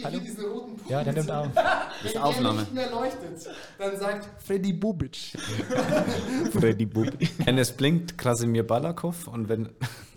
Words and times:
ich 0.00 0.08
hier 0.08 0.20
diesen 0.20 0.44
roten 0.44 0.76
Punkt. 0.76 0.90
Ja, 0.90 1.04
der 1.04 1.12
nimmt 1.12 1.30
auf. 1.30 1.46
Wenn 2.02 2.12
der 2.12 2.24
Aufnahme. 2.24 2.60
nicht 2.60 2.74
mehr 2.74 2.90
leuchtet, 2.90 3.48
dann 3.78 3.98
sagt 3.98 4.28
Freddy 4.42 4.72
Bubic. 4.72 5.16
Freddy 6.52 6.86
Bub. 6.86 7.08
Wenn 7.44 7.58
es 7.58 7.72
blinkt, 7.72 8.16
Krasimir 8.18 8.66
Balakov 8.66 9.28
und 9.28 9.48
wenn. 9.48 9.68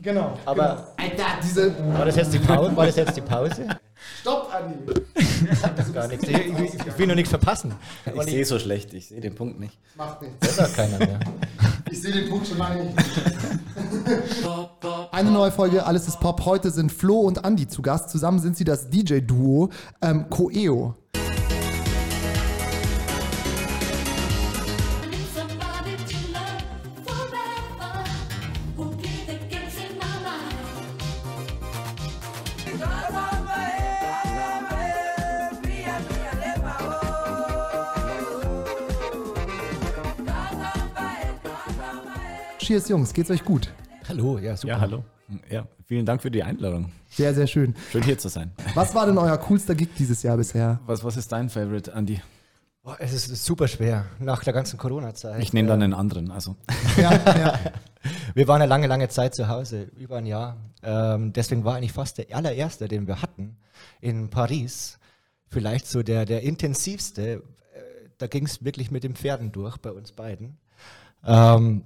Genau. 0.02 0.38
Aber 0.46 0.94
Alter, 0.98 1.26
diese. 1.44 1.74
war 1.94 2.06
das 2.06 2.16
jetzt 2.16 2.34
die 2.34 2.40
Pause? 2.40 2.76
War 2.76 2.86
das 2.86 2.96
jetzt 2.96 3.18
die 3.18 3.22
Pause? 3.22 3.68
Stopp, 4.22 4.54
Andi. 4.54 5.94
Gar 5.94 6.08
nichts. 6.08 6.28
Ich, 6.28 6.38
ich, 6.38 6.74
ich 6.88 6.98
will 6.98 7.08
nur 7.08 7.16
nichts 7.16 7.30
verpassen. 7.30 7.74
Ich 8.06 8.24
sehe 8.24 8.46
so 8.46 8.60
schlecht, 8.60 8.94
ich 8.94 9.08
sehe 9.08 9.22
den 9.22 9.36
Punkt 9.36 9.60
nicht. 9.60 9.78
Macht 9.96 10.22
nichts. 10.22 10.38
Das 10.40 10.56
sagt 10.58 10.76
keiner 10.76 10.98
mehr. 10.98 11.20
Ich 11.90 12.02
sehe 12.02 12.12
den 12.12 12.30
Punkt 12.30 12.48
schon 12.48 12.58
lange 12.58 12.86
nicht. 12.86 12.98
Eine 15.14 15.30
neue 15.30 15.52
Folge 15.52 15.86
Alles 15.86 16.08
ist 16.08 16.20
Pop. 16.20 16.44
Heute 16.44 16.72
sind 16.72 16.92
Flo 16.92 17.20
und 17.20 17.46
Andi 17.46 17.68
zu 17.68 17.84
Gast. 17.84 18.10
Zusammen 18.10 18.40
sind 18.40 18.58
sie 18.58 18.64
das 18.64 18.90
DJ-Duo 18.90 19.70
ähm, 20.02 20.26
Coeo. 20.28 20.96
Cheers, 42.58 42.90
Jungs. 42.90 43.14
Geht's 43.14 43.30
euch 43.30 43.46
gut? 43.46 43.72
Hallo, 44.08 44.38
ja, 44.38 44.58
super. 44.58 44.74
Ja, 44.74 44.80
hallo. 44.82 45.04
Ja, 45.50 45.66
vielen 45.86 46.06
Dank 46.06 46.22
für 46.22 46.30
die 46.30 46.44
Einladung. 46.44 46.92
Sehr, 47.10 47.34
sehr 47.34 47.48
schön. 47.48 47.74
Schön 47.92 48.04
hier 48.04 48.18
zu 48.18 48.28
sein. 48.28 48.52
Was 48.76 48.94
war 48.94 49.06
denn 49.06 49.18
euer 49.18 49.38
coolster 49.38 49.76
Gig 49.76 49.90
dieses 49.98 50.24
Jahr 50.24 50.38
bisher? 50.38 50.80
Was, 50.86 51.04
was 51.04 51.16
ist 51.16 51.32
dein 51.32 51.50
Favorite, 51.50 51.92
Andy? 51.92 52.22
Boah, 52.84 52.98
es 53.00 53.14
ist 53.14 53.46
super 53.46 53.70
schwer 53.70 54.06
nach 54.20 54.44
der 54.44 54.52
ganzen 54.52 54.78
Corona-Zeit. 54.78 55.42
Ich 55.42 55.54
nehme 55.54 55.70
dann 55.70 55.82
einen 55.82 55.94
anderen. 55.94 56.32
Also. 56.32 56.56
Ja, 56.98 57.12
ja. 57.14 57.60
Wir 58.36 58.48
waren 58.48 58.62
eine 58.62 58.70
lange, 58.70 58.88
lange 58.88 59.08
Zeit 59.08 59.34
zu 59.34 59.48
Hause, 59.48 59.84
über 59.98 60.18
ein 60.18 60.26
Jahr. 60.26 60.58
Ähm, 60.84 61.32
deswegen 61.32 61.64
war 61.64 61.76
eigentlich 61.76 61.94
fast 61.94 62.18
der 62.18 62.36
allererste, 62.36 62.90
den 62.90 63.08
wir 63.08 63.22
hatten, 63.22 63.58
in 64.02 64.30
Paris. 64.30 65.00
Vielleicht 65.48 65.88
so 65.88 66.04
der, 66.04 66.26
der 66.26 66.42
intensivste. 66.42 67.22
Äh, 67.24 67.42
da 68.18 68.28
ging 68.28 68.46
es 68.46 68.66
wirklich 68.66 68.92
mit 68.92 69.06
den 69.06 69.16
Pferden 69.16 69.54
durch 69.54 69.78
bei 69.78 69.92
uns 69.92 70.12
beiden. 70.12 70.58
Ähm, 71.26 71.86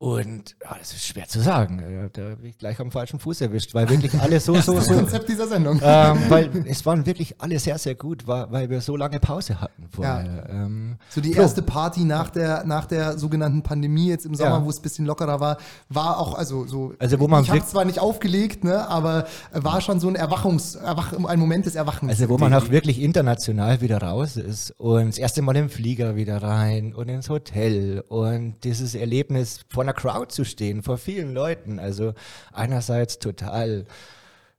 und 0.00 0.54
ja, 0.62 0.76
das 0.78 0.92
ist 0.92 1.06
schwer 1.06 1.26
zu 1.26 1.40
sagen. 1.40 1.82
Da 2.12 2.22
bin 2.36 2.50
ich 2.50 2.58
gleich 2.58 2.78
am 2.78 2.92
falschen 2.92 3.18
Fuß 3.18 3.40
erwischt, 3.40 3.74
weil 3.74 3.88
wirklich 3.88 4.14
alle 4.20 4.38
so, 4.38 4.54
so, 4.60 4.74
Das 4.76 4.86
so. 4.86 4.94
Konzept 4.94 5.28
dieser 5.28 5.48
Sendung. 5.48 5.80
ähm, 5.82 6.18
weil 6.28 6.50
es 6.66 6.86
waren 6.86 7.04
wirklich 7.04 7.40
alle 7.40 7.58
sehr, 7.58 7.78
sehr 7.78 7.96
gut, 7.96 8.26
war, 8.28 8.52
weil 8.52 8.70
wir 8.70 8.80
so 8.80 8.96
lange 8.96 9.18
Pause 9.18 9.60
hatten 9.60 9.88
vorher. 9.90 10.46
Ähm, 10.50 10.98
So 11.08 11.20
die 11.20 11.32
Flo. 11.32 11.42
erste 11.42 11.62
Party 11.62 12.04
nach 12.04 12.30
der, 12.30 12.64
nach 12.64 12.86
der 12.86 13.18
sogenannten 13.18 13.62
Pandemie 13.64 14.08
jetzt 14.08 14.24
im 14.24 14.36
Sommer, 14.36 14.58
Ja. 14.58 14.64
wo 14.64 14.70
es 14.70 14.78
ein 14.78 14.82
bisschen 14.82 15.04
lockerer 15.04 15.40
war, 15.40 15.58
war 15.88 16.18
auch, 16.20 16.34
also 16.38 16.64
so, 16.66 16.92
Also 17.00 17.18
wo 17.18 17.26
man 17.26 17.42
ich 17.42 17.50
habe 17.50 17.66
zwar 17.66 17.84
nicht 17.84 17.98
aufgelegt, 17.98 18.62
ne, 18.62 18.88
aber 18.88 19.26
war 19.52 19.80
schon 19.80 19.98
so 19.98 20.06
ein 20.06 20.14
Erwachungs, 20.14 20.76
Erwach, 20.76 21.12
ein 21.12 21.40
Moment 21.40 21.66
des 21.66 21.74
Erwachens. 21.74 22.10
Also 22.10 22.28
wo 22.28 22.38
man 22.38 22.54
auch 22.54 22.70
wirklich 22.70 23.00
international 23.02 23.80
wieder 23.80 24.00
raus 24.00 24.36
ist 24.36 24.70
und 24.78 25.08
das 25.08 25.18
erste 25.18 25.42
Mal 25.42 25.56
im 25.56 25.70
Flieger 25.70 26.14
wieder 26.14 26.40
rein 26.40 26.94
und 26.94 27.08
ins 27.08 27.28
Hotel 27.28 28.04
und 28.06 28.54
dieses 28.62 28.94
Erlebnis 28.94 29.60
vor 29.68 29.87
einer 29.88 29.94
Crowd 29.94 30.32
zu 30.32 30.44
stehen, 30.44 30.82
vor 30.82 30.98
vielen 30.98 31.32
Leuten. 31.32 31.78
Also 31.78 32.14
einerseits 32.52 33.18
total, 33.18 33.86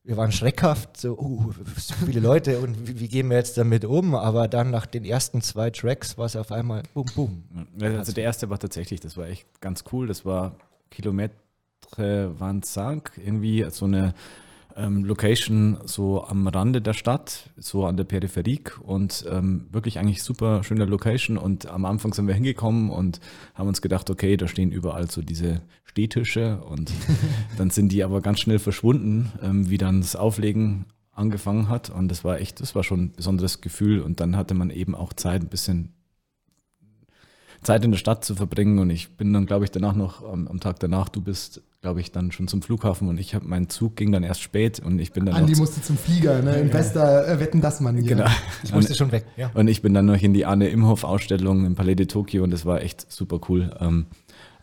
wir 0.03 0.17
waren 0.17 0.31
schreckhaft, 0.31 0.97
so, 0.97 1.17
uh, 1.17 1.53
so 1.77 1.94
viele 2.05 2.19
Leute 2.19 2.59
und 2.59 2.88
wie, 2.88 2.99
wie 2.99 3.08
gehen 3.08 3.30
wir 3.30 3.38
jetzt 3.38 3.58
damit 3.58 3.86
um? 3.86 4.16
Aber 4.16 4.47
dann 4.47 4.71
nach 4.71 4.86
den 4.86 5.05
ersten 5.05 5.41
zwei 5.41 5.69
Tracks 5.69 6.17
war 6.17 6.25
es 6.25 6.36
auf 6.36 6.52
einmal 6.52 6.83
bum 6.94 7.05
bum. 7.16 7.44
Also 7.80 8.11
der 8.11 8.23
erste 8.23 8.49
war 8.49 8.59
tatsächlich, 8.59 8.99
das 8.99 9.17
war 9.17 9.27
echt 9.27 9.45
ganz 9.61 9.83
cool. 9.91 10.08
Das 10.08 10.26
war 10.26 10.55
Kilometre 10.89 11.37
Vanzag, 12.39 13.11
irgendwie 13.23 13.65
so 13.70 13.86
eine 13.86 14.14
ähm, 14.80 15.04
Location 15.04 15.78
so 15.86 16.23
am 16.23 16.48
Rande 16.48 16.82
der 16.82 16.94
Stadt, 16.94 17.50
so 17.58 17.86
an 17.86 17.98
der 17.98 18.06
Peripherie 18.06 18.62
und 18.82 19.26
ähm, 19.30 19.67
wirklich 19.72 20.00
eigentlich 20.00 20.23
super 20.23 20.64
schöne 20.64 20.86
Location. 20.86 21.38
Und 21.38 21.67
am 21.67 21.86
Anfang 21.86 22.14
sind 22.14 22.28
wir 22.28 22.34
hingekommen 22.34 22.90
und 22.90 23.20
haben 23.54 23.67
uns 23.67 23.82
gedacht, 23.82 24.10
okay, 24.10 24.38
da 24.38 24.48
stehen 24.48 24.72
überall 24.72 25.10
so 25.10 25.22
diese 25.22 25.62
Stehtische 25.84 26.62
und 26.62 26.92
dann 27.58 27.70
sind 27.70 27.92
die 27.92 28.04
aber 28.04 28.22
ganz 28.22 28.40
schnell 28.40 28.60
verschwunden, 28.60 29.32
ähm, 29.44 29.70
wie 29.70 29.78
dann 29.78 30.02
das 30.02 30.16
Auflegen 30.16 30.86
angefangen 31.11 31.67
hat. 31.67 31.90
Und 31.90 32.10
das 32.10 32.23
war 32.23 32.40
echt, 32.40 32.61
das 32.61 32.73
war 32.76 32.84
schon 32.84 33.02
ein 33.02 33.11
besonderes 33.11 33.61
Gefühl. 33.61 34.02
Und 34.02 34.20
dann 34.20 34.36
hatte 34.36 34.54
man 34.54 34.70
eben 34.70 34.96
auch 34.96 35.14
Zeit, 35.14 35.44
ein 35.44 35.50
bisschen 35.50 35.94
Zeit 37.61 37.83
in 37.83 37.92
der 37.92 37.97
Stadt 37.97 38.23
zu 38.23 38.36
verbringen 38.36 38.80
und 38.80 38.89
ich 38.89 39.09
bin 39.17 39.33
dann, 39.33 39.45
glaube 39.45 39.65
ich, 39.65 39.71
danach 39.71 39.95
noch 39.95 40.23
am, 40.23 40.47
am 40.47 40.59
Tag 40.59 40.80
danach, 40.80 41.09
du 41.09 41.21
bist, 41.21 41.61
glaube 41.81 41.99
ich, 41.99 42.11
dann 42.11 42.31
schon 42.31 42.47
zum 42.47 42.61
Flughafen 42.61 43.08
und 43.08 43.20
ich 43.20 43.36
habe, 43.36 43.45
mein 43.45 43.70
Zug 43.70 43.95
ging 43.95 44.11
dann 44.11 44.23
erst 44.23 44.42
spät 44.42 44.80
und 44.80 44.99
ich 44.99 45.11
bin 45.11 45.25
dann 45.25 45.36
Andi 45.36 45.53
noch, 45.53 45.59
musste 45.59 45.81
zum 45.81 45.98
Flieger, 45.98 46.42
ne, 46.42 46.55
in 46.58 46.69
bester 46.69 47.27
äh, 47.27 47.39
Wetten, 47.39 47.61
das 47.61 47.80
man 47.81 47.98
hier. 47.98 48.15
genau. 48.15 48.30
Ich 48.64 48.73
musste 48.73 48.95
schon 48.95 49.11
weg. 49.11 49.25
Ja. 49.37 49.52
Und 49.53 49.67
ich 49.67 49.81
bin 49.81 49.93
dann 49.93 50.05
noch 50.05 50.21
in 50.21 50.33
die 50.33 50.45
Arne 50.45 50.69
Imhoff 50.69 51.03
Ausstellung 51.03 51.65
im 51.65 51.75
Palais 51.75 51.95
de 51.95 52.05
Tokio 52.05 52.43
und 52.43 52.52
das 52.52 52.65
war 52.65 52.81
echt 52.81 53.11
super 53.11 53.39
cool. 53.49 53.75
Ähm, 53.80 54.05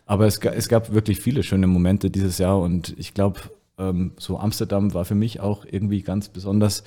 aber 0.05 0.25
es, 0.25 0.39
es 0.39 0.67
gab 0.69 0.93
wirklich 0.93 1.19
viele 1.19 1.43
schöne 1.43 1.67
Momente 1.67 2.09
dieses 2.09 2.37
Jahr 2.37 2.59
und 2.59 2.95
ich 2.97 3.13
glaube, 3.13 3.41
ähm, 3.77 4.13
so 4.17 4.39
Amsterdam 4.39 4.93
war 4.93 5.05
für 5.05 5.15
mich 5.15 5.39
auch 5.39 5.65
irgendwie 5.69 6.01
ganz 6.01 6.29
besonders, 6.29 6.83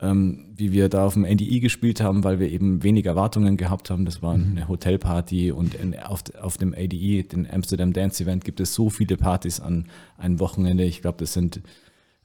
ähm, 0.00 0.46
wie 0.54 0.72
wir 0.72 0.88
da 0.88 1.06
auf 1.06 1.14
dem 1.14 1.24
NDI 1.24 1.60
gespielt 1.60 2.00
haben, 2.00 2.22
weil 2.22 2.38
wir 2.38 2.50
eben 2.50 2.82
wenig 2.82 3.06
Erwartungen 3.06 3.56
gehabt 3.56 3.88
haben. 3.88 4.04
Das 4.04 4.22
war 4.22 4.34
eine 4.34 4.68
Hotelparty 4.68 5.52
und 5.52 5.74
in, 5.74 5.98
auf, 5.98 6.22
auf 6.40 6.58
dem 6.58 6.74
ADI, 6.74 7.22
den 7.22 7.50
Amsterdam 7.50 7.92
Dance 7.92 8.22
Event, 8.22 8.44
gibt 8.44 8.60
es 8.60 8.74
so 8.74 8.90
viele 8.90 9.16
Partys 9.16 9.60
an 9.60 9.86
einem 10.18 10.38
Wochenende. 10.38 10.84
Ich 10.84 11.00
glaube, 11.00 11.18
das 11.18 11.32
sind 11.32 11.62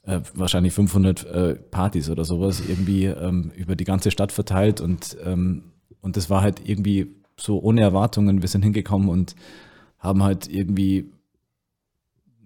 äh, 0.03 0.19
wahrscheinlich 0.33 0.73
500 0.73 1.25
äh, 1.25 1.55
Partys 1.55 2.09
oder 2.09 2.25
sowas 2.25 2.61
irgendwie 2.67 3.05
ähm, 3.05 3.51
über 3.55 3.75
die 3.75 3.85
ganze 3.85 4.11
Stadt 4.11 4.31
verteilt 4.31 4.81
und, 4.81 5.15
ähm, 5.23 5.63
und 6.01 6.17
das 6.17 6.29
war 6.29 6.41
halt 6.41 6.67
irgendwie 6.67 7.15
so 7.37 7.61
ohne 7.61 7.81
Erwartungen. 7.81 8.41
Wir 8.41 8.49
sind 8.49 8.63
hingekommen 8.63 9.07
und 9.07 9.35
haben 9.97 10.23
halt 10.23 10.47
irgendwie, 10.47 11.11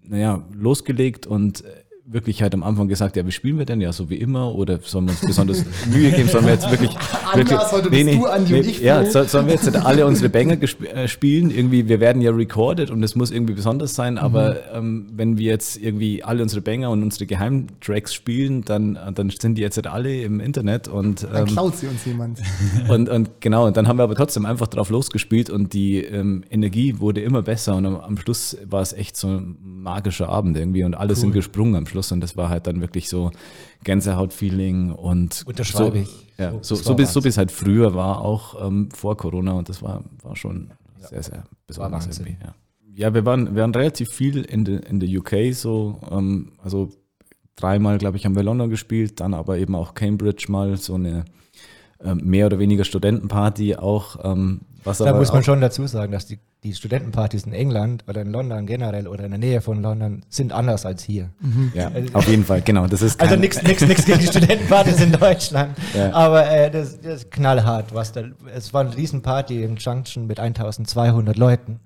naja, 0.03 0.45
losgelegt 0.53 1.25
und 1.25 1.63
äh, 1.63 1.84
wirklich 2.07 2.41
halt 2.43 2.53
am 2.53 2.61
Anfang 2.61 2.87
gesagt, 2.87 3.15
ja, 3.15 3.25
wie 3.25 3.31
spielen 3.31 3.57
wir 3.57 3.65
denn? 3.65 3.81
Ja, 3.81 3.91
so 3.91 4.09
wie 4.11 4.15
immer 4.17 4.53
oder 4.53 4.79
sollen 4.83 5.05
wir 5.05 5.11
uns 5.11 5.21
besonders 5.21 5.65
Mühe 5.91 6.11
geben? 6.11 6.29
Sollen 6.29 6.45
wir 6.45 6.53
jetzt 6.53 6.69
wirklich... 6.69 6.91
Anders, 7.33 7.71
heute 7.71 7.89
bist 7.89 8.07
du, 8.13 8.25
Andi, 8.27 8.53
und 8.53 8.65
ich, 8.67 8.79
Ja, 8.81 9.03
so, 9.09 9.23
sollen 9.23 9.47
wir 9.47 9.55
jetzt 9.55 9.65
nicht 9.65 9.83
alle 9.83 10.05
unsere 10.05 10.29
Banger 10.35 10.57
äh, 10.61 11.07
spielen? 11.07 11.49
Irgendwie, 11.49 11.87
wir 11.87 11.99
werden 11.99 12.21
ja 12.21 12.29
recorded 12.31 12.91
und 12.91 13.01
es 13.01 13.15
muss 13.15 13.31
irgendwie 13.31 13.53
besonders 13.53 13.95
sein, 13.95 14.17
aber 14.19 14.51
Mhm. 14.51 14.57
ähm, 14.73 15.07
wenn 15.15 15.37
wir 15.39 15.45
jetzt 15.51 15.77
irgendwie 15.77 16.23
alle 16.23 16.43
unsere 16.43 16.61
Banger 16.61 16.91
und 16.91 17.01
unsere 17.01 17.25
Geheimtracks 17.25 18.13
spielen, 18.13 18.63
dann, 18.63 18.95
äh, 18.97 19.11
dann 19.11 19.31
sind 19.31 19.55
die 19.57 19.61
jetzt 19.63 19.75
nicht 19.77 19.87
alle 19.87 20.21
im 20.21 20.39
Internet 20.39 20.87
und, 20.87 21.23
Dann 21.23 21.35
ähm, 21.35 21.45
klaut 21.47 21.75
sie 21.75 21.87
uns 21.87 22.05
jemand. 22.05 22.39
und, 22.87 23.09
und 23.09 23.31
genau, 23.41 23.65
und 23.65 23.75
dann 23.77 23.87
haben 23.87 23.97
wir 23.97 24.03
aber 24.03 24.15
trotzdem 24.15 24.45
einfach 24.45 24.67
drauf 24.67 24.91
losgespielt 24.91 25.49
und 25.49 25.73
die 25.73 26.03
ähm, 26.03 26.43
Energie 26.51 26.99
wurde 26.99 27.21
immer 27.21 27.41
besser 27.41 27.75
und 27.75 27.85
am, 27.87 27.95
am 27.95 28.17
Schluss 28.19 28.55
war 28.69 28.81
es 28.83 28.93
echt 28.93 29.17
so 29.17 29.27
ein 29.27 29.57
magischer 29.63 30.29
Abend 30.29 30.55
irgendwie 30.55 30.83
und 30.83 30.93
alle 30.93 31.15
sind 31.15 31.31
gesprungen 31.31 31.75
am 31.75 31.87
Schluss 31.87 31.94
und 32.11 32.21
das 32.21 32.35
war 32.37 32.49
halt 32.49 32.67
dann 32.67 32.81
wirklich 32.81 33.09
so 33.09 33.31
Gänsehaut-Feeling 33.83 34.91
und 34.91 35.43
Unterschreibe 35.45 35.97
so, 35.97 36.03
ich. 36.03 36.27
Ja, 36.37 36.51
So, 36.61 36.75
so, 36.75 36.95
so, 36.95 36.97
es- 36.97 37.13
so 37.13 37.19
es 37.21 37.37
halt 37.37 37.51
früher 37.51 37.93
war, 37.95 38.21
auch 38.21 38.65
ähm, 38.65 38.89
vor 38.91 39.15
Corona 39.17 39.53
und 39.53 39.69
das 39.69 39.81
war, 39.81 40.03
war 40.21 40.35
schon 40.35 40.71
sehr, 41.09 41.23
sehr 41.23 41.43
besonders 41.67 42.05
irgendwie. 42.07 42.37
Ja. 42.43 42.55
ja, 42.95 43.13
wir 43.13 43.25
waren, 43.25 43.55
wir 43.55 43.61
waren 43.61 43.73
relativ 43.73 44.09
viel 44.09 44.41
in 44.43 44.65
der 44.65 44.85
in 44.87 44.99
der 44.99 45.09
UK 45.09 45.53
so, 45.53 45.99
ähm, 46.11 46.53
also 46.63 46.89
dreimal, 47.55 47.97
glaube 47.97 48.17
ich, 48.17 48.25
haben 48.25 48.35
wir 48.35 48.43
London 48.43 48.69
gespielt, 48.69 49.19
dann 49.19 49.33
aber 49.33 49.57
eben 49.57 49.75
auch 49.75 49.93
Cambridge 49.93 50.45
mal 50.49 50.75
so 50.77 50.95
eine 50.95 51.23
ähm, 52.03 52.19
mehr 52.23 52.47
oder 52.47 52.59
weniger 52.59 52.83
Studentenparty 52.83 53.75
auch. 53.77 54.17
Ähm, 54.23 54.61
was 54.85 54.99
Da 54.99 55.13
muss 55.13 55.33
man 55.33 55.43
schon 55.43 55.61
dazu 55.61 55.85
sagen, 55.87 56.11
dass 56.11 56.25
die, 56.25 56.39
die 56.63 56.73
Studentenpartys 56.73 57.43
in 57.43 57.53
England 57.53 58.03
oder 58.07 58.21
in 58.21 58.31
London 58.31 58.65
generell 58.65 59.07
oder 59.07 59.25
in 59.25 59.31
der 59.31 59.39
Nähe 59.39 59.61
von 59.61 59.81
London 59.81 60.23
sind 60.29 60.53
anders 60.53 60.85
als 60.85 61.03
hier. 61.03 61.29
Ja, 61.73 61.91
auf 62.13 62.27
jeden 62.27 62.45
Fall, 62.45 62.61
genau. 62.61 62.87
Das 62.87 63.01
ist 63.01 63.19
Also 63.25 63.35
nichts 63.35 63.61
nix, 63.63 63.81
nix 63.85 64.05
gegen 64.05 64.19
die 64.19 64.27
Studentenpartys 64.27 65.01
in 65.01 65.11
Deutschland. 65.11 65.77
Ja. 65.93 66.11
Aber 66.13 66.49
äh, 66.49 66.69
das, 66.71 67.01
das 67.01 67.23
ist 67.23 67.31
knallhart. 67.31 67.93
Was 67.93 68.11
da, 68.11 68.23
es 68.53 68.73
war 68.73 68.81
eine 68.81 68.95
Riesenparty 68.95 69.63
im 69.63 69.77
Junction 69.77 70.27
mit 70.27 70.39
1200 70.39 71.37
Leuten. 71.37 71.79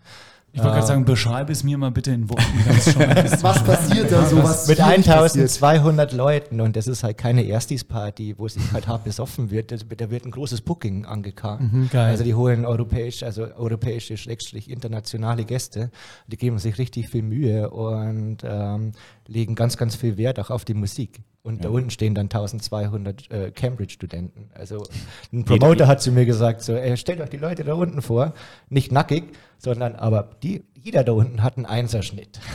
Ich 0.52 0.60
wollte 0.60 0.74
gerade 0.76 0.88
sagen, 0.88 1.06
beschreibe 1.06 1.52
es 1.52 1.64
mir 1.64 1.78
mal 1.78 1.92
bitte 1.92 2.12
in 2.12 2.30
Worten. 2.30 2.44
Was 3.42 3.64
passiert 3.64 4.12
da 4.12 4.26
so? 4.26 4.44
Was 4.44 4.68
Mit 4.68 4.84
hier 4.84 4.98
nicht 4.98 5.08
passiert? 5.08 5.50
1200 5.50 6.12
Leuten 6.14 6.60
und 6.60 6.76
das 6.76 6.88
ist 6.88 7.04
halt 7.04 7.18
keine 7.18 7.44
Erstis-Party, 7.44 8.36
wo 8.38 8.48
sich 8.48 8.72
halt 8.74 8.88
hart 8.88 9.04
besoffen 9.04 9.52
wird. 9.52 9.72
Da 9.72 10.10
wird 10.10 10.26
ein 10.26 10.32
großes 10.32 10.62
Booking 10.62 11.06
angekarrt. 11.06 11.62
Geil. 11.92 12.10
Also 12.10 12.24
die 12.24 12.34
holen 12.34 12.66
europäisch, 12.66 13.22
also 13.22 13.44
europäische, 13.44 14.18
schrägstrich 14.18 14.70
internationale 14.70 15.46
Gäste. 15.46 15.92
Die 16.28 16.38
geben 16.38 16.58
sich 16.58 16.78
richtig 16.78 17.10
viel 17.10 17.22
Mühe 17.24 17.70
und 17.70 18.38
ähm, 18.44 18.94
legen 19.30 19.56
ganz, 19.56 19.78
ganz 19.78 19.96
viel 19.96 20.18
Wert 20.18 20.40
auch 20.40 20.50
auf 20.50 20.66
die 20.66 20.74
Musik. 20.74 21.22
Und 21.42 21.64
da 21.64 21.70
unten 21.70 21.90
stehen 21.90 22.16
dann 22.16 22.26
1200 22.26 23.32
äh, 23.32 23.52
Cambridge-Studenten. 23.52 24.50
Also 24.54 24.84
ein 25.32 25.46
Promoter 25.46 25.88
hat 25.88 26.02
zu 26.02 26.12
mir 26.12 26.26
gesagt, 26.26 26.62
so, 26.62 26.74
ey, 26.74 26.98
stellt 26.98 27.22
euch 27.22 27.30
die 27.30 27.38
Leute 27.38 27.64
da 27.64 27.74
unten 27.76 28.02
vor, 28.02 28.34
nicht 28.70 28.92
nackig, 28.92 29.24
sondern 29.58 29.96
aber 29.96 30.32
die, 30.44 30.64
jeder 30.74 31.04
da 31.04 31.14
unten 31.14 31.42
hat 31.42 31.58
einen 31.58 31.66
Einserschnitt. 31.66 32.40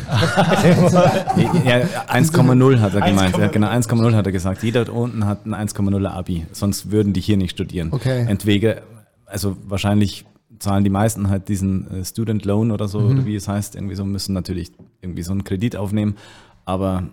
Ja, 1.64 1.80
1,0 2.08 2.80
hat 2.80 2.94
er 2.94 3.00
gemeint. 3.00 3.38
Ja, 3.38 3.48
genau, 3.48 3.68
1,0 3.68 4.14
hat 4.14 4.26
er 4.26 4.32
gesagt. 4.32 4.62
Jeder 4.62 4.84
da 4.84 4.92
unten 4.92 5.24
hat 5.24 5.46
ein 5.46 5.54
1,0er 5.54 6.08
Abi, 6.08 6.46
sonst 6.52 6.90
würden 6.90 7.12
die 7.12 7.20
hier 7.20 7.36
nicht 7.36 7.52
studieren. 7.52 7.88
Okay. 7.90 8.26
Entweder, 8.28 8.82
also 9.26 9.56
wahrscheinlich 9.64 10.26
zahlen 10.58 10.84
die 10.84 10.90
meisten 10.90 11.28
halt 11.30 11.48
diesen 11.48 11.90
äh, 11.90 12.04
Student 12.04 12.44
Loan 12.44 12.70
oder 12.70 12.86
so, 12.86 12.98
oder 13.00 13.26
wie 13.26 13.34
es 13.34 13.48
heißt, 13.48 13.74
irgendwie 13.74 13.94
so, 13.94 14.04
müssen 14.04 14.34
natürlich 14.34 14.72
irgendwie 15.00 15.22
so 15.22 15.32
einen 15.32 15.44
Kredit 15.44 15.76
aufnehmen, 15.76 16.16
aber 16.64 17.04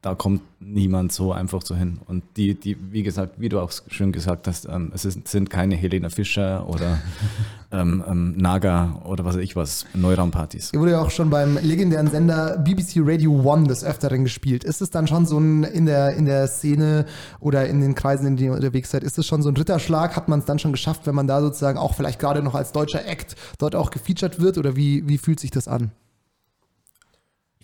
da 0.00 0.14
kommt 0.14 0.42
niemand 0.60 1.10
so 1.10 1.32
einfach 1.32 1.60
so 1.62 1.74
hin. 1.74 1.98
Und 2.06 2.22
die, 2.36 2.54
die, 2.54 2.76
wie 2.92 3.02
gesagt, 3.02 3.40
wie 3.40 3.48
du 3.48 3.58
auch 3.58 3.72
schön 3.88 4.12
gesagt 4.12 4.46
hast, 4.46 4.66
ähm, 4.66 4.92
es 4.94 5.04
ist, 5.04 5.26
sind 5.26 5.50
keine 5.50 5.74
Helena 5.74 6.08
Fischer 6.08 6.68
oder 6.68 7.00
ähm, 7.72 8.04
ähm, 8.08 8.36
Naga 8.36 9.02
oder 9.04 9.24
was 9.24 9.34
weiß 9.34 9.42
ich 9.42 9.56
was, 9.56 9.86
Neuraumpartys. 9.94 10.72
Ihr 10.72 10.78
wurde 10.78 10.92
ja 10.92 11.02
auch 11.02 11.10
schon 11.10 11.30
beim 11.30 11.58
legendären 11.60 12.06
Sender 12.06 12.58
BBC 12.58 12.98
Radio 12.98 13.32
One 13.42 13.66
des 13.66 13.82
Öfteren 13.82 14.22
gespielt. 14.22 14.62
Ist 14.62 14.82
es 14.82 14.90
dann 14.90 15.08
schon 15.08 15.26
so 15.26 15.38
ein 15.38 15.64
in 15.64 15.86
der, 15.86 16.14
in 16.14 16.26
der 16.26 16.46
Szene 16.46 17.04
oder 17.40 17.66
in 17.66 17.80
den 17.80 17.96
Kreisen, 17.96 18.26
in 18.28 18.36
denen 18.36 18.50
ihr 18.50 18.56
unterwegs 18.56 18.90
seid, 18.90 19.02
ist 19.02 19.18
es 19.18 19.26
schon 19.26 19.42
so 19.42 19.48
ein 19.48 19.56
Ritterschlag? 19.56 20.14
Hat 20.14 20.28
man 20.28 20.38
es 20.38 20.44
dann 20.44 20.60
schon 20.60 20.72
geschafft, 20.72 21.08
wenn 21.08 21.14
man 21.16 21.26
da 21.26 21.40
sozusagen 21.40 21.76
auch 21.76 21.94
vielleicht 21.94 22.20
gerade 22.20 22.42
noch 22.42 22.54
als 22.54 22.70
deutscher 22.70 23.04
Act 23.04 23.34
dort 23.58 23.74
auch 23.74 23.90
gefeatured 23.90 24.40
wird? 24.40 24.58
Oder 24.58 24.76
wie, 24.76 25.08
wie 25.08 25.18
fühlt 25.18 25.40
sich 25.40 25.50
das 25.50 25.66
an? 25.66 25.90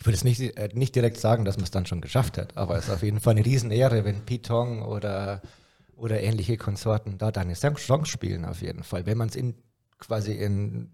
Ich 0.04 0.06
würde 0.06 0.16
es 0.16 0.24
nicht, 0.24 0.58
äh, 0.58 0.68
nicht 0.74 0.94
direkt 0.94 1.16
sagen, 1.16 1.46
dass 1.46 1.56
man 1.56 1.64
es 1.64 1.70
dann 1.70 1.86
schon 1.86 2.02
geschafft 2.02 2.36
hat, 2.36 2.58
aber 2.58 2.76
es 2.76 2.88
ist 2.88 2.90
auf 2.90 3.02
jeden 3.02 3.20
Fall 3.20 3.30
eine 3.30 3.46
Riesenehre, 3.46 4.04
wenn 4.04 4.26
Pitong 4.26 4.82
oder, 4.82 5.40
oder 5.96 6.20
ähnliche 6.20 6.58
Konsorten 6.58 7.16
da 7.16 7.32
deine 7.32 7.54
Song- 7.54 7.78
Songs 7.78 8.10
spielen, 8.10 8.44
auf 8.44 8.60
jeden 8.60 8.82
Fall. 8.82 9.06
Wenn 9.06 9.16
man 9.16 9.30
es 9.30 9.34
in, 9.34 9.54
quasi 9.98 10.32
in, 10.32 10.90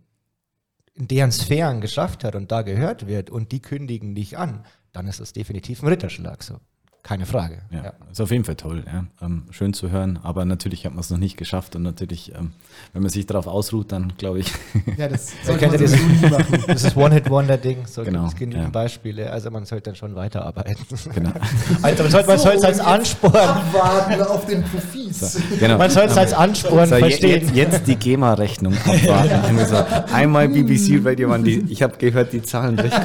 in 0.95 1.09
deren 1.09 1.33
Sphären 1.33 1.81
geschafft 1.81 2.23
hat 2.23 2.37
und 2.37 2.53
da 2.53 2.63
gehört 2.63 3.09
wird 3.09 3.31
und 3.31 3.51
die 3.51 3.59
kündigen 3.59 4.15
dich 4.15 4.39
an, 4.39 4.65
dann 4.93 5.09
ist 5.09 5.19
es 5.19 5.33
definitiv 5.33 5.83
ein 5.83 5.89
Ritterschlag, 5.89 6.45
so. 6.45 6.61
Keine 7.03 7.25
Frage. 7.25 7.59
Ja, 7.71 7.83
Ja. 7.85 7.93
ist 8.13 8.21
auf 8.21 8.31
jeden 8.31 8.45
Fall 8.45 8.57
toll. 8.57 8.85
Ja. 8.87 9.05
Ähm, 9.27 9.45
schön 9.51 9.73
zu 9.73 9.91
hören, 9.91 10.19
aber 10.23 10.45
natürlich 10.45 10.85
hat 10.85 10.93
man 10.93 11.01
es 11.01 11.09
noch 11.11 11.17
nicht 11.19 11.37
geschafft 11.39 11.75
und 11.75 11.83
natürlich, 11.83 12.33
ähm, 12.35 12.53
wenn 12.93 13.01
man 13.03 13.11
sich 13.11 13.25
darauf 13.27 13.47
ausruht, 13.47 13.91
dann 13.91 14.13
glaube 14.19 14.41
ich, 14.41 14.53
Ja, 14.99 15.09
das 15.09 15.33
So 15.43 15.53
sollte 15.59 15.67
man 15.69 15.79
sowieso 15.79 15.97
nie 16.07 16.31
machen. 16.31 16.47
das, 16.53 16.67
das 16.67 16.85
ist 16.85 16.97
One-Hit-Wonder-Ding, 16.97 17.87
so 17.87 18.05
Genau, 18.05 18.21
gibt 18.25 18.33
es 18.35 18.39
genügend 18.39 18.65
ja. 18.65 18.71
Beispiele. 18.71 19.31
Also 19.33 19.51
man 19.51 19.65
sollte 19.65 19.85
dann 19.91 19.95
schon 19.97 20.15
weiterarbeiten. 20.15 20.77
genau. 21.15 21.31
Also 21.83 22.03
man 22.03 22.39
sollte 22.39 22.59
es 22.59 22.65
als 22.65 22.81
Ansporn, 22.81 23.35
Abwarten 23.35 24.21
auf 24.23 24.45
den 24.47 24.63
Profis. 24.63 25.41
genau. 25.59 25.79
man 25.79 25.91
soll 25.91 26.05
es 26.05 26.17
als 26.19 26.33
Ansporn 26.35 26.89
So, 26.91 26.97
verstehen. 26.97 27.41
jetzt, 27.55 27.55
jetzt 27.57 27.87
die 27.89 27.97
GEMA-Rechnung 27.97 28.75
abwarten. 28.75 29.31
Irgendwie 29.45 29.65
so, 29.65 29.77
einmal 30.15 30.49
BBC 30.49 31.01
Radio 31.03 31.33
One, 31.33 31.45
die, 31.45 31.61
ich 31.71 31.83
habe 31.83 31.97
gehört, 31.97 32.33
die 32.35 32.43
zahlen 32.43 32.79
recht. 32.79 33.01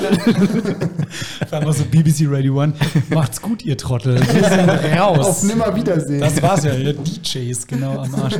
Auch 1.52 1.72
so 1.74 1.86
BBC 1.86 2.26
Radio 2.28 2.62
One. 2.62 2.74
Macht's 3.10 3.42
gut, 3.42 3.64
ihr 3.64 3.78
Trottel. 3.86 4.16
Wir 4.20 4.44
sind 4.50 4.70
Auf 4.70 5.20
raus. 5.20 5.44
Nimmerwiedersehen. 5.44 6.20
Das 6.20 6.42
war's 6.42 6.64
ja, 6.64 6.74
DJs, 6.74 7.68
genau 7.68 8.00
am 8.00 8.16
Arsch. 8.16 8.36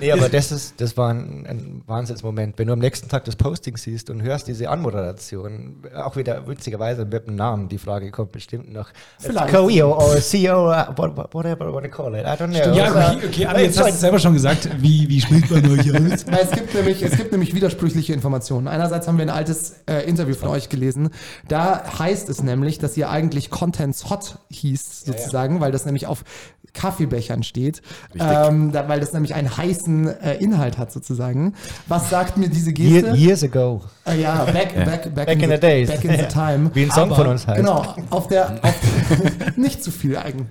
Nee, 0.00 0.12
aber 0.12 0.28
das 0.30 0.50
ist, 0.50 0.80
das 0.80 0.96
war 0.96 1.10
ein, 1.12 1.44
ein 1.46 1.82
Wahnsinnsmoment. 1.86 2.58
Wenn 2.58 2.68
du 2.68 2.72
am 2.72 2.78
nächsten 2.78 3.08
Tag 3.08 3.24
das 3.26 3.36
Posting 3.36 3.76
siehst 3.76 4.08
und 4.08 4.22
hörst 4.22 4.48
diese 4.48 4.70
Anmoderation, 4.70 5.76
auch 5.94 6.16
wieder 6.16 6.46
witzigerweise 6.48 7.04
mit 7.04 7.26
dem 7.26 7.36
Namen, 7.36 7.68
die 7.68 7.76
Frage 7.78 8.10
kommt 8.10 8.32
bestimmt 8.32 8.72
noch. 8.72 8.88
Vielleicht. 9.18 9.50
CEO 9.50 9.92
or 9.92 10.16
CEO, 10.20 10.68
what- 10.96 11.34
whatever 11.34 11.66
you 11.66 11.74
want 11.74 11.84
to 11.84 11.90
call 11.90 12.14
it. 12.14 12.22
I 12.24 12.28
don't 12.42 12.48
know. 12.48 12.74
Ja, 12.74 13.12
okay, 13.12 13.26
okay, 13.26 13.46
aber 13.46 13.60
jetzt 13.60 13.78
hast 13.78 13.88
du 13.88 13.92
es 13.92 14.00
selber 14.00 14.18
schon 14.18 14.32
gesagt. 14.32 14.68
Wie, 14.78 15.06
wie 15.08 15.20
spricht 15.20 15.50
man 15.50 15.66
euch 15.70 15.92
aus? 15.92 16.24
Na, 16.30 16.38
es, 16.38 16.50
gibt 16.50 16.74
nämlich, 16.74 17.02
es 17.02 17.16
gibt 17.16 17.32
nämlich 17.32 17.54
widersprüchliche 17.54 18.12
Informationen. 18.14 18.68
Einerseits 18.68 19.06
haben 19.06 19.18
wir 19.18 19.26
ein 19.26 19.30
altes 19.30 19.74
äh, 19.86 20.08
Interview 20.08 20.34
von 20.34 20.48
euch 20.48 20.68
gelesen. 20.70 21.10
Da 21.48 21.82
heißt 21.98 22.28
es 22.30 22.42
nämlich, 22.42 22.78
dass 22.78 22.96
ihr 22.96 23.10
eigentlich 23.10 23.50
Contents 23.50 24.08
Hot 24.08 24.38
hieß, 24.50 24.77
sozusagen, 24.78 25.60
weil 25.60 25.72
das 25.72 25.84
nämlich 25.84 26.06
auf 26.06 26.24
Kaffeebechern 26.74 27.42
steht. 27.42 27.82
Ähm, 28.18 28.72
da, 28.72 28.88
weil 28.88 29.00
das 29.00 29.12
nämlich 29.12 29.34
einen 29.34 29.56
heißen 29.56 30.06
äh, 30.20 30.34
Inhalt 30.36 30.78
hat, 30.78 30.92
sozusagen. 30.92 31.54
Was 31.86 32.10
sagt 32.10 32.36
mir 32.36 32.48
diese 32.48 32.72
Geste? 32.72 33.08
Year, 33.08 33.14
years 33.14 33.42
ago. 33.42 33.82
Äh, 34.06 34.20
ja, 34.20 34.44
back, 34.44 34.74
back, 34.74 35.14
back, 35.14 35.26
Back 35.26 35.42
in 35.42 35.50
the 35.50 35.58
days. 35.58 35.88
Back 35.88 36.04
in 36.04 36.12
the 36.12 36.26
time. 36.26 36.70
Wie 36.74 36.84
ein 36.84 36.90
Song 36.90 37.04
Aber- 37.04 37.16
von 37.16 37.26
uns 37.28 37.46
heißt. 37.46 37.58
Genau, 37.58 37.94
auf 38.10 38.28
der, 38.28 38.52
auf, 38.62 38.74
nicht 39.56 39.82
zu 39.82 39.90
viel 39.90 40.16
Eigen, 40.16 40.46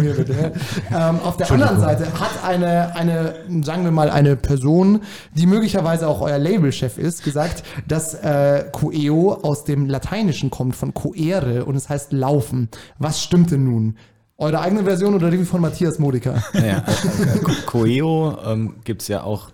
hier 0.00 0.14
bitte. 0.14 0.52
Ähm, 0.94 1.20
auf 1.20 1.36
der 1.36 1.50
anderen 1.50 1.80
Seite 1.80 2.06
hat 2.18 2.44
eine, 2.44 2.94
eine, 2.94 3.34
sagen 3.62 3.84
wir 3.84 3.90
mal, 3.90 4.10
eine 4.10 4.36
Person, 4.36 5.00
die 5.34 5.46
möglicherweise 5.46 6.08
auch 6.08 6.20
euer 6.20 6.38
Labelchef 6.38 6.98
ist, 6.98 7.24
gesagt, 7.24 7.62
dass 7.88 8.14
äh, 8.14 8.64
Coeo 8.72 9.34
aus 9.42 9.64
dem 9.64 9.88
Lateinischen 9.88 10.50
kommt, 10.50 10.76
von 10.76 10.94
coere 10.94 11.64
und 11.64 11.76
es 11.76 11.88
heißt 11.88 12.12
laufen. 12.12 12.68
Was 12.98 13.22
stimmt 13.22 13.50
denn 13.50 13.64
nun? 13.64 13.96
Eure 14.36 14.60
eigene 14.60 14.82
Version 14.84 15.14
oder 15.14 15.30
die 15.30 15.44
von 15.44 15.60
Matthias 15.60 15.98
Modica? 15.98 16.42
Ja, 16.54 16.78
äh, 16.78 17.38
Co- 17.38 17.52
Coeo 17.66 18.36
ähm, 18.44 18.74
gibt 18.84 19.02
es 19.02 19.08
ja 19.08 19.22
auch, 19.22 19.50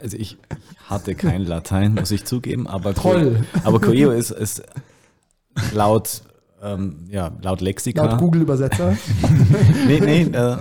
also 0.00 0.16
ich 0.16 0.36
hatte 0.88 1.14
kein 1.14 1.42
Latein, 1.44 1.94
muss 1.94 2.10
ich 2.10 2.24
zugeben, 2.24 2.66
aber, 2.66 2.94
Co- 2.94 3.12
Toll. 3.12 3.44
aber 3.62 3.80
Coeo 3.80 4.10
ist, 4.10 4.30
ist 4.32 4.62
laut, 5.72 6.22
ähm, 6.62 7.06
ja, 7.10 7.30
laut 7.42 7.60
Lexika. 7.60 8.04
Laut 8.04 8.18
Google-Übersetzer. 8.18 8.96
Nee, 9.86 10.00
nee, 10.00 10.22
äh, 10.22 10.56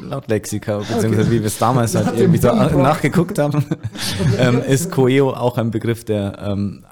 laut 0.00 0.26
Lexika, 0.28 0.78
beziehungsweise 0.78 1.30
wie 1.30 1.38
wir 1.40 1.46
es 1.46 1.58
damals 1.58 1.94
halt 1.94 2.18
irgendwie 2.18 2.40
so 2.40 2.52
nachgeguckt 2.52 3.38
haben, 3.38 3.64
ähm, 4.38 4.60
ist 4.60 4.90
Coeo 4.90 5.30
auch 5.34 5.56
ein 5.56 5.70
Begriff, 5.70 6.04
der 6.04 6.36
ähm, 6.40 6.84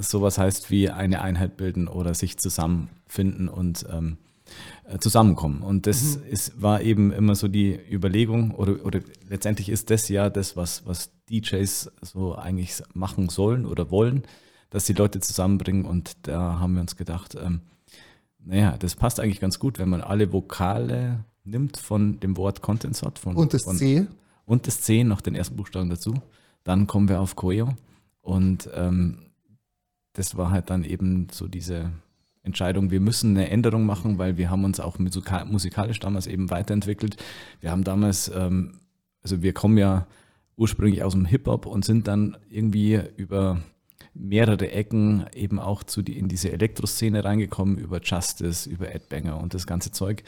sowas 0.00 0.36
heißt 0.36 0.70
wie 0.70 0.90
eine 0.90 1.22
Einheit 1.22 1.56
bilden 1.56 1.88
oder 1.88 2.12
sich 2.14 2.36
zusammenfinden 2.38 3.48
und 3.48 3.86
ähm, 3.90 4.18
äh, 4.18 4.27
zusammenkommen. 4.98 5.62
Und 5.62 5.86
das 5.86 6.16
ist, 6.16 6.62
war 6.62 6.80
eben 6.80 7.12
immer 7.12 7.34
so 7.34 7.48
die 7.48 7.78
Überlegung, 7.90 8.52
oder, 8.52 8.84
oder 8.84 9.00
letztendlich 9.28 9.68
ist 9.68 9.90
das 9.90 10.08
ja 10.08 10.30
das, 10.30 10.56
was, 10.56 10.86
was 10.86 11.10
DJs 11.30 11.90
so 12.00 12.34
eigentlich 12.36 12.82
machen 12.94 13.28
sollen 13.28 13.66
oder 13.66 13.90
wollen, 13.90 14.22
dass 14.70 14.86
die 14.86 14.94
Leute 14.94 15.20
zusammenbringen. 15.20 15.84
Und 15.84 16.16
da 16.22 16.58
haben 16.58 16.74
wir 16.74 16.80
uns 16.80 16.96
gedacht, 16.96 17.36
ähm, 17.40 17.60
naja, 18.38 18.76
das 18.78 18.96
passt 18.96 19.20
eigentlich 19.20 19.40
ganz 19.40 19.58
gut, 19.58 19.78
wenn 19.78 19.90
man 19.90 20.00
alle 20.00 20.32
Vokale 20.32 21.24
nimmt 21.44 21.76
von 21.76 22.18
dem 22.20 22.36
Wort 22.36 22.62
Contensort 22.62 23.18
von, 23.18 23.36
Und 23.36 23.52
das 23.52 23.64
von, 23.64 23.76
C. 23.76 24.06
und 24.46 24.66
das 24.66 24.80
C, 24.80 25.04
noch 25.04 25.20
den 25.20 25.34
ersten 25.34 25.56
Buchstaben 25.56 25.90
dazu. 25.90 26.14
Dann 26.64 26.86
kommen 26.86 27.08
wir 27.08 27.20
auf 27.20 27.36
Coeo. 27.36 27.76
Und 28.20 28.68
ähm, 28.74 29.26
das 30.14 30.36
war 30.36 30.50
halt 30.50 30.70
dann 30.70 30.84
eben 30.84 31.28
so 31.30 31.46
diese 31.46 31.92
Entscheidung, 32.48 32.90
wir 32.90 33.00
müssen 33.00 33.36
eine 33.36 33.50
Änderung 33.50 33.86
machen, 33.86 34.18
weil 34.18 34.36
wir 34.36 34.50
haben 34.50 34.64
uns 34.64 34.80
auch 34.80 34.98
musika 34.98 35.44
musikalisch 35.44 36.00
damals 36.00 36.26
eben 36.26 36.50
weiterentwickelt. 36.50 37.16
Wir 37.60 37.70
haben 37.70 37.84
damals, 37.84 38.30
ähm, 38.34 38.80
also 39.22 39.42
wir 39.42 39.52
kommen 39.52 39.78
ja 39.78 40.06
ursprünglich 40.56 41.02
aus 41.04 41.12
dem 41.12 41.24
Hip-Hop 41.24 41.66
und 41.66 41.84
sind 41.84 42.08
dann 42.08 42.36
irgendwie 42.50 43.00
über 43.16 43.60
mehrere 44.14 44.70
Ecken 44.72 45.26
eben 45.32 45.58
auch 45.58 45.84
zu 45.84 46.02
die, 46.02 46.18
in 46.18 46.28
diese 46.28 46.50
Elektroszene 46.50 47.24
reingekommen, 47.24 47.78
über 47.78 48.00
Justice, 48.02 48.68
über 48.68 48.92
Ed 48.92 49.08
Banger 49.08 49.40
und 49.40 49.54
das 49.54 49.66
ganze 49.66 49.92
Zeug. 49.92 50.24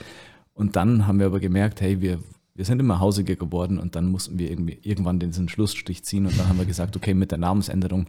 Und 0.55 0.77
dann 0.77 1.07
haben 1.07 1.19
wir 1.19 1.27
aber 1.27 1.41
gemerkt, 1.41 1.81
hey, 1.81 2.01
wir, 2.01 2.21
wir 2.55 2.65
sind 2.65 2.79
immer 2.81 3.01
hausiger 3.01 3.37
geworden 3.37 3.79
und 3.79 3.97
dann 3.97 4.07
mussten 4.07 4.39
wir 4.39 4.51
irgendwie 4.51 4.79
irgendwann 4.83 5.19
diesen 5.19 5.49
Schlussstrich 5.49 6.05
ziehen 6.05 6.27
und 6.27 6.39
dann 6.39 6.49
haben 6.49 6.59
wir 6.59 6.67
gesagt, 6.67 6.97
okay, 6.97 7.15
mit 7.15 7.31
der 7.31 7.39
Namensänderung 7.39 8.07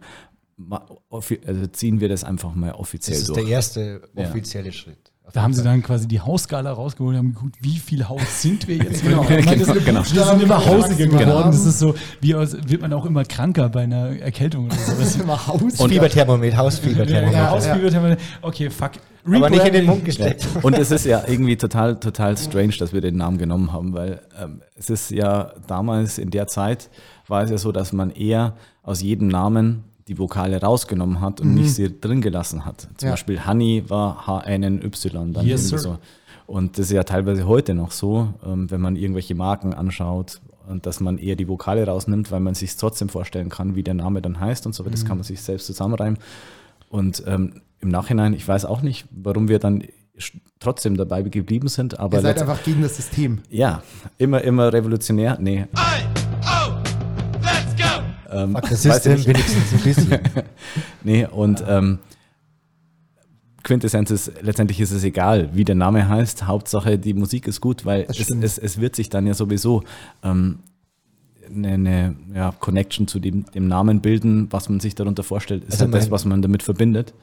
also 1.46 1.66
ziehen 1.68 2.00
wir 2.00 2.08
das 2.08 2.24
einfach 2.24 2.54
mal 2.54 2.72
offiziell 2.72 3.14
Das 3.16 3.22
ist 3.22 3.28
durch. 3.28 3.40
der 3.44 3.48
erste 3.48 4.02
Ja. 4.14 4.24
offizielle 4.28 4.72
Schritt. 4.72 5.10
Auf 5.24 5.32
Da 5.34 5.42
haben 5.42 5.54
sie 5.54 5.62
dann 5.62 5.84
quasi 5.84 6.08
die 6.08 6.20
Hausskala 6.20 6.72
rausgeholt 6.72 7.12
und 7.14 7.18
haben 7.18 7.32
geguckt, 7.34 7.54
wie 7.60 7.78
viel 7.78 8.08
Haus 8.08 8.42
sind 8.42 8.66
wir 8.66 8.76
jetzt? 8.76 9.02
Genau. 9.04 9.22
Meine, 9.22 9.40
das, 9.42 9.68
Genau, 9.68 9.80
genau. 9.84 10.00
Wir 10.04 10.24
sind 10.24 10.42
immer 10.42 10.66
hausiger 10.66 11.06
Genau. 11.06 11.18
geworden. 11.18 11.52
Das 11.52 11.64
ist 11.64 11.78
so, 11.78 11.94
wie 12.20 12.34
aus, 12.34 12.56
wird 12.66 12.80
man 12.82 12.92
auch 12.92 13.06
immer 13.06 13.24
kranker 13.24 13.68
bei 13.68 13.82
einer 13.84 14.18
Erkältung 14.20 14.66
oder 14.66 14.74
sowas. 14.74 15.14
Immer 15.22 15.46
Haus. 15.46 15.76
Fieberthermometer, 15.80 16.56
Hausfieberthermometer. 16.56 17.38
Ja, 17.38 17.50
Hausfieber, 17.50 17.94
haben 17.94 18.08
wir- 18.08 18.16
okay, 18.42 18.68
fuck. 18.68 18.92
Aber 19.24 19.48
nicht 19.48 19.64
in 19.64 19.72
den. 19.72 19.86
Mund 19.86 20.04
gesteckt. 20.04 20.44
Und 20.62 20.76
es 20.76 20.90
ist 20.90 21.06
ja 21.06 21.22
irgendwie 21.28 21.56
total, 21.56 22.00
total 22.00 22.36
strange, 22.36 22.72
dass 22.80 22.92
wir 22.92 23.00
den 23.00 23.16
Namen 23.16 23.38
genommen 23.38 23.72
haben, 23.72 23.92
weil 23.92 24.20
ähm, 24.42 24.62
es 24.74 24.90
ist 24.90 25.12
ja 25.12 25.52
damals 25.68 26.18
in 26.18 26.30
der 26.30 26.48
Zeit 26.48 26.90
war 27.28 27.44
es 27.44 27.50
ja 27.50 27.58
so, 27.58 27.70
dass 27.70 27.92
man 27.92 28.10
eher 28.10 28.56
aus 28.82 29.00
jedem 29.00 29.28
Namen 29.28 29.84
die 30.08 30.18
Vokale 30.18 30.60
rausgenommen 30.60 31.20
hat 31.20 31.40
und 31.40 31.54
nicht 31.54 31.74
sie 31.74 32.00
drin 32.00 32.20
gelassen 32.20 32.64
hat. 32.64 32.88
Zum 32.96 33.06
Ja. 33.06 33.12
Beispiel 33.12 33.46
Honey 33.46 33.84
war 33.88 34.26
H-N-N-Y. 34.26 35.32
Dann 35.32 35.46
Yes, 35.46 35.68
so. 35.68 35.98
Und 36.46 36.76
das 36.78 36.86
ist 36.86 36.92
ja 36.92 37.04
teilweise 37.04 37.46
heute 37.46 37.74
noch 37.74 37.92
so, 37.92 38.34
ähm, 38.44 38.70
wenn 38.70 38.80
man 38.80 38.96
irgendwelche 38.96 39.34
Marken 39.34 39.72
anschaut 39.74 40.40
und 40.68 40.86
dass 40.86 41.00
man 41.00 41.18
eher 41.18 41.36
die 41.36 41.48
Vokale 41.48 41.86
rausnimmt, 41.86 42.30
weil 42.32 42.40
man 42.40 42.54
sich 42.54 42.76
trotzdem 42.76 43.08
vorstellen 43.08 43.48
kann, 43.48 43.74
wie 43.76 43.82
der 43.82 43.94
Name 43.94 44.20
dann 44.22 44.38
heißt 44.40 44.66
und 44.66 44.74
so, 44.74 44.82
aber 44.82 44.90
das 44.90 45.04
kann 45.04 45.16
man 45.16 45.24
sich 45.24 45.40
selbst 45.40 45.66
zusammenreimen. 45.66 46.18
Und 46.88 47.22
ähm, 47.26 47.62
im 47.80 47.88
Nachhinein, 47.88 48.34
ich 48.34 48.46
weiß 48.46 48.64
auch 48.64 48.82
nicht, 48.82 49.06
warum 49.10 49.48
wir 49.48 49.58
dann 49.58 49.84
trotzdem 50.60 50.96
dabei 50.96 51.22
geblieben 51.22 51.68
sind, 51.68 51.98
aber 51.98 52.18
Ihr 52.18 52.22
seid 52.22 52.40
einfach 52.40 52.62
gegen 52.62 52.82
das 52.82 52.96
System. 52.96 53.40
ja, 53.50 53.82
immer, 54.18 54.42
immer 54.42 54.72
revolutionär. 54.72 55.38
Nee, 55.40 55.66
ähm, 58.32 58.54
wenigstens 58.54 59.72
ein 59.72 59.80
bisschen. 59.82 60.18
Nee, 61.04 61.26
und 61.26 61.62
ähm, 61.66 61.98
Quintessenz 63.62 64.10
ist, 64.10 64.32
letztendlich 64.42 64.80
ist 64.80 64.90
es 64.90 65.04
egal, 65.04 65.50
wie 65.54 65.64
der 65.64 65.74
Name 65.76 66.08
heißt. 66.08 66.46
Hauptsache, 66.46 66.98
die 66.98 67.14
Musik 67.14 67.46
ist 67.46 67.60
gut, 67.60 67.84
weil 67.84 68.06
es, 68.08 68.28
es, 68.30 68.58
es 68.58 68.80
wird 68.80 68.96
sich 68.96 69.08
dann 69.08 69.26
ja 69.26 69.34
sowieso 69.34 69.84
ähm, 70.24 70.58
eine, 71.48 71.68
eine 71.68 72.16
ja, 72.34 72.52
Connection 72.58 73.06
zu 73.06 73.20
dem, 73.20 73.44
dem 73.52 73.68
Namen 73.68 74.00
bilden, 74.00 74.48
was 74.50 74.68
man 74.68 74.80
sich 74.80 74.94
darunter 74.96 75.22
vorstellt, 75.22 75.62
ist 75.64 75.74
Also 75.74 75.84
halt 75.84 75.94
das, 75.94 76.10
was 76.10 76.24
man 76.24 76.42
damit 76.42 76.62
verbindet. 76.62 77.14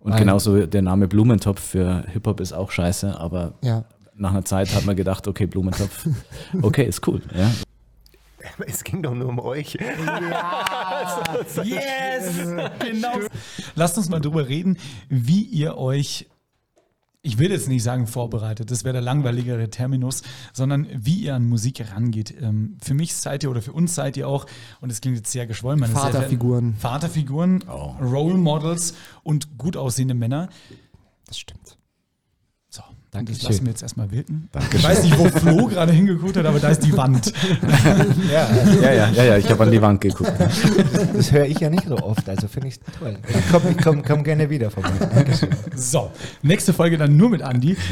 Und 0.00 0.10
Mein- 0.10 0.20
genauso 0.20 0.66
der 0.66 0.82
Name 0.82 1.08
Blumentopf 1.08 1.60
für 1.60 2.04
Hip-Hop 2.12 2.40
ist 2.40 2.52
auch 2.52 2.70
scheiße, 2.70 3.18
aber 3.18 3.54
Ja. 3.62 3.84
nach 4.14 4.30
einer 4.30 4.44
Zeit 4.44 4.74
hat 4.74 4.84
man 4.84 4.96
gedacht, 4.96 5.26
okay, 5.28 5.46
Blumentopf, 5.46 6.06
okay, 6.62 6.84
ist 6.84 7.06
cool. 7.08 7.22
Ja. 7.36 7.50
Es 8.66 8.84
ging 8.84 9.02
doch 9.02 9.14
nur 9.14 9.28
um 9.28 9.38
euch. 9.38 9.76
Yes! 11.64 12.38
genau. 12.80 13.12
Lasst 13.74 13.98
uns 13.98 14.08
mal 14.08 14.20
drüber 14.20 14.48
reden, 14.48 14.78
wie 15.08 15.42
ihr 15.42 15.76
euch, 15.76 16.26
ich 17.22 17.38
will 17.38 17.50
jetzt 17.50 17.68
nicht 17.68 17.82
sagen 17.82 18.06
vorbereitet, 18.06 18.70
das 18.70 18.84
wäre 18.84 18.94
der 18.94 19.02
langweiligere 19.02 19.68
Terminus, 19.70 20.22
sondern 20.52 20.86
wie 20.92 21.16
ihr 21.24 21.34
an 21.34 21.44
Musik 21.48 21.84
rangeht. 21.92 22.34
Ähm, 22.40 22.76
für 22.82 22.94
mich 22.94 23.14
seid 23.14 23.42
ihr 23.42 23.50
oder 23.50 23.62
für 23.62 23.72
uns 23.72 23.94
seid 23.94 24.16
ihr 24.16 24.28
auch, 24.28 24.46
und 24.80 24.90
es 24.90 25.00
klingt 25.00 25.16
jetzt 25.16 25.32
sehr 25.32 25.46
geschwollen, 25.46 25.80
meine 25.80 25.92
Vaterfiguren. 25.92 26.74
Vaterfiguren, 26.76 27.64
Oh. 27.68 27.94
Role 28.00 28.34
Models 28.36 28.94
und 29.22 29.58
gut 29.58 29.76
aussehende 29.76 30.14
Männer. 30.14 30.48
Das 31.26 31.38
stimmt. 31.38 31.75
So, 33.16 33.24
das 33.24 33.38
Dankeschön. 33.38 33.48
lassen 33.50 33.64
wir 33.64 33.70
jetzt 33.70 33.82
erstmal 33.82 34.10
wirken. 34.10 34.48
Ich 34.74 34.84
weiß 34.84 35.02
nicht, 35.04 35.18
wo 35.18 35.24
Flo 35.28 35.66
gerade 35.66 35.92
hingeguckt 35.92 36.36
hat, 36.36 36.46
aber 36.46 36.58
da 36.60 36.68
ist 36.68 36.80
die 36.84 36.96
Wand. 36.96 37.32
Ja, 38.32 38.48
ja, 38.92 39.10
ja, 39.12 39.24
ja, 39.24 39.36
ich 39.38 39.48
habe 39.50 39.62
an 39.64 39.70
die 39.70 39.80
Wand 39.80 40.00
geguckt. 40.00 40.32
Das 41.16 41.30
höre 41.32 41.46
ich 41.46 41.58
ja 41.60 41.70
nicht 41.70 41.86
so 41.88 41.96
oft, 41.98 42.28
also 42.28 42.48
finde 42.48 42.68
ich 42.68 42.78
toll. 42.98 43.16
Ich 43.28 43.48
komme 43.50 43.74
komm, 43.82 44.02
komm 44.02 44.24
gerne 44.24 44.50
wieder 44.50 44.70
vorbei. 44.70 44.90
Dankeschön. 44.98 45.50
So, 45.74 46.10
nächste 46.42 46.72
Folge 46.72 46.98
dann 46.98 47.16
nur 47.16 47.30
mit 47.30 47.42
Andi. 47.42 47.76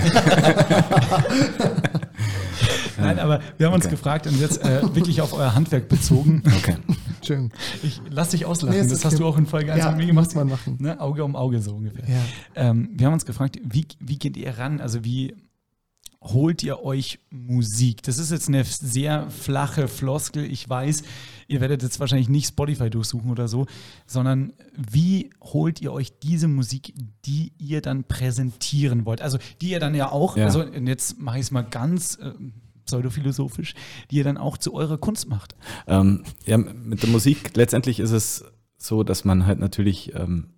Nein, 2.97 3.19
aber 3.19 3.41
wir 3.59 3.67
haben 3.67 3.75
uns 3.75 3.85
Okay. 3.87 3.95
gefragt 3.97 4.27
und 4.29 4.41
jetzt 4.41 4.63
äh, 4.65 4.81
wirklich 4.95 5.21
auf 5.21 5.33
euer 5.33 5.55
Handwerk 5.55 5.89
bezogen. 5.89 6.43
Okay. 6.47 6.77
Schön. 7.23 7.51
Ich 7.83 8.01
lass 8.09 8.29
dich 8.31 8.47
auslachen, 8.47 8.79
Nee, 8.81 8.87
das 8.87 9.05
hast 9.05 9.19
du 9.19 9.27
auch 9.27 9.37
in 9.37 9.47
Folge 9.47 9.73
1 9.73 9.83
Ja, 9.83 9.91
mit 9.91 9.99
mir 9.99 10.07
gemacht. 10.07 10.27
muss 10.27 10.35
man 10.37 10.49
machen. 10.49 10.77
Ne? 10.79 11.01
Auge 11.01 11.25
um 11.25 11.35
Auge 11.37 11.61
so 11.61 11.75
ungefähr. 11.75 12.05
Ja. 12.09 12.15
Ähm, 12.55 12.91
wir 12.95 13.07
haben 13.07 13.15
uns 13.15 13.25
gefragt, 13.27 13.59
wie, 13.65 13.87
wie 13.99 14.19
geht 14.19 14.37
ihr 14.37 14.57
ran? 14.59 14.81
Also 14.81 15.05
wie 15.05 15.14
holt 16.23 16.63
ihr 16.63 16.83
euch 16.83 17.19
Musik? 17.31 18.03
Das 18.03 18.17
ist 18.19 18.31
jetzt 18.31 18.49
eine 18.49 18.65
sehr 18.65 19.31
flache 19.31 19.89
Floskel. 19.89 20.45
Ich 20.51 20.67
weiß, 20.69 21.03
ihr 21.49 21.61
werdet 21.61 21.83
jetzt 21.83 22.01
wahrscheinlich 22.01 22.31
nicht 22.31 22.47
Spotify 22.49 22.89
durchsuchen 22.89 23.31
oder 23.31 23.47
so, 23.47 23.67
sondern 24.07 24.55
wie 24.77 25.31
holt 25.43 25.83
ihr 25.83 25.93
euch 25.93 26.19
diese 26.19 26.49
Musik, 26.49 26.95
die 27.27 27.53
ihr 27.59 27.83
dann 27.83 28.05
präsentieren 28.05 29.05
wollt? 29.05 29.21
Also 29.21 29.39
die 29.61 29.71
ihr 29.71 29.81
dann 29.81 29.95
ja 29.95 30.11
auch, 30.11 30.37
Ja. 30.39 30.47
also 30.47 30.63
jetzt 30.65 31.21
mache 31.21 31.37
ich 31.39 31.43
es 31.45 31.51
mal 31.51 31.63
ganz 31.63 32.17
äh, 32.17 32.33
pseudophilosophisch, 32.87 33.75
die 34.11 34.17
ihr 34.17 34.25
dann 34.25 34.39
auch 34.39 34.57
zu 34.57 34.73
eurer 34.75 34.97
Kunst 34.99 35.29
macht. 35.29 35.55
Ähm, 35.87 36.25
ja, 36.47 36.57
mit 36.57 37.03
der 37.03 37.11
Musik 37.11 37.55
letztendlich 37.57 38.01
ist 38.01 38.13
es 38.13 38.45
so, 38.79 39.03
dass 39.03 39.25
man 39.25 39.45
halt 39.47 39.59
natürlich 39.59 40.15
ähm, 40.15 40.54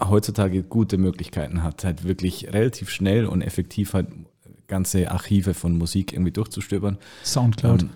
heutzutage 0.00 0.62
gute 0.62 0.98
Möglichkeiten 0.98 1.62
hat, 1.62 1.84
halt 1.84 2.04
wirklich 2.04 2.52
relativ 2.52 2.90
schnell 2.90 3.26
und 3.26 3.42
effektiv 3.42 3.94
halt 3.94 4.08
ganze 4.66 5.10
Archive 5.10 5.54
von 5.54 5.78
Musik 5.78 6.12
irgendwie 6.12 6.32
durchzustöbern. 6.32 6.98
Soundcloud. 7.24 7.82
Ähm, 7.82 7.90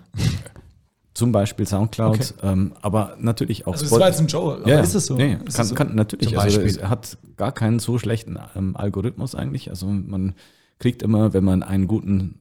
zum 1.13 1.33
Beispiel 1.33 1.67
Soundcloud, 1.67 2.35
ähm, 2.41 2.73
aber 2.81 3.17
natürlich 3.19 3.67
auch 3.67 3.73
also 3.73 3.83
das 3.83 3.89
Spot- 3.91 3.99
war 3.99 4.07
jetzt 4.07 4.21
ein 4.21 4.27
Joe, 4.27 4.55
aber 4.55 4.69
ja, 4.69 4.79
ist 4.79 4.95
es 4.95 5.05
so? 5.07 5.15
Nee, 5.17 5.37
Ist 5.45 5.57
kann, 5.57 5.65
so? 5.65 5.75
kann 5.75 5.93
natürlich. 5.95 6.37
Also 6.39 6.61
es 6.61 6.81
hat 6.81 7.17
gar 7.35 7.51
keinen 7.51 7.79
so 7.79 7.97
schlechten 7.99 8.39
ähm, 8.55 8.77
Algorithmus 8.77 9.35
eigentlich. 9.35 9.69
Also 9.69 9.87
man 9.87 10.35
kriegt 10.79 11.03
immer, 11.03 11.33
wenn 11.33 11.43
man 11.43 11.63
einen 11.63 11.87
guten 11.87 12.39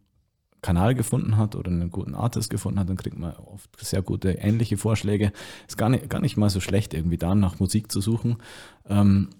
Kanal 0.62 0.94
gefunden 0.94 1.36
hat 1.36 1.56
oder 1.56 1.70
einen 1.70 1.90
guten 1.90 2.14
Artist 2.14 2.48
gefunden 2.50 2.78
hat, 2.78 2.88
dann 2.88 2.96
kriegt 2.96 3.18
man 3.18 3.34
oft 3.34 3.70
sehr 3.80 4.02
gute 4.02 4.30
ähnliche 4.32 4.76
Vorschläge. 4.76 5.32
Ist 5.66 5.76
gar 5.76 5.88
nicht, 5.88 6.08
gar 6.08 6.20
nicht 6.20 6.36
mal 6.36 6.50
so 6.50 6.60
schlecht, 6.60 6.94
irgendwie 6.94 7.18
da 7.18 7.34
nach 7.34 7.58
Musik 7.58 7.90
zu 7.90 8.00
suchen. 8.00 8.36
Ähm, 8.88 9.30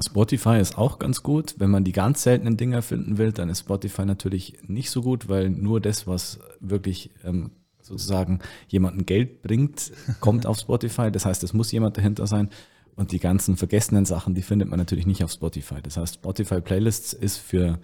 Spotify 0.00 0.58
ist 0.58 0.78
auch 0.78 0.98
ganz 0.98 1.22
gut. 1.22 1.54
Wenn 1.58 1.70
man 1.70 1.84
die 1.84 1.92
ganz 1.92 2.22
seltenen 2.22 2.56
Dinger 2.56 2.82
finden 2.82 3.18
will, 3.18 3.32
dann 3.32 3.48
ist 3.48 3.60
Spotify 3.60 4.06
natürlich 4.06 4.58
nicht 4.66 4.90
so 4.90 5.02
gut, 5.02 5.28
weil 5.28 5.50
nur 5.50 5.80
das, 5.80 6.06
was 6.06 6.38
wirklich 6.60 7.10
ähm, 7.24 7.50
sozusagen 7.82 8.40
jemandem 8.68 9.04
Geld 9.04 9.42
bringt, 9.42 9.92
kommt 10.20 10.46
auf 10.46 10.58
Spotify. 10.58 11.10
Das 11.10 11.26
heißt, 11.26 11.42
es 11.44 11.52
muss 11.52 11.72
jemand 11.72 11.96
dahinter 11.96 12.26
sein. 12.26 12.48
Und 12.94 13.12
die 13.12 13.20
ganzen 13.20 13.56
vergessenen 13.56 14.04
Sachen, 14.04 14.34
die 14.34 14.42
findet 14.42 14.68
man 14.68 14.78
natürlich 14.78 15.06
nicht 15.06 15.24
auf 15.24 15.32
Spotify. 15.32 15.80
Das 15.82 15.96
heißt, 15.96 16.16
Spotify 16.16 16.60
Playlists 16.60 17.12
ist 17.14 17.38
für 17.38 17.78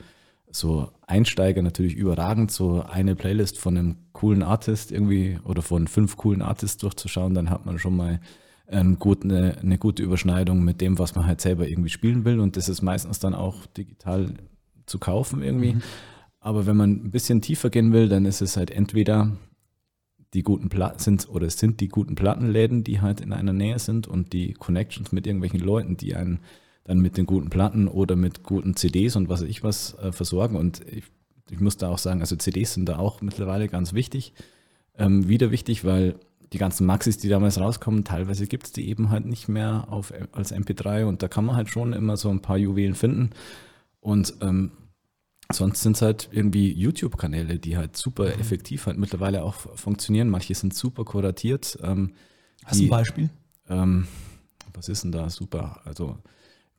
so 0.51 0.91
Einsteiger 1.07 1.63
natürlich 1.63 1.95
überragend, 1.95 2.51
so 2.51 2.83
eine 2.83 3.15
Playlist 3.15 3.59
von 3.59 3.77
einem 3.77 3.97
coolen 4.13 4.43
Artist 4.43 4.93
irgendwie 4.93 5.39
oder 5.45 5.63
von 5.63 5.89
fünf 5.89 6.17
coolen 6.17 6.43
Artists 6.43 6.79
durchzuschauen, 6.79 7.35
dann 7.35 7.51
hat 7.51 7.67
man 7.67 7.79
schon 7.79 7.97
mal 7.97 8.21
einen 8.69 8.99
guten, 8.99 9.33
eine, 9.33 9.59
eine 9.59 9.79
gute 9.79 10.03
Überschneidung 10.03 10.63
mit 10.63 10.81
dem, 10.81 10.99
was 10.99 11.15
man 11.15 11.27
halt 11.27 11.41
selber 11.41 11.69
irgendwie 11.69 11.91
spielen 11.91 12.25
will. 12.25 12.41
Und 12.41 12.57
das 12.57 12.69
ist 12.69 12.83
meistens 12.83 13.19
dann 13.19 13.35
auch 13.35 13.67
digital 13.67 14.35
zu 14.87 14.99
kaufen 14.99 15.43
irgendwie. 15.43 15.77
Aber 16.41 16.67
wenn 16.67 16.77
man 16.77 16.91
ein 16.91 17.11
bisschen 17.11 17.41
tiefer 17.41 17.71
gehen 17.71 17.93
will, 17.93 18.09
dann 18.09 18.25
ist 18.25 18.41
es 18.41 18.57
halt 18.57 18.71
entweder 18.71 19.33
die 20.35 20.43
guten 20.43 20.69
Platten 20.69 20.99
sind 20.99 21.29
oder 21.29 21.47
es 21.47 21.59
sind 21.59 21.81
die 21.81 21.89
guten 21.89 22.15
Plattenläden, 22.15 22.85
die 22.85 23.01
halt 23.01 23.21
in 23.21 23.33
einer 23.33 23.53
Nähe 23.53 23.79
sind 23.79 24.07
und 24.07 24.33
die 24.33 24.53
Connections 24.53 25.11
mit 25.11 25.27
irgendwelchen 25.27 25.61
Leuten, 25.61 25.97
die 25.97 26.15
einen 26.15 26.41
dann 26.85 26.99
mit 26.99 27.17
den 27.17 27.27
guten 27.27 27.51
Platten 27.51 27.89
oder 27.89 28.17
mit 28.17 28.43
guten 28.43 28.77
CDs 28.77 29.17
und 29.17 29.29
was 29.29 29.43
weiß 29.43 29.49
ich 29.49 29.63
was 29.63 29.95
äh, 29.99 30.13
versorgen. 30.13 30.57
Und 30.57 30.83
ich, 30.87 31.05
ich 31.51 31.61
muss 31.61 31.77
da 31.77 31.89
auch 31.89 31.99
sagen, 31.99 32.21
also 32.21 32.37
CDs 32.37 32.75
sind 32.75 32.89
da 32.89 32.99
auch 32.99 33.21
mittlerweile 33.21 33.69
ganz 33.69 33.93
wichtig. 33.93 34.33
Ähm, 34.97 35.29
wieder 35.29 35.51
wichtig, 35.51 35.85
weil 35.85 36.17
die 36.53 36.59
ganzen 36.59 36.87
Maxis, 36.87 37.19
die 37.19 37.29
damals 37.29 37.61
rauskommen, 37.61 38.05
teilweise 38.05 38.47
gibt 38.47 38.67
es 38.67 38.73
die 38.73 38.89
eben 38.89 39.11
halt 39.11 39.27
nicht 39.27 39.49
mehr 39.49 39.87
auf, 39.91 40.13
als 40.33 40.55
MP3 40.55 41.05
und 41.05 41.23
da 41.23 41.29
kann 41.29 41.45
man 41.45 41.57
halt 41.57 41.69
schon 41.69 41.93
immer 41.93 42.17
so 42.17 42.31
ein 42.31 42.41
paar 42.41 42.57
Juwelen 42.57 42.95
finden. 42.95 43.31
Und 44.01 44.35
ähm, 44.41 44.73
sonst 45.53 45.83
sind 45.83 45.97
es 45.97 46.03
halt 46.03 46.29
irgendwie 46.33 46.73
YouTube-Kanäle, 46.73 47.59
die 47.59 47.77
halt 47.77 47.97
super 47.97 48.39
effektiv 48.39 48.87
halt 48.87 48.99
mittlerweile 48.99 49.43
auch 49.43 49.55
funktionieren. 49.55 50.29
Manche 50.31 50.55
sind 50.55 50.75
super 50.75 51.05
kuratiert. 51.05 51.79
Ähm, 51.83 52.13
Hast 52.65 52.81
du 52.81 52.85
ein 52.85 52.91
Beispiel? 52.91 53.31
ähm, 53.69 54.07
was 54.73 54.89
ist 54.89 55.05
denn 55.05 55.13
da 55.13 55.29
super? 55.31 55.81
Also 55.85 56.19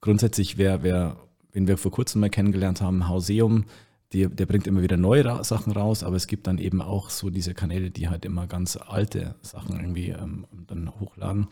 grundsätzlich, 0.01 0.57
wer, 0.57 0.83
wer, 0.83 1.17
wen 1.51 1.67
wir 1.67 1.77
vor 1.77 1.91
kurzem 1.91 2.21
mal 2.21 2.29
kennengelernt 2.29 2.81
haben, 2.81 3.07
Hauseum, 3.07 3.65
die, 4.13 4.27
der 4.27 4.45
bringt 4.45 4.67
immer 4.67 4.81
wieder 4.81 4.97
neue 4.97 5.25
Ra 5.25 5.43
Sachen 5.43 5.71
raus, 5.73 6.03
aber 6.03 6.15
es 6.15 6.27
gibt 6.27 6.47
dann 6.47 6.57
eben 6.57 6.81
auch 6.81 7.09
so 7.09 7.29
diese 7.29 7.53
Kanäle, 7.53 7.91
die 7.91 8.09
halt 8.09 8.25
immer 8.25 8.47
ganz 8.47 8.77
alte 8.77 9.35
Sachen 9.41 9.79
irgendwie 9.79 10.09
ähm, 10.09 10.45
dann 10.67 10.99
hochladen. 10.99 11.47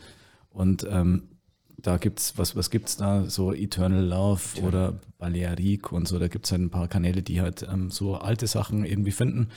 Und 0.50 0.86
ähm, 0.90 1.28
da 1.76 1.96
gibt's, 1.98 2.36
was, 2.36 2.56
was 2.56 2.70
gibt's 2.70 2.96
da? 2.96 3.26
So 3.26 3.52
Eternal 3.52 4.04
Love 4.04 4.60
oder 4.62 4.98
Balearic 5.18 5.92
und 5.92 6.08
so, 6.08 6.18
da 6.18 6.26
gibt's 6.26 6.50
halt 6.50 6.62
ein 6.62 6.70
paar 6.70 6.88
Kanäle, 6.88 7.22
die 7.22 7.40
halt 7.40 7.66
ähm, 7.70 7.90
so 7.90 8.16
alte 8.16 8.46
Sachen 8.48 8.84
irgendwie 8.84 9.12
finden 9.12 9.48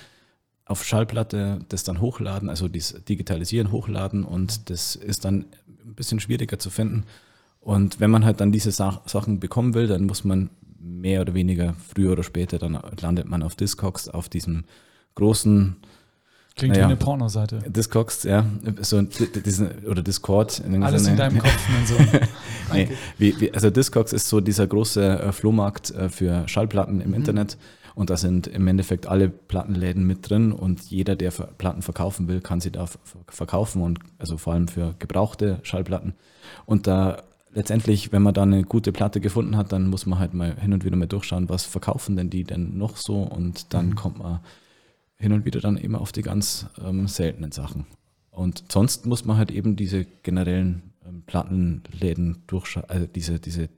auf 0.72 0.86
Schallplatte 0.86 1.60
das 1.70 1.84
dann 1.84 2.02
hochladen, 2.02 2.50
also 2.50 2.68
dies 2.68 2.96
digitalisieren, 3.08 3.72
hochladen 3.72 4.24
und 4.24 4.70
das 4.70 4.96
ist 4.96 5.26
dann 5.26 5.46
ein 5.86 5.96
bisschen 5.96 6.20
schwieriger 6.20 6.58
zu 6.58 6.70
finden. 6.70 7.04
Und 7.60 8.00
wenn 8.00 8.10
man 8.10 8.26
halt 8.26 8.40
dann 8.40 8.52
diese 8.52 8.72
Sa 8.72 9.02
Sachen 9.06 9.40
bekommen 9.40 9.74
will, 9.74 9.88
dann 9.88 10.06
muss 10.06 10.24
man 10.24 10.50
mehr 10.84 11.22
oder 11.22 11.34
weniger 11.34 11.76
früher 11.94 12.12
oder 12.14 12.24
später, 12.24 12.58
dann 12.60 12.80
landet 13.02 13.28
man 13.28 13.44
auf 13.44 13.56
Discogs, 13.56 14.08
auf 14.10 14.30
diesem 14.30 14.64
großen 15.16 15.76
Klingt 16.58 16.74
Naja. 16.76 16.88
wie 16.88 16.92
eine 16.92 16.98
Pornoseite. 16.98 17.60
Discogs, 17.66 18.24
ja, 18.24 18.46
so 18.82 19.02
diesen, 19.02 19.86
oder 19.86 20.02
Discord. 20.04 20.60
in 20.60 20.84
Alles 20.84 21.04
Sinne. 21.04 21.14
in 21.14 21.18
deinem 21.18 21.40
Kopf 21.40 21.70
und 21.80 21.88
so. 21.88 21.96
Nee, 22.74 22.90
wie, 23.18 23.40
wie, 23.40 23.54
also 23.54 23.70
Discogs 23.70 24.12
ist 24.12 24.28
so 24.28 24.42
dieser 24.42 24.68
große 24.68 25.20
äh, 25.20 25.32
Flohmarkt 25.32 25.92
äh, 25.92 26.10
für 26.10 26.46
Schallplatten 26.50 27.00
im 27.00 27.14
Internet 27.14 27.58
und 27.96 28.10
da 28.10 28.18
sind 28.18 28.48
im 28.48 28.68
Endeffekt 28.68 29.08
alle 29.08 29.30
Plattenläden 29.30 30.06
mit 30.06 30.30
drin 30.30 30.52
und 30.52 30.82
jeder, 30.84 31.16
der 31.16 31.32
Platten 31.32 31.82
verkaufen 31.82 32.28
will, 32.28 32.42
kann 32.42 32.60
sie 32.60 32.72
da 32.72 32.86
ver- 32.86 33.00
verkaufen 33.30 33.82
und 33.82 34.00
also 34.20 34.38
vor 34.38 34.52
allem 34.54 34.68
für 34.68 34.96
gebrauchte 35.00 35.60
Schallplatten. 35.64 36.16
Und 36.66 36.86
da 36.86 37.24
letztendlich, 37.54 38.12
wenn 38.12 38.22
man 38.22 38.34
da 38.34 38.44
eine 38.44 38.64
gute 38.64 38.92
Platte 38.92 39.20
gefunden 39.20 39.58
hat, 39.58 39.72
dann 39.72 39.88
muss 39.88 40.06
man 40.06 40.20
halt 40.20 40.34
mal 40.34 40.56
hin 40.56 40.74
und 40.74 40.86
wieder 40.86 40.96
mal 40.96 41.08
durchschauen, 41.08 41.50
was 41.50 41.66
verkaufen 41.66 42.16
denn 42.16 42.30
die 42.30 42.44
denn 42.44 42.78
noch 42.78 42.98
so 42.98 43.22
und 43.22 43.74
dann 43.74 43.96
kommt 43.96 44.20
man 44.20 44.40
hin 45.18 45.34
und 45.34 45.46
wieder 45.46 45.60
dann 45.60 45.78
eben 45.78 45.96
auf 45.96 46.12
die 46.12 46.24
ganz 46.24 46.68
ähm, 46.84 47.08
seltenen 47.08 47.52
Sachen. 47.52 47.86
Und 48.32 48.64
sonst 48.72 49.06
muss 49.06 49.26
man 49.26 49.38
halt 49.38 49.52
eben 49.52 49.76
diese 49.76 50.06
generellen 50.24 50.94
ähm, 51.06 51.24
Plattenläden 51.26 52.44
durchschauen, 52.48 52.86
also 52.88 53.06
diese, 53.06 53.40
diese 53.40 53.70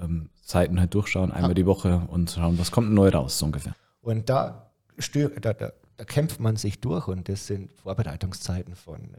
ähm, 0.00 0.30
Seiten 0.42 0.80
halt 0.80 0.94
durchschauen, 0.94 1.32
einmal 1.32 1.54
die 1.54 1.66
Woche 1.66 2.06
und 2.08 2.30
schauen, 2.30 2.58
was 2.58 2.70
kommt 2.70 2.92
neu 2.92 3.08
raus, 3.08 3.38
so 3.38 3.46
ungefähr. 3.46 3.74
Und 4.00 4.28
da, 4.30 4.70
da, 5.12 5.52
da, 5.52 5.72
da 5.96 6.04
kämpft 6.04 6.40
man 6.40 6.56
sich 6.56 6.80
durch 6.80 7.08
und 7.08 7.28
das 7.28 7.46
sind 7.46 7.72
Vorbereitungszeiten 7.72 8.76
von 8.76 9.10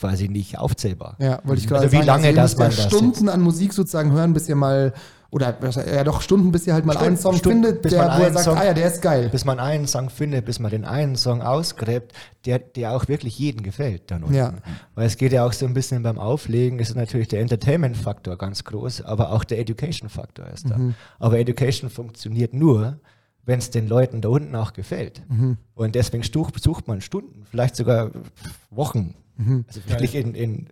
quasi 0.00 0.28
nicht 0.28 0.58
aufzählbar. 0.58 1.16
Ja, 1.20 1.40
wollte 1.44 1.60
ich 1.60 1.68
gerade 1.68 1.82
Also 1.82 1.92
wie 1.92 1.96
sagen. 1.98 2.06
lange 2.06 2.28
ihr 2.30 2.34
das 2.34 2.56
man 2.56 2.72
Stunden 2.72 3.28
an 3.28 3.40
Musik 3.42 3.72
sozusagen 3.74 4.12
hören, 4.12 4.32
bis 4.32 4.48
ihr 4.48 4.56
mal, 4.56 4.94
oder 5.30 5.56
ja 5.94 6.02
doch 6.02 6.22
Stunden, 6.22 6.50
bis 6.50 6.66
ihr 6.66 6.72
halt 6.74 6.86
mal 6.86 6.94
Stunden- 6.94 7.08
einen 7.08 7.16
Song 7.18 7.36
Stunden, 7.36 7.62
findet, 7.64 7.82
bis 7.82 7.92
der, 7.92 8.02
man 8.06 8.16
wo 8.18 8.20
er 8.22 8.26
einen 8.26 8.34
sagt, 8.34 8.44
Song- 8.46 8.58
ah 8.58 8.64
ja, 8.64 8.74
der 8.74 8.88
ist 8.88 9.02
geil. 9.02 9.28
Bis 9.30 9.44
man 9.44 9.60
einen 9.60 9.86
Song 9.86 10.10
findet, 10.10 10.44
bis 10.46 10.58
man 10.58 10.70
den 10.70 10.84
einen 10.84 11.14
Song 11.16 11.42
ausgräbt, 11.42 12.12
der, 12.46 12.58
der 12.58 12.92
auch 12.96 13.06
wirklich 13.08 13.38
jedem 13.38 13.62
gefällt 13.62 14.10
dann 14.10 14.22
unten. 14.22 14.34
Ja. 14.34 14.54
Weil 14.94 15.06
es 15.06 15.16
geht 15.18 15.32
ja 15.32 15.44
auch 15.46 15.52
so 15.52 15.66
ein 15.66 15.74
bisschen 15.74 16.02
beim 16.02 16.18
Auflegen, 16.18 16.78
ist 16.78 16.96
natürlich 16.96 17.28
der 17.28 17.40
Entertainment-Faktor 17.42 18.38
ganz 18.38 18.64
groß, 18.64 19.02
aber 19.02 19.30
auch 19.32 19.44
der 19.44 19.58
Education-Faktor 19.60 20.46
ist 20.48 20.68
da. 20.70 20.78
Mhm. 20.78 20.94
Aber 21.18 21.38
Education 21.38 21.90
funktioniert 21.90 22.54
nur, 22.54 22.98
wenn 23.44 23.58
es 23.58 23.70
den 23.70 23.88
Leuten 23.88 24.20
da 24.20 24.28
unten 24.28 24.54
auch 24.54 24.72
gefällt. 24.72 25.22
Mhm. 25.28 25.56
Und 25.74 25.94
deswegen 25.94 26.22
sucht, 26.22 26.62
sucht 26.62 26.88
man 26.88 27.00
Stunden, 27.00 27.44
vielleicht 27.50 27.76
sogar 27.76 28.10
Wochen. 28.70 29.14
Mhm. 29.36 29.64
Also 29.68 29.80
wirklich 29.88 30.14
in, 30.14 30.34
in 30.34 30.68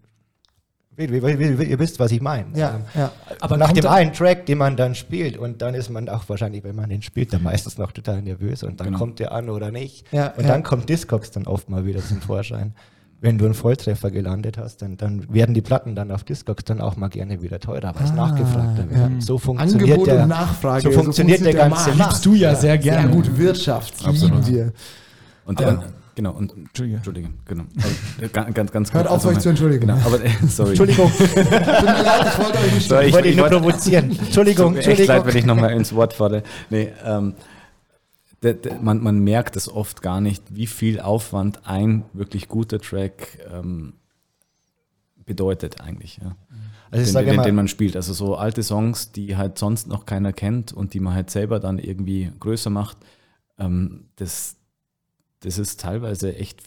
ihr 0.98 1.78
wisst, 1.78 2.00
was 2.00 2.10
ich 2.10 2.20
meine. 2.20 2.58
Ja, 2.58 2.74
Ähm, 2.76 2.82
ja. 2.94 3.12
Aber 3.40 3.56
nach 3.56 3.72
dem 3.72 3.86
einen 3.86 4.12
Track, 4.12 4.46
den 4.46 4.58
man 4.58 4.76
dann 4.76 4.94
spielt, 4.96 5.36
und 5.36 5.62
dann 5.62 5.74
ist 5.74 5.90
man 5.90 6.08
auch 6.08 6.28
wahrscheinlich, 6.28 6.64
wenn 6.64 6.74
man 6.74 6.90
den 6.90 7.02
spielt, 7.02 7.32
dann 7.32 7.42
meistens 7.42 7.78
noch 7.78 7.92
total 7.92 8.20
nervös 8.20 8.64
und 8.64 8.80
dann 8.80 8.88
Genau. 8.88 8.98
kommt 8.98 9.20
der 9.20 9.30
an 9.32 9.48
oder 9.48 9.70
nicht. 9.70 10.12
Ja, 10.12 10.28
und 10.36 10.42
ja. 10.42 10.48
dann 10.48 10.62
kommt 10.64 10.88
Discogs 10.88 11.30
dann 11.30 11.46
oft 11.46 11.68
mal 11.68 11.84
wieder 11.86 12.00
zum 12.00 12.20
Vorschein. 12.20 12.74
Wenn 13.20 13.36
du 13.36 13.46
einen 13.46 13.54
Volltreffer 13.54 14.12
gelandet 14.12 14.58
hast, 14.58 14.80
dann, 14.80 14.96
dann 14.96 15.32
werden 15.34 15.52
die 15.52 15.60
Platten 15.60 15.96
dann 15.96 16.12
auf 16.12 16.22
Discogs 16.22 16.62
dann 16.64 16.80
auch 16.80 16.96
mal 16.96 17.08
gerne 17.08 17.42
wieder 17.42 17.58
teurer, 17.58 17.92
weil 17.96 18.04
es 18.04 18.10
Ah, 18.12 18.14
nachgefragter 18.14 18.88
wird. 18.88 18.96
ja. 18.96 19.10
So 19.20 19.38
funktioniert 19.38 19.82
Angebot 19.90 20.06
der, 20.06 20.22
und 20.22 20.28
Nachfrage. 20.28 20.82
So 20.82 20.90
funktioniert 20.92 21.44
der 21.44 21.54
ganze 21.54 21.90
Markt. 21.94 21.98
Liebst 22.12 22.26
du 22.26 22.34
ja, 22.34 22.54
sehr 22.54 22.78
gerne. 22.78 23.08
Sehr 23.08 23.16
gut, 23.16 23.36
Wirtschaft. 23.36 23.94
Lieben 24.06 24.46
wir. 24.46 24.72
Und 25.46 25.58
dann, 25.60 25.82
genau, 26.14 26.32
und 26.32 26.52
Entschuldige. 26.56 26.96
Entschuldige, 26.98 27.28
genau. 27.44 27.64
Äh, 28.20 28.28
ganz, 28.28 28.54
ganz, 28.54 28.70
ganz 28.72 28.92
Hört 28.92 29.08
kurz, 29.08 29.16
auf, 29.24 29.26
euch 29.30 29.34
mal- 29.34 29.40
zu 29.40 29.48
entschuldigen. 29.48 29.80
Genau, 29.88 29.98
aber 30.04 30.24
äh, 30.24 30.28
sorry. 30.46 30.68
Entschuldigung, 30.70 31.10
Tut 31.18 31.34
mir 31.36 31.50
leid, 31.50 32.26
ich 32.32 32.38
wollte 32.38 32.58
euch 32.58 32.72
nicht 32.74 32.88
Sorry, 32.88 33.06
ich 33.06 33.12
wollte 33.14 33.28
ihn 33.30 33.36
nur 33.36 33.48
provozieren. 33.48 34.10
Entschuldigung, 34.16 34.74
Tut 34.76 34.86
mir 34.86 34.92
echt 34.92 35.06
leid, 35.08 35.24
Entschuldigung. 35.24 35.26
wenn 35.34 35.36
ich 35.38 35.46
nochmal 35.46 35.72
ins 35.72 35.92
Wort 35.92 36.12
falle. 36.12 36.44
Nee, 36.70 36.90
ähm, 37.04 37.32
der, 37.32 37.34
der, 37.34 37.36
man, 38.80 39.02
man 39.02 39.18
merkt 39.20 39.56
es 39.56 39.68
oft 39.68 40.02
gar 40.02 40.20
nicht, 40.20 40.54
wie 40.54 40.66
viel 40.66 41.00
Aufwand 41.00 41.66
ein 41.66 42.04
wirklich 42.12 42.48
guter 42.48 42.78
Track 42.78 43.38
ähm, 43.52 43.94
bedeutet 45.24 45.80
eigentlich. 45.80 46.18
Ja. 46.22 46.36
Also 46.90 47.02
ich 47.02 47.08
den, 47.08 47.12
sage 47.12 47.30
den, 47.30 47.42
den 47.42 47.54
man 47.54 47.68
spielt. 47.68 47.96
Also 47.96 48.12
so 48.12 48.36
alte 48.36 48.62
Songs, 48.62 49.12
die 49.12 49.36
halt 49.36 49.58
sonst 49.58 49.88
noch 49.88 50.06
keiner 50.06 50.32
kennt 50.32 50.72
und 50.72 50.94
die 50.94 51.00
man 51.00 51.14
halt 51.14 51.30
selber 51.30 51.60
dann 51.60 51.78
irgendwie 51.78 52.30
größer 52.40 52.70
macht, 52.70 52.98
ähm, 53.58 54.04
das, 54.16 54.56
das 55.40 55.58
ist 55.58 55.80
teilweise 55.80 56.34
echt 56.36 56.62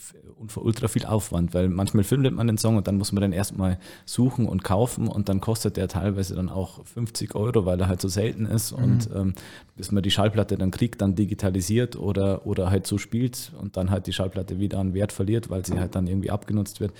ultra 0.55 0.87
viel 0.87 1.05
Aufwand, 1.05 1.53
weil 1.53 1.69
manchmal 1.69 2.03
findet 2.03 2.33
man 2.33 2.47
den 2.47 2.57
Song 2.57 2.77
und 2.77 2.87
dann 2.87 2.97
muss 2.97 3.11
man 3.11 3.21
den 3.21 3.31
erstmal 3.33 3.77
suchen 4.05 4.45
und 4.47 4.63
kaufen 4.63 5.07
und 5.07 5.29
dann 5.29 5.41
kostet 5.41 5.77
der 5.77 5.87
teilweise 5.87 6.35
dann 6.35 6.49
auch 6.49 6.85
50 6.85 7.35
Euro, 7.35 7.65
weil 7.65 7.79
er 7.79 7.87
halt 7.87 8.01
so 8.01 8.07
selten 8.07 8.45
ist 8.45 8.71
und 8.71 9.09
ähm, 9.15 9.33
bis 9.75 9.91
man 9.91 10.03
die 10.03 10.11
Schallplatte 10.11 10.57
dann 10.57 10.71
kriegt, 10.71 11.01
dann 11.01 11.15
digitalisiert 11.15 11.95
oder, 11.95 12.45
oder 12.45 12.69
halt 12.69 12.85
so 12.87 12.97
spielt 12.97 13.51
und 13.59 13.77
dann 13.77 13.89
halt 13.89 14.07
die 14.07 14.13
Schallplatte 14.13 14.59
wieder 14.59 14.79
an 14.79 14.93
Wert 14.93 15.11
verliert, 15.11 15.49
weil 15.49 15.65
sie 15.65 15.79
halt 15.79 15.95
dann 15.95 16.07
irgendwie 16.07 16.31
abgenutzt 16.31 16.79
wird. 16.79 16.93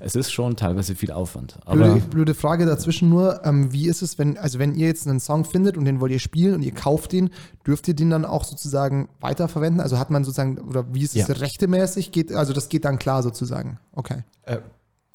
Es 0.00 0.14
ist 0.14 0.30
schon 0.30 0.56
teilweise 0.56 0.94
viel 0.94 1.10
Aufwand. 1.10 1.58
Blöde, 1.66 2.00
blöde 2.10 2.34
Frage 2.34 2.66
dazwischen 2.66 3.08
nur, 3.08 3.44
ähm, 3.44 3.72
wie 3.72 3.88
ist 3.88 4.02
es, 4.02 4.18
wenn, 4.18 4.36
also 4.38 4.58
wenn 4.58 4.74
ihr 4.74 4.86
jetzt 4.86 5.06
einen 5.06 5.20
Song 5.20 5.44
findet 5.44 5.76
und 5.76 5.84
den 5.84 6.00
wollt 6.00 6.12
ihr 6.12 6.18
spielen 6.18 6.54
und 6.54 6.62
ihr 6.62 6.72
kauft 6.72 7.12
den, 7.12 7.30
dürft 7.66 7.88
ihr 7.88 7.94
den 7.94 8.10
dann 8.10 8.24
auch 8.24 8.44
sozusagen 8.44 9.08
weiterverwenden? 9.20 9.80
Also 9.80 9.98
hat 9.98 10.10
man 10.10 10.24
sozusagen, 10.24 10.58
oder 10.58 10.86
wie 10.94 11.02
ist 11.02 11.16
es 11.16 11.28
Ja. 11.28 11.34
rechtemäßig? 11.34 12.12
Geht, 12.12 12.32
also 12.32 12.52
das 12.52 12.68
geht 12.68 12.84
dann 12.88 12.98
klar 12.98 13.22
sozusagen. 13.22 13.78
Okay. 13.92 14.24
äh, 14.42 14.58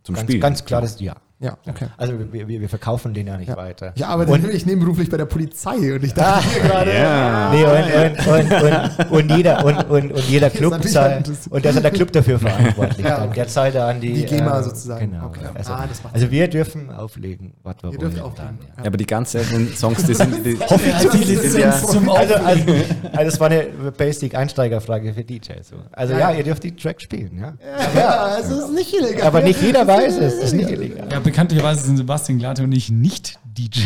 zum 0.04 0.16
ganz, 0.16 0.26
Spielen. 0.26 0.42
ganz 0.42 0.66
klares 0.66 1.00
Ja. 1.00 1.16
Ja, 1.40 1.58
okay. 1.68 1.88
Also 1.98 2.14
wir, 2.32 2.48
wir, 2.48 2.62
wir 2.62 2.70
verkaufen 2.70 3.14
den 3.14 3.28
ja 3.28 3.36
nicht 3.38 3.54
weiter. 3.56 3.92
Ich 3.96 4.06
arbeite 4.06 4.32
Und- 4.32 4.44
nämlich 4.44 4.66
nebenberuflich 4.66 5.10
bei 5.10 5.18
der 5.18 5.26
Polizei 5.26 5.94
und 5.94 6.02
ich 6.04 6.14
dachte 6.16 6.48
mir 6.48 6.70
gerade, 6.70 6.94
Ja. 6.94 7.52
Nee, 7.52 7.66
und, 7.66 8.28
und, 8.28 8.52
und, 8.52 9.12
und, 9.12 9.12
und 9.30 9.38
jeder, 9.38 9.66
und, 9.66 9.90
und, 9.90 10.12
und 10.14 10.30
jeder 10.30 10.50
Club 10.50 10.82
zahlt, 10.88 11.30
und 11.50 11.66
da 11.66 11.70
ist 11.70 11.76
ja 11.76 11.82
der 11.82 11.92
Club 11.92 12.12
dafür 12.14 12.40
verantwortlich. 12.40 13.06
Ja, 13.06 13.26
okay. 13.26 13.34
Der 13.36 13.48
zahlt 13.50 13.76
da 13.76 13.90
an 13.90 14.00
die, 14.00 14.14
Die 14.14 14.26
GEMA 14.26 14.60
äh, 14.60 14.64
sozusagen. 14.64 15.12
Genau. 15.12 15.26
Okay. 15.26 15.42
Also, 15.54 15.74
Ah, 15.74 15.86
das 15.88 16.02
also 16.14 16.32
wir 16.32 16.48
dürfen 16.48 16.90
auflegen, 16.92 17.54
was 17.64 17.76
wir 17.82 17.92
ihr 17.92 17.98
wollen. 18.00 18.12
dürft 18.12 18.24
auflegen. 18.24 18.60
Ja, 18.78 18.86
aber 18.86 18.98
die 18.98 19.06
ganz 19.06 19.32
seltenen 19.34 19.74
Songs, 19.76 20.06
die 20.06 20.14
sind, 20.14 20.46
die, 20.46 20.54
Die 21.14 21.18
Lizenz 21.26 21.88
zum 21.88 22.10
Also, 22.10 22.36
Auflegen. 22.36 22.46
also, 22.46 22.74
also 23.12 23.26
das 23.26 23.40
war 23.42 23.48
eine 23.50 23.64
Basic-Einsteigerfrage 23.98 25.14
für 25.14 25.24
DJs. 25.24 25.68
So. 25.68 25.76
Also 25.92 26.14
ja, 26.14 26.32
Ja. 26.32 26.38
ihr 26.38 26.44
dürft 26.44 26.64
die 26.64 26.76
Tracks 26.76 27.04
spielen, 27.04 27.38
ja. 27.40 27.54
Ja, 27.96 28.38
es 28.40 28.50
ist 28.50 28.72
nicht 28.74 28.94
illegal. 28.94 29.28
Aber 29.28 29.42
nicht 29.42 29.62
jeder 29.62 29.86
weiß 29.86 30.18
es, 30.18 30.36
das 30.36 30.44
ist 30.46 30.54
nicht 30.54 30.70
illegal. 30.70 31.08
Ja, 31.34 31.38
bekanntlicherweise 31.38 31.86
sind 31.86 31.98
Sebastian 31.98 32.38
Glatte 32.38 32.64
und 32.64 32.72
ich 32.72 32.92
nicht 32.92 33.40
DJ. 33.44 33.82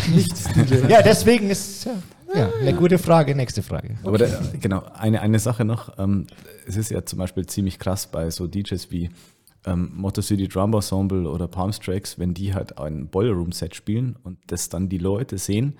Ja, 0.89 1.01
deswegen 1.01 1.49
ist 1.49 1.85
ja, 1.85 1.93
ja, 2.35 2.49
eine 2.59 2.73
gute 2.73 2.97
Frage, 2.97 3.35
nächste 3.35 3.63
Frage. 3.63 3.97
Aber 4.03 4.17
da, 4.17 4.27
genau, 4.59 4.83
eine, 4.93 5.21
eine 5.21 5.39
Sache 5.39 5.63
noch. 5.63 5.97
Ähm, 5.97 6.27
es 6.67 6.75
ist 6.75 6.91
ja 6.91 7.05
zum 7.05 7.19
Beispiel 7.19 7.45
ziemlich 7.45 7.79
krass 7.79 8.07
bei 8.07 8.29
so 8.31 8.47
DJs 8.47 8.91
wie 8.91 9.09
ähm, 9.65 9.93
Motor 9.95 10.25
City 10.25 10.49
Drum 10.49 10.73
Ensemble 10.73 11.29
oder 11.29 11.47
Palm 11.47 11.71
Strikes, 11.71 12.19
wenn 12.19 12.33
die 12.33 12.53
halt 12.53 12.77
ein 12.77 13.07
Boiler 13.07 13.31
Room 13.31 13.53
Set 13.53 13.75
spielen 13.75 14.17
und 14.23 14.39
das 14.47 14.67
dann 14.67 14.89
die 14.89 14.97
Leute 14.97 15.37
sehen, 15.37 15.77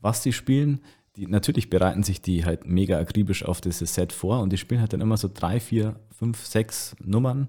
was 0.00 0.22
die 0.22 0.32
spielen. 0.32 0.80
Die, 1.16 1.26
natürlich 1.26 1.68
bereiten 1.68 2.02
sich 2.02 2.22
die 2.22 2.46
halt 2.46 2.66
mega 2.66 2.98
akribisch 2.98 3.44
auf 3.44 3.60
dieses 3.60 3.94
Set 3.94 4.14
vor 4.14 4.40
und 4.40 4.54
die 4.54 4.58
spielen 4.58 4.80
halt 4.80 4.94
dann 4.94 5.02
immer 5.02 5.18
so 5.18 5.28
drei, 5.32 5.60
vier, 5.60 5.96
fünf, 6.16 6.46
sechs 6.46 6.96
Nummern 7.04 7.48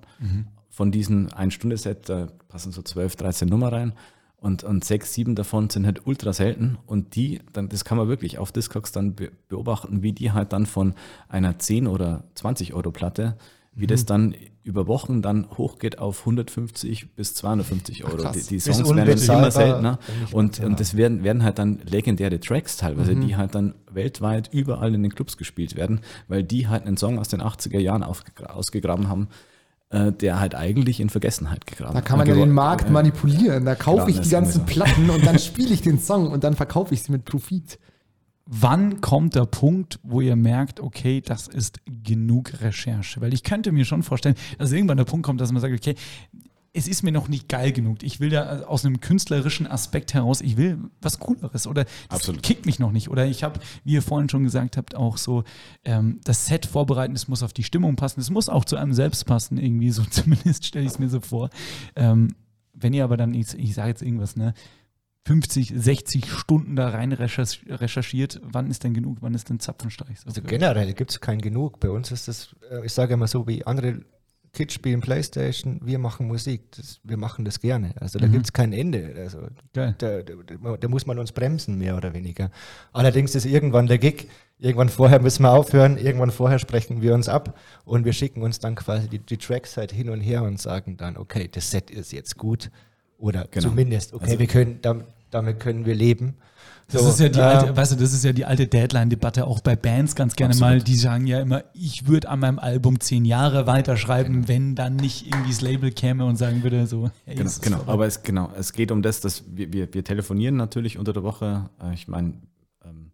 von 0.71 0.91
diesen 0.91 1.31
Ein-Stunde-Set, 1.31 2.09
da 2.09 2.27
passen 2.47 2.71
so 2.71 2.81
12, 2.81 3.17
13 3.17 3.47
Nummer 3.47 3.71
rein. 3.71 3.93
Und, 4.37 4.63
und 4.63 4.83
sechs, 4.83 5.13
sieben 5.13 5.35
davon 5.35 5.69
sind 5.69 5.85
halt 5.85 6.07
ultra 6.07 6.33
selten. 6.33 6.79
Und 6.87 7.15
die, 7.15 7.41
dann, 7.53 7.69
das 7.69 7.85
kann 7.85 7.99
man 7.99 8.07
wirklich 8.07 8.39
auf 8.39 8.51
Discogs 8.51 8.91
dann 8.91 9.13
be 9.13 9.31
beobachten, 9.49 10.01
wie 10.01 10.13
die 10.13 10.31
halt 10.31 10.51
dann 10.51 10.65
von 10.65 10.95
einer 11.29 11.59
10 11.59 11.85
oder 11.85 12.23
20 12.33 12.73
Euro 12.73 12.89
Platte, 12.89 13.37
wie 13.73 13.85
das 13.85 14.05
dann 14.05 14.33
über 14.63 14.87
Wochen 14.87 15.21
dann 15.21 15.47
hochgeht 15.57 15.99
auf 15.99 16.21
150 16.21 17.15
bis 17.15 17.35
250 17.35 18.03
Euro. 18.03 18.17
krass. 18.17 18.47
die, 18.47 18.55
die 18.55 18.59
Songs 18.59 18.89
werden 18.95 19.19
dann 19.27 19.37
immer 19.37 19.51
seltener. 19.51 19.99
Und, 20.31 20.59
und 20.59 20.79
das 20.79 20.97
werden, 20.97 21.23
werden 21.23 21.43
halt 21.43 21.59
dann 21.59 21.79
legendäre 21.85 22.39
Tracks 22.39 22.77
teilweise, 22.77 23.15
die 23.15 23.35
halt 23.35 23.53
dann 23.53 23.75
weltweit 23.91 24.49
überall 24.51 24.95
in 24.95 25.03
den 25.03 25.13
Clubs 25.13 25.37
gespielt 25.37 25.75
werden, 25.75 26.01
weil 26.27 26.43
die 26.43 26.67
halt 26.67 26.85
einen 26.85 26.97
Song 26.97 27.19
aus 27.19 27.27
den 27.27 27.41
80er 27.41 27.79
Jahren 27.79 28.03
ausgegraben 28.03 29.07
haben, 29.07 29.27
der 29.91 30.39
halt 30.39 30.55
eigentlich 30.55 30.99
in 30.99 31.09
Vergessenheit 31.09 31.67
gegraben 31.67 31.93
Da 31.93 32.01
kann 32.01 32.17
man 32.17 32.27
ja 32.27 32.33
geworden- 32.33 32.49
den 32.49 32.55
Markt 32.55 32.87
äh, 32.87 32.91
manipulieren. 32.91 33.65
Da 33.65 33.75
kaufe 33.75 34.09
ich 34.09 34.19
die 34.21 34.29
ganzen. 34.29 34.65
Platten 34.65 35.09
und 35.09 35.25
dann 35.25 35.37
spiele 35.39 35.73
ich 35.73 35.81
den 35.81 35.99
Song 36.09 36.31
und 36.31 36.43
dann 36.43 36.55
verkaufe 36.55 36.93
ich 36.93 37.03
sie 37.03 37.11
mit 37.11 37.25
Profit. 37.25 37.77
Wann 38.45 38.99
kommt 39.01 39.35
der 39.35 39.45
Punkt, 39.45 39.99
wo 40.03 40.19
ihr 40.19 40.35
merkt, 40.35 40.79
okay, 40.79 41.21
das 41.21 41.47
ist 41.47 41.79
genug 41.85 42.51
Recherche? 42.61 43.21
Weil 43.21 43.33
ich 43.33 43.43
könnte 43.43 43.71
mir 43.71 43.85
schon 43.85 44.03
vorstellen, 44.03 44.35
dass 44.57 44.71
irgendwann 44.71 44.97
der 44.97 45.05
Punkt 45.05 45.25
kommt, 45.25 45.39
dass 45.39 45.51
man 45.51 45.61
sagt, 45.61 45.73
okay, 45.73 45.95
es 46.73 46.87
ist 46.87 47.03
mir 47.03 47.11
noch 47.11 47.27
nicht 47.27 47.49
geil 47.49 47.73
genug. 47.73 48.01
Ich 48.01 48.19
will 48.19 48.29
da 48.29 48.61
aus 48.63 48.85
einem 48.85 49.01
künstlerischen 49.01 49.67
Aspekt 49.67 50.13
heraus, 50.13 50.39
ich 50.41 50.55
will 50.55 50.79
was 51.01 51.19
Cooleres 51.19 51.67
oder 51.67 51.83
das 51.83 51.93
Absolut. 52.09 52.43
kickt 52.43 52.65
mich 52.65 52.79
noch 52.79 52.91
nicht. 52.91 53.09
Oder 53.09 53.25
ich 53.25 53.43
habe, 53.43 53.59
wie 53.83 53.93
ihr 53.93 54.01
vorhin 54.01 54.29
schon 54.29 54.43
gesagt 54.43 54.77
habt, 54.77 54.95
auch 54.95 55.17
so 55.17 55.43
ähm, 55.83 56.21
das 56.23 56.45
Set 56.45 56.65
vorbereiten, 56.65 57.13
es 57.13 57.27
muss 57.27 57.43
auf 57.43 57.51
die 57.51 57.63
Stimmung 57.63 57.97
passen, 57.97 58.21
es 58.21 58.29
muss 58.29 58.47
auch 58.47 58.63
zu 58.63 58.77
einem 58.77 58.93
selbst 58.93 59.25
passen, 59.25 59.57
irgendwie 59.57 59.91
so 59.91 60.03
zumindest 60.09 60.65
stelle 60.65 60.85
ich 60.85 60.91
es 60.91 60.99
mir 60.99 61.09
so 61.09 61.19
vor. 61.19 61.49
Ähm, 61.95 62.35
wenn 62.73 62.93
ihr 62.93 63.03
aber 63.03 63.17
dann, 63.17 63.33
ich, 63.33 63.53
ich 63.53 63.73
sage 63.73 63.89
jetzt 63.89 64.01
irgendwas, 64.01 64.37
ne, 64.37 64.53
50, 65.27 65.73
60 65.75 66.31
Stunden 66.31 66.75
da 66.75 66.89
rein 66.89 67.13
recherch- 67.13 67.67
recherchiert, 67.69 68.41
wann 68.43 68.71
ist 68.71 68.83
denn 68.83 68.93
genug, 68.93 69.17
wann 69.21 69.33
ist 69.35 69.49
denn 69.49 69.59
Zapfenstreich? 69.59 70.19
So 70.21 70.27
Also 70.29 70.41
generell 70.41 70.93
gibt 70.93 71.11
es 71.11 71.19
kein 71.19 71.39
Genug. 71.41 71.79
Bei 71.79 71.89
uns 71.91 72.11
ist 72.11 72.27
das, 72.27 72.55
äh, 72.71 72.83
ich 72.85 72.93
sage 72.93 73.13
immer 73.13 73.27
so, 73.27 73.45
wie 73.45 73.63
andere 73.65 74.01
Kids 74.53 74.73
spielen 74.73 74.99
Playstation, 74.99 75.79
wir 75.83 75.97
machen 75.97 76.27
Musik. 76.27 76.63
Das, 76.75 76.99
wir 77.03 77.15
machen 77.17 77.45
das 77.45 77.61
gerne. 77.61 77.93
Also 77.99 78.19
da 78.19 78.27
Mhm. 78.27 78.33
gibt 78.33 78.45
es 78.45 78.53
kein 78.53 78.73
Ende. 78.73 79.13
Also 79.17 79.47
da, 79.71 79.91
da, 79.97 80.21
da 80.21 80.87
muss 80.89 81.05
man 81.05 81.19
uns 81.19 81.31
bremsen, 81.31 81.77
mehr 81.77 81.95
oder 81.95 82.13
weniger. 82.13 82.51
Allerdings 82.91 83.33
ist 83.33 83.45
irgendwann 83.45 83.87
der 83.87 83.97
Gig, 83.97 84.27
irgendwann 84.59 84.89
vorher 84.89 85.21
müssen 85.21 85.43
wir 85.43 85.51
aufhören, 85.53 85.97
irgendwann 85.97 86.31
vorher 86.31 86.59
sprechen 86.59 87.01
wir 87.01 87.13
uns 87.13 87.29
ab 87.29 87.57
und 87.85 88.03
wir 88.03 88.11
schicken 88.13 88.41
uns 88.41 88.59
dann 88.59 88.75
quasi 88.75 89.07
die, 89.07 89.19
die 89.19 89.37
Tracks 89.37 89.77
halt 89.77 89.93
hin 89.93 90.09
und 90.09 90.19
her 90.19 90.43
und 90.43 90.59
sagen 90.59 90.97
dann, 90.97 91.15
okay, 91.15 91.47
das 91.49 91.71
Set 91.71 91.89
ist 91.89 92.11
jetzt 92.11 92.37
gut 92.37 92.69
oder 93.17 93.47
Genau. 93.51 93.69
zumindest, 93.69 94.13
okay, 94.13 94.25
Also- 94.25 94.39
wir 94.39 94.47
können, 94.47 94.79
da, 94.81 94.95
damit 95.31 95.59
können 95.59 95.85
wir 95.85 95.95
leben. 95.95 96.35
Das 96.91 97.03
So, 97.03 97.09
ist 97.09 97.19
ja 97.21 97.29
die 97.29 97.39
äh, 97.39 97.43
alte, 97.43 97.77
weißt 97.77 97.93
du, 97.93 97.95
das 97.95 98.11
ist 98.11 98.25
ja 98.25 98.33
die 98.33 98.43
alte 98.43 98.67
Deadline-Debatte 98.67 99.47
auch 99.47 99.61
bei 99.61 99.77
Bands 99.77 100.13
ganz 100.13 100.35
gerne 100.35 100.55
mal. 100.57 100.81
Die 100.81 100.95
sagen 100.95 101.25
ja 101.25 101.39
immer, 101.39 101.63
ich 101.73 102.05
würde 102.07 102.27
an 102.27 102.39
meinem 102.41 102.59
Album 102.59 102.99
zehn 102.99 103.23
Jahre 103.23 103.65
weiterschreiben, 103.65 104.49
wenn 104.49 104.75
dann 104.75 104.97
nicht 104.97 105.25
irgendwie 105.27 105.51
das 105.51 105.61
Label 105.61 105.91
käme 105.91 106.25
und 106.25 106.35
sagen 106.35 106.63
würde 106.63 106.85
so, 106.87 107.09
hey, 107.25 107.35
Genau, 107.35 107.49
genau. 107.61 107.77
vorbei. 107.77 107.93
aber 107.93 108.07
es, 108.07 108.23
genau, 108.23 108.51
es 108.57 108.73
geht 108.73 108.91
um 108.91 109.01
das, 109.01 109.21
dass 109.21 109.43
wir, 109.47 109.71
wir, 109.71 109.93
wir 109.93 110.03
telefonieren 110.03 110.57
natürlich 110.57 110.97
unter 110.97 111.13
der 111.13 111.23
Woche. 111.23 111.69
Äh, 111.81 111.93
Ich 111.93 112.09
meine, 112.09 112.33
ähm, 112.83 113.11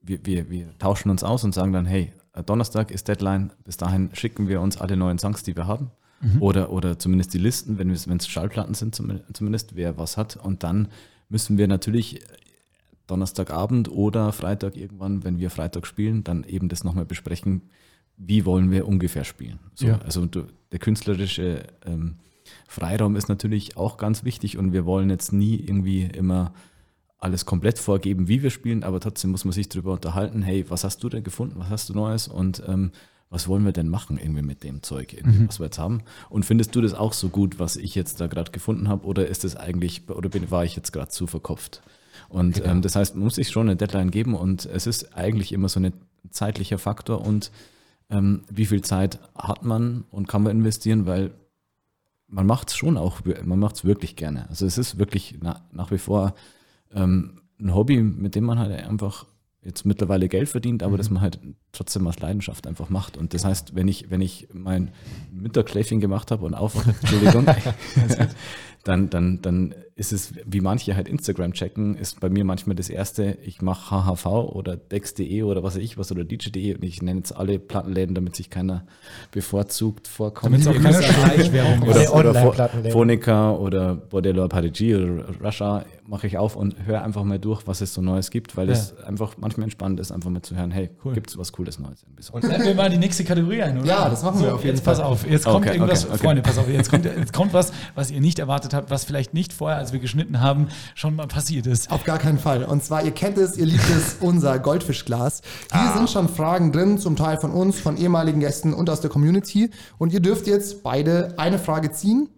wir, 0.00 0.24
wir, 0.24 0.48
wir 0.48 0.78
tauschen 0.78 1.10
uns 1.10 1.24
aus 1.24 1.42
und 1.42 1.54
sagen 1.54 1.72
dann, 1.72 1.86
hey, 1.86 2.12
äh, 2.34 2.44
Donnerstag 2.44 2.92
ist 2.92 3.08
Deadline, 3.08 3.50
bis 3.64 3.76
dahin 3.78 4.10
schicken 4.12 4.46
wir 4.46 4.60
uns 4.60 4.76
alle 4.80 4.96
neuen 4.96 5.18
Songs, 5.18 5.42
die 5.42 5.56
wir 5.56 5.66
haben. 5.66 5.90
Oder, 6.38 6.70
oder 6.70 7.00
zumindest 7.00 7.34
die 7.34 7.38
Listen, 7.38 7.78
wenn 7.78 7.90
es 7.90 8.06
wenn 8.06 8.18
es 8.18 8.28
Schallplatten 8.28 8.74
sind, 8.74 8.94
zum- 8.94 9.18
zumindest, 9.32 9.74
wer 9.74 9.98
was 9.98 10.16
hat. 10.16 10.36
Und 10.36 10.62
dann 10.62 10.86
müssen 11.32 11.56
wir 11.58 11.66
natürlich 11.66 12.20
Donnerstagabend 13.06 13.90
oder 13.90 14.32
Freitag 14.32 14.76
irgendwann, 14.76 15.24
wenn 15.24 15.38
wir 15.38 15.50
Freitag 15.50 15.86
spielen, 15.86 16.22
dann 16.22 16.44
eben 16.44 16.68
das 16.68 16.84
nochmal 16.84 17.06
besprechen, 17.06 17.62
wie 18.16 18.44
wollen 18.44 18.70
wir 18.70 18.86
ungefähr 18.86 19.24
spielen. 19.24 19.58
So, 19.74 19.86
Ja. 19.86 19.98
Also 20.02 20.26
der 20.26 20.78
künstlerische 20.78 21.64
ähm, 21.84 22.16
Freiraum 22.68 23.16
ist 23.16 23.28
natürlich 23.28 23.76
auch 23.76 23.96
ganz 23.96 24.24
wichtig 24.24 24.58
und 24.58 24.72
wir 24.72 24.84
wollen 24.84 25.10
jetzt 25.10 25.32
nie 25.32 25.56
irgendwie 25.56 26.02
immer 26.02 26.52
alles 27.18 27.46
komplett 27.46 27.78
vorgeben, 27.78 28.28
wie 28.28 28.42
wir 28.42 28.50
spielen, 28.50 28.82
aber 28.82 29.00
trotzdem 29.00 29.30
muss 29.30 29.44
man 29.44 29.52
sich 29.52 29.68
darüber 29.68 29.92
unterhalten, 29.92 30.42
hey, 30.42 30.66
was 30.68 30.84
hast 30.84 31.02
du 31.02 31.08
denn 31.08 31.24
gefunden, 31.24 31.54
was 31.58 31.70
hast 31.70 31.88
du 31.88 31.94
Neues 31.94 32.28
und 32.28 32.62
ähm, 32.66 32.92
was 33.32 33.48
wollen 33.48 33.64
wir 33.64 33.72
denn 33.72 33.88
machen 33.88 34.18
irgendwie 34.18 34.42
mit 34.42 34.62
dem 34.62 34.82
Zeug, 34.82 35.14
irgendwie, 35.14 35.48
was 35.48 35.58
wir 35.58 35.64
jetzt 35.64 35.78
haben? 35.78 36.02
Und 36.28 36.44
findest 36.44 36.76
du 36.76 36.82
das 36.82 36.92
auch 36.92 37.14
so 37.14 37.30
gut, 37.30 37.58
was 37.58 37.76
ich 37.76 37.94
jetzt 37.94 38.20
da 38.20 38.26
gerade 38.26 38.50
gefunden 38.50 38.88
habe, 38.88 39.06
oder 39.06 39.26
ist 39.26 39.44
es 39.44 39.56
eigentlich, 39.56 40.08
oder 40.10 40.28
bin, 40.28 40.50
war 40.50 40.66
ich 40.66 40.76
jetzt 40.76 40.92
gerade 40.92 41.08
zu 41.08 41.26
verkopft? 41.26 41.82
Und 42.28 42.62
ähm, 42.64 42.82
das 42.82 42.94
heißt, 42.94 43.14
man 43.14 43.24
muss 43.24 43.36
sich 43.36 43.48
schon 43.48 43.68
eine 43.68 43.76
Deadline 43.76 44.10
geben 44.10 44.34
und 44.34 44.66
es 44.66 44.86
ist 44.86 45.16
eigentlich 45.16 45.52
immer 45.52 45.70
so 45.70 45.80
ein 45.80 45.94
zeitlicher 46.30 46.78
Faktor 46.78 47.26
und 47.26 47.50
ähm, 48.10 48.42
wie 48.50 48.66
viel 48.66 48.82
Zeit 48.82 49.18
hat 49.34 49.64
man 49.64 50.04
und 50.10 50.28
kann 50.28 50.42
man 50.42 50.52
investieren, 50.52 51.06
weil 51.06 51.30
man 52.28 52.46
macht 52.46 52.68
es 52.68 52.76
schon 52.76 52.98
auch, 52.98 53.20
man 53.44 53.58
macht 53.58 53.76
es 53.76 53.84
wirklich 53.86 54.14
gerne. 54.14 54.46
Also 54.50 54.66
es 54.66 54.76
ist 54.76 54.98
wirklich 54.98 55.38
na, 55.40 55.62
nach 55.72 55.90
wie 55.90 55.98
vor 55.98 56.34
ähm, 56.92 57.40
ein 57.58 57.74
Hobby, 57.74 58.02
mit 58.02 58.34
dem 58.34 58.44
man 58.44 58.58
halt 58.58 58.72
einfach 58.72 59.24
jetzt 59.64 59.84
mittlerweile 59.86 60.28
Geld 60.28 60.48
verdient, 60.48 60.82
aber 60.82 60.96
das 60.96 61.10
man 61.10 61.22
halt 61.22 61.38
trotzdem 61.70 62.06
aus 62.06 62.18
Leidenschaft 62.18 62.66
einfach 62.66 62.88
macht. 62.88 63.16
Und 63.16 63.32
das 63.32 63.44
heißt, 63.44 63.74
wenn 63.74 63.88
ich, 63.88 64.10
wenn 64.10 64.20
ich 64.20 64.48
mein 64.52 64.90
Mittagsschläfchen 65.32 66.00
gemacht 66.00 66.30
habe 66.30 66.44
und 66.44 66.54
aufwache, 66.54 66.90
Entschuldigung, 67.00 67.46
dann, 68.84 69.10
dann, 69.10 69.40
dann 69.40 69.74
ist 69.94 70.12
es, 70.12 70.32
wie 70.46 70.60
manche 70.60 70.96
halt 70.96 71.06
Instagram 71.08 71.52
checken, 71.52 71.96
ist 71.96 72.20
bei 72.20 72.30
mir 72.30 72.44
manchmal 72.44 72.76
das 72.76 72.88
erste, 72.88 73.36
ich 73.44 73.60
mache 73.60 73.90
HHV 73.90 74.26
oder 74.26 74.76
Dex.de 74.76 75.42
oder 75.42 75.62
was 75.62 75.74
weiß 75.76 75.82
ich 75.82 75.98
was 75.98 76.10
oder 76.10 76.24
DJ.de 76.24 76.74
und 76.74 76.82
ich 76.82 77.02
nenne 77.02 77.18
jetzt 77.20 77.32
alle 77.36 77.58
Plattenläden, 77.58 78.14
damit 78.14 78.34
sich 78.36 78.48
keiner 78.48 78.86
bevorzugt 79.32 80.08
vorkommt. 80.08 80.54
Damit 80.54 80.60
es 80.60 80.66
auch 80.66 80.82
keine 80.82 81.02
Schleichwerbung 81.02 81.88
oder, 81.88 82.14
oder. 82.14 82.90
Phonica 82.90 83.52
oder 83.52 83.94
Bordello 83.94 84.48
Parigi 84.48 84.94
oder 84.96 85.24
Russia 85.42 85.84
mache 86.06 86.26
ich 86.26 86.36
auf 86.36 86.56
und 86.56 86.74
höre 86.84 87.02
einfach 87.02 87.22
mal 87.24 87.38
durch, 87.38 87.66
was 87.66 87.80
es 87.80 87.94
so 87.94 88.02
Neues 88.02 88.30
gibt, 88.30 88.56
weil 88.56 88.68
es 88.70 88.96
einfach 89.04 89.36
manchmal 89.38 89.64
entspannt 89.64 90.00
ist, 90.00 90.10
einfach 90.10 90.30
mal 90.30 90.42
zu 90.42 90.56
hören, 90.56 90.70
hey, 90.70 90.90
Cool. 91.04 91.14
gibt 91.14 91.30
es 91.30 91.38
was 91.38 91.52
Cooles 91.52 91.78
Neues? 91.78 92.04
So. 92.18 92.34
Und 92.34 92.44
Laden 92.44 92.64
wir 92.66 92.74
mal 92.74 92.90
die 92.90 92.98
nächste 92.98 93.24
Kategorie 93.24 93.62
ein, 93.62 93.78
oder? 93.78 93.86
Ja, 93.86 94.08
das 94.08 94.22
machen 94.22 94.42
wir 94.42 94.54
auf 94.54 94.64
jeden 94.64 94.76
jetzt 94.76 94.84
pass 94.84 94.98
Fall. 94.98 95.06
auf, 95.06 95.26
jetzt 95.26 95.44
kommt 95.44 95.66
Okay, 95.66 95.76
irgendwas, 95.76 96.04
okay, 96.04 96.14
okay. 96.14 96.24
Freunde, 96.24 96.42
pass 96.42 96.58
auf, 96.58 96.68
jetzt 96.68 96.90
kommt, 96.90 97.04
jetzt 97.04 97.32
kommt 97.32 97.52
was, 97.52 97.72
was 97.94 98.10
ihr 98.10 98.20
nicht 98.20 98.38
erwartet 98.40 98.74
habt, 98.74 98.90
was 98.90 99.04
vielleicht 99.04 99.32
nicht 99.32 99.52
vorher, 99.52 99.81
als 99.82 99.92
wir 99.92 100.00
geschnitten 100.00 100.40
haben, 100.40 100.68
schon 100.94 101.16
mal 101.16 101.26
passiert 101.26 101.66
ist. 101.66 101.90
Auf 101.90 102.04
gar 102.04 102.18
keinen 102.18 102.38
Fall. 102.38 102.64
Und 102.64 102.82
zwar, 102.82 103.04
ihr 103.04 103.10
kennt 103.10 103.36
es, 103.36 103.56
ihr 103.56 103.66
liebt 103.66 103.88
es, 103.90 104.16
unser 104.20 104.58
Goldfischglas. 104.58 105.42
Hier 105.72 105.92
sind 105.94 106.08
schon 106.08 106.28
Fragen 106.28 106.72
drin, 106.72 106.98
zum 106.98 107.16
Teil 107.16 107.36
von 107.36 107.50
uns, 107.50 107.78
von 107.78 107.96
ehemaligen 107.96 108.40
Gästen 108.40 108.72
und 108.72 108.88
aus 108.88 109.00
der 109.00 109.10
Community. 109.10 109.70
Und 109.98 110.12
ihr 110.12 110.20
dürft 110.20 110.46
jetzt 110.46 110.82
beide 110.82 111.34
eine 111.36 111.58
Frage 111.58 111.90
ziehen, 111.90 112.28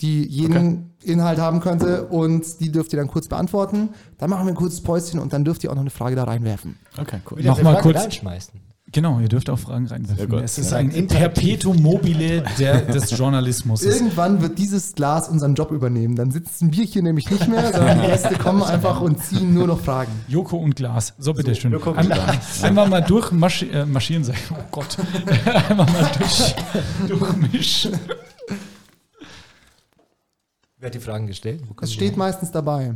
die 0.00 0.26
jeden 0.26 0.94
Inhalt 1.02 1.38
haben 1.38 1.60
könnte. 1.60 2.06
Und 2.06 2.60
die 2.60 2.70
dürft 2.70 2.92
ihr 2.92 2.98
dann 2.98 3.08
kurz 3.08 3.28
beantworten. 3.28 3.90
Dann 4.18 4.30
machen 4.30 4.46
wir 4.46 4.52
ein 4.52 4.56
kurzes 4.56 4.80
Päuschen 4.80 5.18
und 5.20 5.32
dann 5.32 5.44
dürft 5.44 5.64
ihr 5.64 5.70
auch 5.70 5.74
noch 5.74 5.82
eine 5.82 5.90
Frage 5.90 6.16
da 6.16 6.24
reinwerfen. 6.24 6.78
Okay, 6.98 7.20
cool. 7.30 7.42
Nochmal 7.42 7.80
kurz. 7.82 7.98
reinschmeißen. 7.98 8.60
Genau, 8.92 9.18
ihr 9.18 9.28
dürft 9.28 9.50
auch 9.50 9.58
Fragen 9.58 9.88
reinwerfen. 9.88 10.38
es 10.38 10.58
ist 10.58 10.72
ein 10.72 11.08
Perpetuum 11.08 11.82
mobile 11.82 12.44
der, 12.58 12.82
des 12.82 13.10
Journalismus. 13.18 13.82
Irgendwann 13.82 14.40
wird 14.40 14.58
dieses 14.58 14.94
Glas 14.94 15.28
unseren 15.28 15.56
Job 15.56 15.72
übernehmen. 15.72 16.14
Dann 16.14 16.30
sitzen 16.30 16.72
wir 16.72 16.84
hier 16.84 17.02
nämlich 17.02 17.28
nicht 17.28 17.48
mehr, 17.48 17.72
sondern 17.72 18.00
die 18.00 18.06
Gäste 18.06 18.34
kommen 18.38 18.62
einfach 18.62 19.00
und 19.00 19.20
ziehen 19.22 19.54
nur 19.54 19.66
noch 19.66 19.80
Fragen. 19.80 20.12
Joko 20.28 20.58
und 20.58 20.76
Glas. 20.76 21.14
So, 21.18 21.34
bitteschön. 21.34 21.72
Joko 21.72 21.90
und 21.90 21.98
Ein, 21.98 22.06
Glas. 22.06 22.62
einmal 22.62 22.88
mal 22.88 23.02
durchmarschieren, 23.02 23.74
äh, 23.74 23.86
marschieren, 23.86 24.22
sag 24.22 24.36
ich. 24.36 24.50
Oh 24.52 24.64
Gott. 24.70 24.96
einmal 25.68 25.86
mal 25.86 26.10
durch, 26.16 26.54
durchmischen. 27.08 27.98
Wer 30.78 30.86
hat 30.86 30.94
die 30.94 31.00
Fragen 31.00 31.26
gestellt? 31.26 31.62
Es 31.80 31.92
steht 31.92 32.16
meistens 32.16 32.52
dabei. 32.52 32.94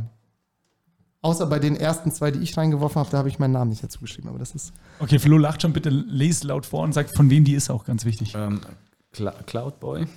Außer 1.23 1.45
bei 1.45 1.59
den 1.59 1.75
ersten 1.75 2.11
zwei, 2.11 2.31
die 2.31 2.39
ich 2.39 2.57
reingeworfen 2.57 2.99
habe, 2.99 3.09
da 3.11 3.19
habe 3.19 3.29
ich 3.29 3.37
meinen 3.37 3.51
Namen 3.51 3.69
nicht 3.69 3.83
dazu 3.83 3.99
geschrieben. 3.99 4.29
Aber 4.29 4.39
das 4.39 4.55
ist. 4.55 4.73
Okay, 4.99 5.19
Flo 5.19 5.37
lacht 5.37 5.61
schon, 5.61 5.71
bitte 5.71 5.89
lese 5.89 6.47
laut 6.47 6.65
vor 6.65 6.83
und 6.83 6.93
sagt, 6.93 7.15
von 7.15 7.29
wem 7.29 7.43
die 7.43 7.53
ist 7.53 7.69
auch 7.69 7.85
ganz 7.85 8.05
wichtig. 8.05 8.33
Ähm, 8.35 8.61
Cla 9.13 9.31
Cloudboy, 9.45 10.07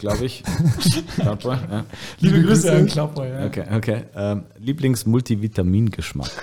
glaube 0.00 0.24
ich. 0.24 0.42
Cloudboy, 1.14 1.56
ja. 1.70 1.84
Liebe, 2.18 2.38
liebe 2.38 2.48
Grüße 2.48 2.74
an 2.74 2.86
Klaubboy. 2.86 3.28
Ja. 3.28 3.46
Okay, 3.46 3.64
okay. 3.72 4.02
Ähm, 4.16 4.42
Lieblings-Multivitamingeschmack. 4.58 6.30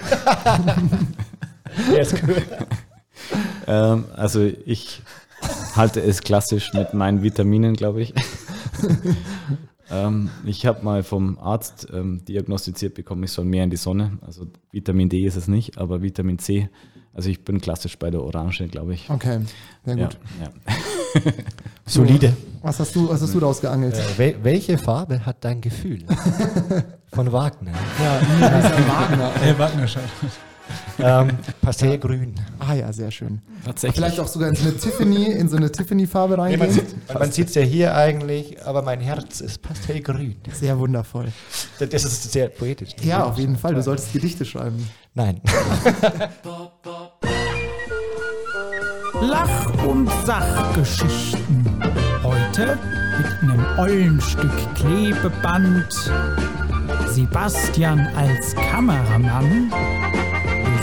Der 1.91 2.01
ist 2.01 2.15
cool. 2.25 2.41
ähm, 3.67 4.05
also 4.15 4.49
ich 4.65 5.01
halte 5.75 5.99
es 5.99 6.21
klassisch 6.21 6.71
mit 6.73 6.93
meinen 6.93 7.21
Vitaminen, 7.21 7.75
glaube 7.75 8.03
ich. 8.03 8.13
ähm, 9.91 10.29
ich 10.45 10.65
habe 10.65 10.83
mal 10.83 11.03
vom 11.03 11.37
Arzt 11.39 11.87
ähm, 11.93 12.23
diagnostiziert 12.25 12.93
bekommen, 12.93 13.23
ich 13.23 13.31
soll 13.31 13.45
mehr 13.45 13.63
in 13.63 13.69
die 13.69 13.77
Sonne. 13.77 14.17
Also 14.25 14.47
Vitamin 14.71 15.09
D 15.09 15.25
ist 15.25 15.35
es 15.35 15.47
nicht, 15.47 15.77
aber 15.77 16.01
Vitamin 16.01 16.39
C. 16.39 16.69
Also 17.13 17.29
ich 17.29 17.43
bin 17.45 17.61
klassisch 17.61 17.97
bei 17.99 18.09
der 18.09 18.23
Orange, 18.23 18.67
glaube 18.69 18.95
ich. 18.95 19.07
Okay, 19.09 19.41
sehr 19.85 19.97
Ja, 19.97 20.05
gut. 20.07 20.17
ja. 20.41 20.51
Solide. 21.85 22.33
Was 22.63 22.79
hast 22.79 22.95
du, 22.95 23.07
was 23.09 23.21
hast 23.21 23.33
du 23.35 23.39
daraus 23.39 23.61
geangelt? 23.61 23.93
Äh, 23.95 24.17
wel 24.17 24.35
welche 24.41 24.77
Farbe 24.77 25.23
hat 25.25 25.37
dein 25.41 25.61
Gefühl? 25.61 26.03
Von 27.13 27.31
Wagner. 27.31 27.71
Wagner. 28.39 29.31
Äh, 29.45 29.59
Wagner 29.59 29.87
schaut. 29.87 30.03
ähm, 30.99 31.29
Pastellgrün. 31.61 32.35
Ah 32.59 32.73
ja, 32.73 32.91
sehr 32.93 33.11
schön. 33.11 33.41
Tatsächlich. 33.65 33.95
Vielleicht 33.97 34.19
auch 34.19 34.27
sogar 34.27 34.49
in 34.49 34.55
so 34.55 34.63
eine 34.67 34.77
Tiffany, 34.77 35.25
in 35.31 35.49
so 35.49 35.57
eine 35.57 35.71
Tiffany-Farbe 35.71 36.33
Nee, 36.33 36.37
man 36.57 36.67
reingehen. 36.67 36.71
sieht 36.87 37.13
man 37.13 37.31
sieht 37.31 37.47
es 37.49 37.55
ja 37.55 37.61
hier 37.61 37.95
eigentlich, 37.95 38.65
aber 38.65 38.81
mein 38.81 39.01
Herz 39.01 39.41
ist 39.41 39.61
pastellgrün. 39.61 40.35
Sehr 40.53 40.77
wundervoll. 40.79 41.31
Das 41.79 41.89
das 41.89 42.05
ist 42.05 42.31
sehr 42.31 42.47
poetisch. 42.49 42.91
Ja, 43.01 43.23
auf 43.23 43.37
jeden 43.37 43.57
Fall. 43.57 43.73
Du 43.75 43.81
solltest 43.81 44.13
Gedichte 44.13 44.45
schreiben. 44.45 44.89
Nein. 45.13 45.41
Lach- 49.21 49.85
und 49.85 50.09
Sachgeschichten. 50.25 51.83
Heute 52.23 52.77
mit 53.17 53.41
einem 53.51 53.65
ollen 53.77 54.21
Stück 54.21 54.51
Klebeband. 54.75 56.11
Sebastian 57.07 57.99
als 58.15 58.55
Kameramann. 58.55 59.71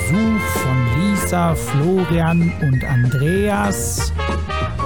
Besuch 0.10 0.42
von 0.64 0.78
Lisa, 0.98 1.54
Florian 1.54 2.52
und 2.62 2.84
Andreas. 2.84 4.12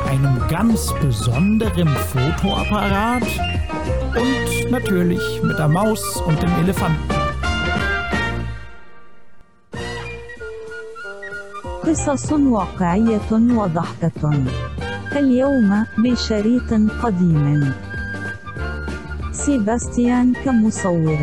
Einem 0.10 0.42
ganz 0.50 0.94
besonderen 1.02 1.88
Fotoapparat. 1.88 3.24
Und 4.16 4.72
natürlich 4.72 5.42
mit 5.44 5.58
der 5.58 5.68
Maus 5.68 6.04
und 6.28 6.42
dem 6.42 6.54
Elefanten. 6.64 7.20
قصص 11.90 12.34
واقعية 12.34 13.32
وضحكة 13.32 14.34
اليوم 15.12 15.86
بشريط 15.98 16.74
قديم 17.04 17.74
سيباستيان 19.32 20.34
كمصور 20.34 21.20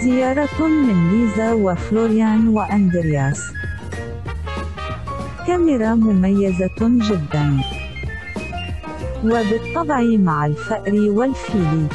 زيارة 0.00 0.66
من 0.66 1.10
ليزا 1.10 1.52
وفلوريان 1.52 2.48
وأندرياس 2.48 3.40
كاميرا 5.46 5.94
مميزة 5.94 6.76
جدا 6.80 7.60
وبالطبع 9.24 10.00
مع 10.02 10.46
الفأر 10.46 10.94
والفيل 11.10 11.88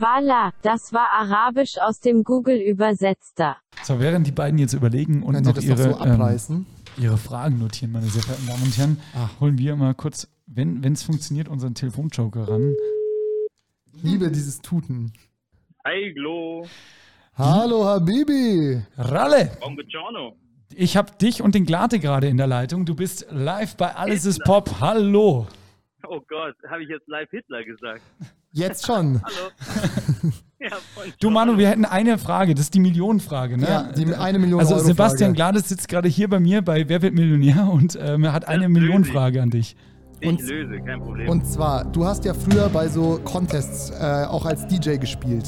Wala, 0.00 0.52
das 0.62 0.94
war 0.94 1.08
Arabisch 1.20 1.76
aus 1.78 2.00
dem 2.00 2.24
Google-Übersetzer. 2.24 3.56
So, 3.82 4.00
während 4.00 4.26
die 4.26 4.32
beiden 4.32 4.58
jetzt 4.58 4.72
überlegen 4.72 5.22
und 5.22 5.34
Könnt 5.34 5.46
ihr 5.46 5.50
noch 5.50 5.54
das 5.56 5.64
noch 5.66 5.78
ihre, 5.78 5.90
so 5.90 5.98
abreißen? 5.98 6.56
ähm, 6.56 7.04
ihre 7.04 7.18
Fragen 7.18 7.58
notieren, 7.58 7.92
meine 7.92 8.06
sehr 8.06 8.22
verehrten 8.22 8.46
Damen 8.46 8.62
und 8.62 8.78
Herren, 8.78 8.96
holen 9.40 9.58
wir 9.58 9.76
mal 9.76 9.92
kurz, 9.94 10.26
wenn 10.46 10.82
es 10.84 11.02
funktioniert, 11.02 11.48
unseren 11.48 11.74
Telefonjoker 11.74 12.48
ran. 12.48 12.74
Ich 13.92 14.02
liebe 14.02 14.30
dieses 14.30 14.60
Tuten. 14.62 15.12
Hi, 15.87 16.11
Glo. 16.13 16.65
Hallo 17.37 17.85
Habibi. 17.85 18.81
Ralle, 18.97 19.51
Buongiorno. 19.59 20.35
ich 20.73 20.97
habe 20.97 21.11
dich 21.21 21.43
und 21.43 21.53
den 21.53 21.67
Glate 21.67 21.99
gerade 21.99 22.27
in 22.27 22.37
der 22.37 22.47
Leitung. 22.47 22.87
Du 22.87 22.95
bist 22.95 23.27
live 23.29 23.77
bei 23.77 23.93
Alles 23.95 24.25
ist 24.25 24.43
Pop. 24.45 24.79
Hallo. 24.79 25.45
Oh 26.07 26.21
Gott, 26.27 26.55
habe 26.71 26.81
ich 26.81 26.89
jetzt 26.89 27.07
live 27.07 27.29
Hitler 27.29 27.63
gesagt? 27.63 28.01
Jetzt 28.51 28.87
schon. 28.87 29.21
Hallo. 29.23 30.31
ja. 30.59 30.69
Du 31.19 31.29
Manu, 31.29 31.59
wir 31.59 31.69
hätten 31.69 31.85
eine 31.85 32.17
Frage, 32.17 32.55
das 32.55 32.65
ist 32.65 32.73
die 32.73 32.79
Millionenfrage. 32.79 33.57
Ne? 33.57 33.67
Ja, 33.67 33.83
die 33.83 34.11
eine 34.11 34.39
Million 34.39 34.61
Also 34.61 34.75
Euro 34.75 34.85
Sebastian 34.85 35.35
Frage. 35.35 35.53
Glades 35.53 35.69
sitzt 35.69 35.87
gerade 35.87 36.07
hier 36.09 36.27
bei 36.29 36.39
mir 36.39 36.63
bei 36.63 36.89
Wer 36.89 37.03
wird 37.03 37.13
Millionär 37.13 37.69
und 37.71 37.95
ähm, 38.01 38.23
er 38.23 38.33
hat 38.33 38.47
eine. 38.47 38.69
Millionenfrage 38.69 39.39
an 39.39 39.51
dich. 39.51 39.75
Ich 40.21 40.29
und- 40.29 40.41
löse, 40.47 40.79
kein 40.81 40.99
Problem. 41.01 41.29
Und 41.29 41.45
zwar, 41.45 41.85
du 41.85 42.05
hast 42.05 42.25
ja 42.25 42.33
früher 42.33 42.69
bei 42.69 42.87
so 42.87 43.19
Contests 43.23 43.91
äh, 43.91 44.25
auch 44.25 44.45
als 44.45 44.65
DJ 44.67 44.97
gespielt. 44.97 45.47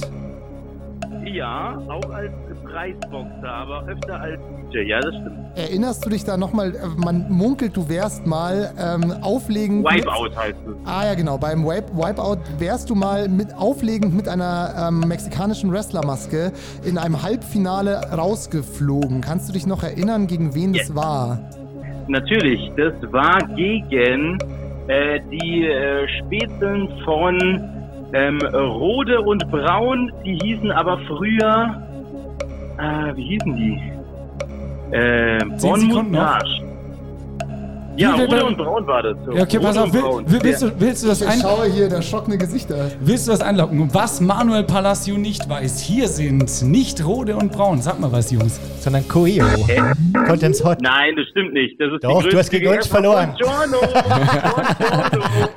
ja, 1.25 1.77
auch 1.89 2.09
als 2.11 2.31
Preisboxer, 2.63 3.49
aber 3.49 3.85
öfter 3.87 4.19
als 4.19 4.39
DJ. 4.71 4.79
Ja, 4.89 4.99
das 4.99 5.13
stimmt. 5.15 5.37
Erinnerst 5.55 6.05
du 6.05 6.09
dich 6.09 6.23
da 6.23 6.37
nochmal, 6.37 6.75
äh, 6.75 6.79
man 6.97 7.29
munkelt, 7.31 7.75
du 7.75 7.87
wärst 7.89 8.25
mal 8.27 8.71
ähm, 8.77 9.11
auflegend... 9.21 9.85
Wipeout 9.85 10.35
heißt 10.35 10.57
es. 10.67 10.73
Ah 10.85 11.05
ja, 11.05 11.15
genau. 11.15 11.37
Beim 11.37 11.65
Wipe 11.65 11.91
Wipeout 11.95 12.39
wärst 12.59 12.89
du 12.89 12.95
mal 12.95 13.27
mit 13.29 13.53
auflegend 13.55 14.15
mit 14.15 14.27
einer 14.27 14.87
ähm, 14.89 14.99
mexikanischen 15.07 15.71
Wrestlermaske 15.71 16.51
in 16.83 16.97
einem 16.97 17.21
Halbfinale 17.23 18.01
rausgeflogen. 18.15 19.21
Kannst 19.21 19.49
du 19.49 19.53
dich 19.53 19.65
noch 19.65 19.83
erinnern, 19.83 20.27
gegen 20.27 20.53
wen 20.53 20.73
das 20.73 20.87
Yes. 20.89 20.95
war? 20.95 21.39
Natürlich, 22.07 22.71
das 22.77 22.93
war 23.11 23.39
gegen 23.55 24.37
äh, 24.87 25.19
die 25.31 25.65
äh, 25.65 26.07
Spätzeln 26.19 26.89
von 27.03 27.69
ähm, 28.13 28.39
Rode 28.41 29.21
und 29.21 29.49
Braun. 29.51 30.11
Die 30.25 30.35
hießen 30.35 30.71
aber 30.71 30.97
früher, 31.07 31.81
äh, 32.77 33.15
wie 33.15 33.23
hießen 33.23 33.55
die? 33.55 33.81
Äh, 34.95 35.39
Bon 35.61 35.79
Sekunden 35.79 35.91
noch. 35.91 36.03
Montage. 36.03 36.66
Ja, 37.97 38.13
Rode 38.13 38.45
und 38.45 38.57
Braun 38.57 38.85
war 38.85 39.01
das. 39.01 39.17
So. 39.25 39.31
Ja, 39.31 39.43
okay, 39.43 39.59
pass 39.59 39.75
auf. 39.77 39.91
Will, 39.91 40.03
will, 40.03 40.39
willst, 40.43 40.61
du, 40.61 40.79
willst, 40.79 41.03
du 41.03 41.07
das 41.07 41.21
Ich 41.21 41.27
ein, 41.27 41.39
schaue 41.41 41.65
hier, 41.65 41.89
da 41.89 42.01
schockende 42.01 42.37
Gesichter. 42.37 42.91
willst 42.99 43.27
du 43.27 43.31
das 43.31 43.41
einloggen? 43.41 43.89
Was 43.93 44.21
Manuel 44.21 44.63
Palacio 44.63 45.17
nicht 45.17 45.49
weiß, 45.49 45.79
hier 45.81 46.07
sind 46.07 46.61
nicht 46.61 47.03
Rode 47.03 47.35
und 47.35 47.51
Braun. 47.51 47.81
Sag 47.81 47.99
mal 47.99 48.11
was, 48.11 48.29
Jungs. 48.31 48.59
Sondern 48.79 49.07
Coeo. 49.07 49.45
Contents 50.27 50.63
Hot. 50.63 50.79
Nein, 50.81 51.15
das 51.15 51.27
stimmt 51.29 51.53
nicht. 51.53 51.79
Das 51.81 51.91
ist 51.91 52.03
Doch, 52.03 52.21
die 52.21 52.29
du 52.29 52.37
hast 52.37 52.49
gegen 52.51 52.67
uns 52.67 52.85
verloren. 52.87 53.33
Buongiorno. 53.39 53.77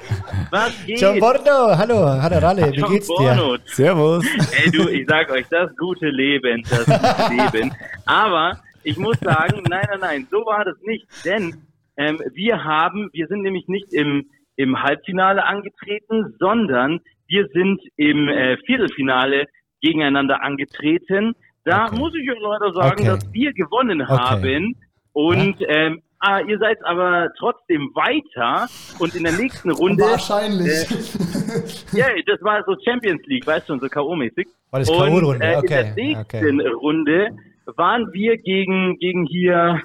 Was 0.50 0.72
geht? 0.84 1.00
John 1.00 1.20
Bordo, 1.20 1.76
hallo, 1.78 2.20
hallo 2.20 2.38
Ralle, 2.38 2.72
wie 2.72 2.82
geht's 2.82 3.06
dir? 3.06 3.58
Servus. 3.66 4.24
Ey, 4.64 4.70
du, 4.70 4.88
ich 4.88 5.06
sag 5.06 5.30
euch, 5.30 5.46
das 5.48 5.70
gute 5.76 6.08
Leben, 6.08 6.64
das 6.68 6.86
gute 6.86 7.52
Leben. 7.52 7.72
Aber 8.06 8.58
ich 8.82 8.96
muss 8.96 9.16
sagen, 9.20 9.62
nein, 9.68 9.86
nein, 9.90 10.00
nein, 10.00 10.26
so 10.28 10.38
war 10.38 10.64
das 10.64 10.74
nicht. 10.82 11.06
Denn 11.24 11.54
ähm, 12.00 12.18
wir 12.34 12.64
haben, 12.64 13.10
wir 13.12 13.26
sind 13.26 13.42
nämlich 13.42 13.68
nicht 13.68 13.92
im, 13.92 14.24
im 14.56 14.82
Halbfinale 14.82 15.44
angetreten, 15.44 16.34
sondern 16.38 17.00
wir 17.28 17.46
sind 17.52 17.80
im 17.96 18.28
äh, 18.28 18.56
Viertelfinale 18.66 19.44
gegeneinander 19.82 20.42
angetreten. 20.42 21.34
Da 21.64 21.86
Okay. 21.86 21.96
muss 21.96 22.12
ich 22.14 22.30
euch 22.30 22.40
leider 22.40 22.72
sagen, 22.72 23.00
Okay. 23.02 23.10
dass 23.10 23.32
wir 23.32 23.52
gewonnen 23.52 24.00
Okay. 24.02 24.10
haben. 24.12 24.76
Und 25.12 25.56
ähm, 25.68 26.00
ah, 26.20 26.40
ihr 26.40 26.58
seid 26.58 26.78
aber 26.84 27.28
trotzdem 27.38 27.90
weiter. 27.94 28.68
Und 28.98 29.14
in 29.14 29.24
der 29.24 29.32
nächsten 29.32 29.70
Runde 29.70 30.02
Wahrscheinlich. 30.04 30.88
ja, 31.92 32.06
das 32.26 32.40
war 32.42 32.62
so 32.66 32.76
Champions 32.84 33.22
League, 33.26 33.46
weißt 33.46 33.68
du, 33.68 33.78
so 33.78 33.88
K.O.-mäßig. 33.88 34.46
War 34.70 34.80
das 34.80 34.88
Und, 34.88 34.96
K.O.-Runde? 34.98 35.42
äh, 35.44 35.56
Okay, 35.56 35.60
In 35.60 35.68
der 35.68 35.94
nächsten 35.94 36.60
okay. 36.60 36.68
Runde 36.68 37.28
waren 37.76 38.12
wir 38.12 38.36
gegen, 38.38 38.98
gegen 38.98 39.26
hier 39.26 39.82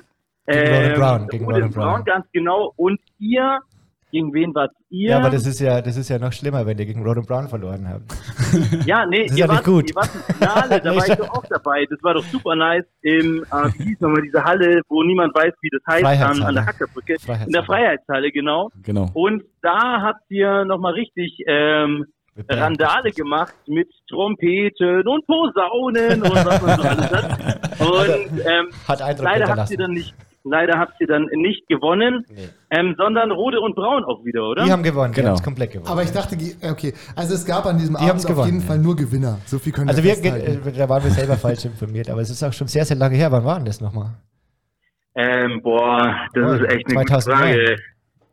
Gegen 0.47 0.60
ähm, 0.60 0.73
Roland 0.73 0.95
Brown, 0.95 1.27
gegen 1.27 1.45
Roland 1.45 1.75
Roland 1.75 1.75
Brown. 1.75 2.03
ganz 2.05 2.25
genau. 2.31 2.73
Und 2.75 2.99
ihr, 3.17 3.60
gegen 4.12 4.34
wen 4.34 4.53
wart 4.53 4.71
ihr? 4.89 5.10
Ja, 5.10 5.17
aber 5.17 5.31
das 5.31 5.45
ist 5.45 5.60
ja, 5.60 5.81
das 5.81 5.97
ist 5.97 6.10
ja 6.10 6.19
noch 6.19 6.31
schlimmer, 6.31 6.65
wenn 6.65 6.77
ihr 6.77 6.86
gegen 6.86 7.03
Roden 7.03 7.25
Brown 7.25 7.47
verloren 7.47 7.88
habt. 7.89 8.86
ja, 8.86 9.05
nee, 9.05 9.23
das 9.23 9.31
ist 9.31 9.38
ihr, 9.38 9.45
ja 9.45 9.51
nicht 9.51 9.58
wart, 9.58 9.65
gut. 9.65 9.89
ihr 9.89 9.95
wart 9.95 10.10
im 10.13 10.36
Finale, 10.36 10.81
da 10.84 10.95
war 10.95 11.08
ich 11.08 11.15
doch 11.15 11.29
auch 11.29 11.45
dabei. 11.49 11.86
Das 11.89 12.03
war 12.03 12.13
doch 12.13 12.23
super 12.25 12.55
nice 12.55 12.86
im, 13.01 13.43
äh, 13.43 13.73
wie 13.77 13.84
hieß 13.86 13.99
nochmal 14.01 14.21
diese 14.21 14.43
Halle, 14.43 14.81
wo 14.88 15.03
niemand 15.03 15.34
weiß, 15.36 15.53
wie 15.62 15.69
das 15.69 15.81
heißt, 15.88 16.21
an, 16.21 16.43
an 16.43 16.53
der 16.53 16.65
Hackerbrücke. 16.65 17.15
In 17.45 17.51
der 17.51 17.63
Freiheitshalle, 17.63 18.31
genau. 18.31 18.69
Genau. 18.84 19.10
Und 19.13 19.43
da 19.62 20.01
habt 20.01 20.29
ihr 20.29 20.63
nochmal 20.65 20.93
richtig 20.93 21.43
ähm. 21.47 22.05
Randale 22.49 23.12
gemacht 23.12 23.55
mit 23.65 23.88
Trompeten 24.10 25.08
und 25.08 25.25
Posaunen 25.25 26.21
und 26.21 26.36
was 26.36 26.62
man 26.62 26.79
so 26.79 26.84
alles 26.84 27.12
hat. 27.12 27.79
Und 27.79 28.39
ähm, 28.45 28.69
Hat 28.88 29.01
Eindruck 29.01 29.25
leider 29.25 29.47
habt 29.47 29.71
ihr 29.71 29.77
dann 29.77 29.91
nicht, 29.91 30.13
leider 30.45 30.79
habt 30.79 30.93
ihr 31.01 31.08
dann 31.08 31.25
nicht 31.34 31.67
gewonnen, 31.67 32.25
Nee. 32.29 32.49
ähm, 32.69 32.95
sondern 32.97 33.31
Rode 33.31 33.60
und 33.60 33.75
Braun 33.75 34.03
auch 34.05 34.23
wieder, 34.23 34.43
oder? 34.47 34.63
Die 34.63 34.71
haben 34.71 34.84
gewonnen, 34.84 35.12
die 35.13 35.17
Genau. 35.17 35.29
haben 35.29 35.36
es 35.36 35.43
komplett 35.43 35.71
gewonnen. 35.71 35.89
Aber 35.91 36.03
ich 36.03 36.12
dachte, 36.12 36.38
die- 36.38 36.55
okay, 36.63 36.93
also 37.15 37.34
es 37.34 37.45
gab 37.45 37.65
an 37.65 37.77
diesem 37.77 37.95
Die 37.95 38.01
Abend 38.10 38.23
auf 38.23 38.25
gewonnen, 38.25 38.45
jeden 38.47 38.62
ja. 38.62 38.65
Fall 38.67 38.77
nur 38.79 38.95
Gewinner. 38.95 39.39
So 39.45 39.60
viel 39.60 39.73
können 39.73 39.89
also 39.89 40.03
wir 40.03 40.12
äh, 40.13 40.58
da 40.77 40.88
waren 40.89 41.03
wir 41.03 41.12
selber 41.12 41.36
falsch 41.36 41.65
informiert, 41.73 42.10
aber 42.10 42.21
es 42.21 42.29
ist 42.29 42.43
auch 42.43 42.53
schon 42.53 42.67
sehr, 42.67 42.86
sehr 42.86 42.97
lange 42.97 43.15
her. 43.15 43.31
Wann 43.31 43.43
war 43.43 43.55
denn 43.58 43.65
das 43.65 43.81
nochmal? 43.81 44.12
ähm, 45.15 45.62
boah, 45.62 46.15
das 46.34 46.43
Oh, 46.43 46.53
ist 46.63 46.71
echt 46.71 46.88
eine 46.88 46.95
gute 46.99 47.05
2009. 47.13 47.38
Frage. 47.38 47.75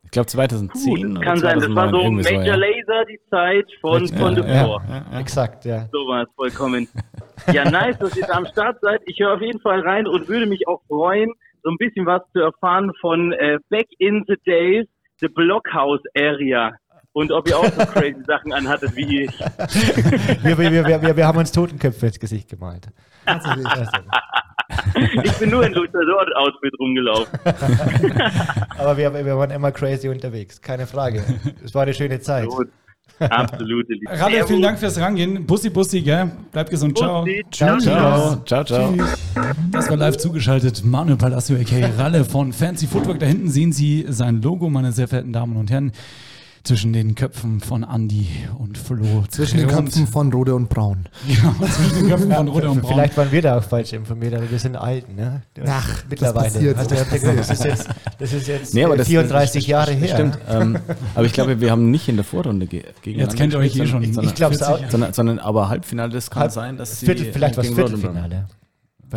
Ich 0.05 0.11
glaube 0.11 0.27
Puh, 0.27 0.31
2010 0.33 1.14
das 1.14 1.25
kann 1.25 1.37
sein, 1.38 1.59
das 1.61 1.75
war 1.75 1.88
so 1.88 2.01
irgendwie 2.03 2.25
Major 2.25 2.44
ja. 2.44 2.55
Laser, 2.57 3.05
die 3.09 3.20
Zeit 3.31 3.66
von, 3.81 4.07
von 4.09 4.35
The 4.35 4.40
ja. 4.42 4.46
Ja, 4.66 5.07
ja. 5.12 5.20
Exakt, 5.20 5.64
ja. 5.64 5.88
So 5.90 5.98
war 6.07 6.22
es 6.25 6.29
vollkommen. 6.37 6.87
Ja, 7.51 7.64
nice, 7.70 7.98
dass 7.98 8.14
ihr 8.16 8.27
da 8.27 8.35
am 8.35 8.44
Start 8.46 8.77
seid. 8.83 9.01
Ich 9.07 9.18
höre 9.20 9.33
auf 9.35 9.40
jeden 9.40 9.61
Fall 9.61 9.81
rein 9.81 10.07
und 10.07 10.29
würde 10.29 10.44
mich 10.46 10.68
auch 10.68 10.83
freuen, 10.87 11.33
so 11.62 11.70
ein 11.70 11.77
bisschen 11.79 12.07
was 12.07 12.22
zu 12.33 12.40
erfahren 12.40 12.92
von 13.01 13.33
äh, 13.33 13.59
Back 13.68 13.87
in 13.98 14.25
the 14.27 14.37
Days, 14.46 14.87
the 15.20 15.29
Blockhouse 15.29 16.03
Area. 16.16 16.72
Und 17.14 17.31
ob 17.31 17.46
ihr 17.48 17.59
auch 17.59 17.66
so 17.66 17.85
crazy 17.92 18.22
Sachen 18.27 18.53
anhattet 18.53 18.96
wie 18.96 19.25
ich. 19.25 19.38
Wir, 20.42 20.59
wir, 20.59 20.72
wir, 20.72 21.03
wir, 21.03 21.16
wir 21.16 21.27
haben 21.27 21.38
uns 21.38 21.53
Totenköpfe 21.53 22.07
ins 22.07 22.18
Gesicht 22.18 22.48
gemalt. 22.48 22.88
Also, 23.27 23.51
Ich 25.22 25.38
bin 25.38 25.51
nur 25.51 25.64
in 25.66 25.72
Luchador-Outfit 25.75 26.72
rumgelaufen. 26.81 27.38
aber 28.79 28.96
wir, 28.96 29.12
wir 29.12 29.37
waren 29.37 29.51
immer 29.51 29.70
crazy 29.70 30.09
unterwegs, 30.09 30.61
keine 30.61 30.87
Frage. 30.87 31.22
Es 31.62 31.75
war 31.75 31.83
eine 31.83 31.94
schöne 31.94 32.20
Zeit. 32.20 32.48
Gut. 32.48 32.68
Absolute 33.18 33.92
Liebe. 33.92 34.11
Ralle, 34.11 34.46
vielen 34.46 34.62
Dank 34.62 34.79
fürs 34.79 34.98
Rangehen. 34.98 35.46
Bussi, 35.46 35.70
Bussi, 35.70 36.03
gell? 36.03 36.31
Bleib 36.51 36.70
gesund. 36.70 36.96
Ciao. 36.98 37.22
Bussi, 37.22 37.42
Ciao, 37.51 37.79
Ciao, 37.79 38.42
ciao, 38.44 38.64
ciao. 38.64 38.94
Das 39.70 39.88
war 39.88 39.96
live 39.96 40.16
zugeschaltet. 40.16 40.85
Manuel 40.85 41.16
Palacio, 41.16 41.57
a.k.a. 41.57 41.88
Ralle 42.03 42.25
von 42.25 42.53
Fancy 42.53 42.87
Footwork. 42.87 43.20
Da 43.20 43.27
hinten 43.27 43.48
sehen 43.48 43.72
Sie 43.72 44.05
sein 44.09 44.42
Logo, 44.42 44.68
meine 44.70 44.92
sehr 44.92 45.09
verehrten 45.09 45.33
Damen 45.33 45.57
und 45.57 45.70
Herren. 45.70 45.92
Zwischen 46.64 46.92
den 46.92 47.16
Köpfen 47.16 47.59
von 47.61 47.83
Andy 47.83 48.29
und 48.57 48.79
Flo. 48.79 49.25
Zwischen 49.29 49.59
den. 49.59 49.66
Köpfen 49.66 50.07
von 50.07 50.33
Rode 50.33 50.55
und 50.55 50.68
Braun. 50.68 51.07
Genau, 51.27 51.55
zwischen 51.66 51.94
den 51.96 52.09
Köpfen 52.09 52.31
von 52.33 52.46
Rode 52.48 52.70
und 52.70 52.83
Braun. 52.83 52.92
Vielleicht 52.92 53.16
waren 53.16 53.33
wir 53.33 53.42
da 53.42 53.59
auch 53.59 53.64
falsch 53.64 53.92
informiert, 53.92 54.35
aber 54.35 54.48
wir 54.48 54.59
sind 54.61 54.77
alt, 54.77 55.12
ne? 55.14 55.42
Ach, 55.66 55.88
das 55.88 56.05
mittlerweile. 56.09 56.51
passiert. 56.53 56.79
Also, 56.79 56.94
das 56.94 57.51
ist 57.51 57.64
jetzt, 57.64 57.88
das 58.18 58.33
ist 58.33 58.46
jetzt 58.46 58.75
Nee, 58.75 58.83
äh, 58.83 58.96
das, 58.96 59.09
34 59.09 59.62
das, 59.64 59.68
Jahre 59.68 59.92
her. 59.92 60.09
Stimmt. 60.14 60.38
Ähm, 60.48 60.79
aber 61.16 61.25
ich 61.27 61.33
glaube, 61.33 61.61
wir 61.61 61.70
haben 61.72 61.90
nicht 61.90 62.09
in 62.09 62.14
der 62.14 62.25
Vorrunde 62.25 62.66
ge 62.66 62.85
gegeneinander 63.03 63.33
Jetzt 63.33 63.38
kennt 63.40 63.53
ihr 63.55 63.59
euch 63.59 63.75
eh 63.77 63.87
schon. 63.87 64.05
sondern- 64.05 64.25
Ich 64.27 64.35
glaube 64.37 64.55
es 64.55 64.62
auch. 64.62 64.79
Sondern, 64.88 65.12
sondern 65.12 65.38
aber 65.40 65.68
Halbfinale, 65.68 66.12
das 66.12 66.31
kann 66.31 66.42
Halb- 66.42 66.53
sein, 66.53 66.77
dass 66.77 67.01
sie 67.01 67.07
Viertel, 67.07 67.33
vielleicht 67.33 67.57
war 67.57 67.64
es 67.64 67.70
gegen 67.70 67.81
Rotterdam- 67.81 68.01
Viertelfinale. 68.01 68.46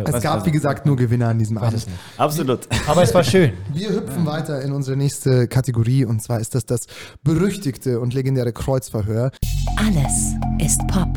Es 0.04 0.20
gab, 0.22 0.42
weiß- 0.42 0.46
wie 0.46 0.50
gesagt, 0.50 0.86
nur 0.86 0.96
Gewinner 0.96 1.28
an 1.28 1.38
diesem 1.38 1.58
Abend. 1.58 1.86
Absolut. 2.18 2.68
Aber 2.86 3.02
es 3.02 3.14
war 3.14 3.24
schön. 3.24 3.52
Wir 3.72 3.90
hüpfen 3.90 4.26
weiter 4.26 4.60
in 4.62 4.72
unsere 4.72 4.96
nächste 4.96 5.48
Kategorie 5.48 6.04
und 6.04 6.22
zwar 6.22 6.40
ist 6.40 6.54
das 6.54 6.66
das 6.66 6.86
berüchtigte 7.22 8.00
und 8.00 8.14
legendäre 8.14 8.52
Kreuzverhör. 8.52 9.30
Alles 9.76 10.34
ist 10.58 10.80
Pop. 10.88 11.16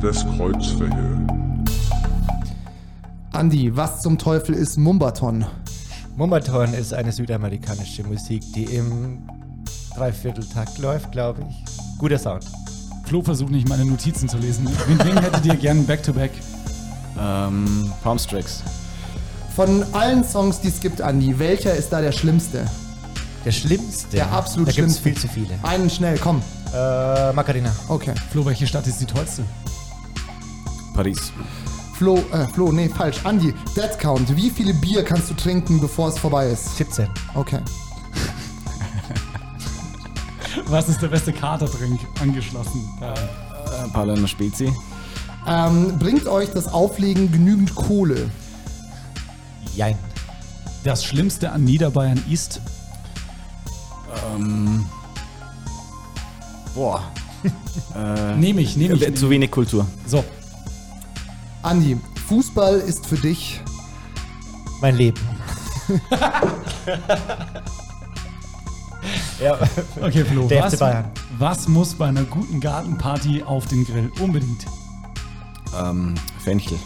Das 0.00 0.24
Kreuzverhör. 0.36 1.18
Andi, 3.32 3.74
was 3.76 4.02
zum 4.02 4.18
Teufel 4.18 4.54
ist 4.54 4.76
Mumbaton? 4.76 5.44
Mumbaton 6.16 6.74
ist 6.74 6.92
eine 6.92 7.12
südamerikanische 7.12 8.02
Musik, 8.04 8.42
die 8.54 8.64
im 8.64 9.18
Dreivierteltakt 9.94 10.78
läuft, 10.78 11.12
glaube 11.12 11.42
ich. 11.48 11.64
Guter 11.98 12.18
Sound. 12.18 12.44
Flo 13.04 13.22
versucht 13.22 13.50
nicht 13.50 13.68
meine 13.68 13.84
Notizen 13.84 14.28
zu 14.28 14.36
lesen. 14.38 14.68
Wen, 14.86 14.98
wen 15.04 15.18
hättet 15.22 15.44
ihr 15.46 15.56
gern 15.56 15.84
back-to-back? 15.86 16.30
Ähm, 17.20 17.92
Palmstrix. 18.02 18.62
Von 19.54 19.84
allen 19.92 20.24
Songs, 20.24 20.60
die 20.60 20.68
es 20.68 20.80
gibt, 20.80 21.02
Andi, 21.02 21.38
welcher 21.38 21.74
ist 21.74 21.90
da 21.90 22.00
der 22.00 22.12
schlimmste? 22.12 22.66
Der 23.44 23.52
schlimmste. 23.52 24.08
Der 24.16 24.32
absolut 24.32 24.68
Da 24.68 24.72
gibt 24.72 24.88
es 24.88 24.98
schlimmste. 25.00 25.28
viel 25.28 25.46
zu 25.46 25.48
viele. 25.56 25.58
Einen 25.62 25.90
schnell, 25.90 26.18
komm. 26.18 26.42
Äh, 26.74 27.32
Macarena. 27.32 27.72
Okay. 27.88 28.14
Flo, 28.30 28.44
welche 28.46 28.66
Stadt 28.66 28.86
ist 28.86 29.00
die 29.00 29.06
tollste? 29.06 29.42
Paris. 30.94 31.32
Flo, 31.94 32.16
äh, 32.32 32.46
Flo, 32.54 32.72
nee, 32.72 32.88
falsch. 32.88 33.18
Andi, 33.24 33.52
Dead 33.76 33.98
Count. 33.98 34.34
Wie 34.36 34.50
viele 34.50 34.72
Bier 34.74 35.04
kannst 35.04 35.28
du 35.30 35.34
trinken, 35.34 35.80
bevor 35.80 36.08
es 36.08 36.18
vorbei 36.18 36.48
ist? 36.48 36.76
17. 36.76 37.08
Okay. 37.34 37.58
Was 40.66 40.88
ist 40.88 41.00
der 41.02 41.08
beste 41.08 41.32
Katertrink 41.32 42.00
angeschlossen? 42.20 42.88
Ja. 43.00 43.14
Äh, 43.14 43.88
Paulaner 43.92 44.28
Spezi. 44.28 44.72
Ähm, 45.46 45.98
bringt 45.98 46.26
euch 46.26 46.50
das 46.50 46.68
Auflegen 46.68 47.32
genügend 47.32 47.74
Kohle? 47.74 48.30
Jein. 49.74 49.96
Das 50.84 51.04
Schlimmste 51.04 51.52
an 51.52 51.64
Niederbayern 51.64 52.22
ist, 52.30 52.60
Ähm, 54.34 54.84
boah. 56.74 57.02
äh, 57.96 58.36
nehme 58.36 58.60
ich, 58.60 58.76
nehme 58.76 58.94
ich. 58.94 59.14
Zu 59.16 59.30
wenig 59.30 59.50
Kultur. 59.50 59.86
So, 60.06 60.24
Andi, 61.62 61.98
Fußball 62.28 62.78
ist 62.80 63.06
für 63.06 63.16
dich 63.16 63.60
Mein 64.80 64.96
Leben. 64.96 65.20
ja, 69.40 69.58
okay, 70.00 70.24
Flo. 70.24 70.46
Der 70.48 70.64
Was, 70.64 70.74
FC 70.74 70.80
Bayern. 70.80 71.04
was 71.38 71.68
muss 71.68 71.94
bei 71.94 72.06
einer 72.08 72.24
guten 72.24 72.60
Gartenparty 72.60 73.42
auf 73.42 73.66
den 73.66 73.84
Grill? 73.84 74.10
Unbedingt. 74.20 74.66
Ähm, 75.78 76.14
Fenchel. 76.42 76.78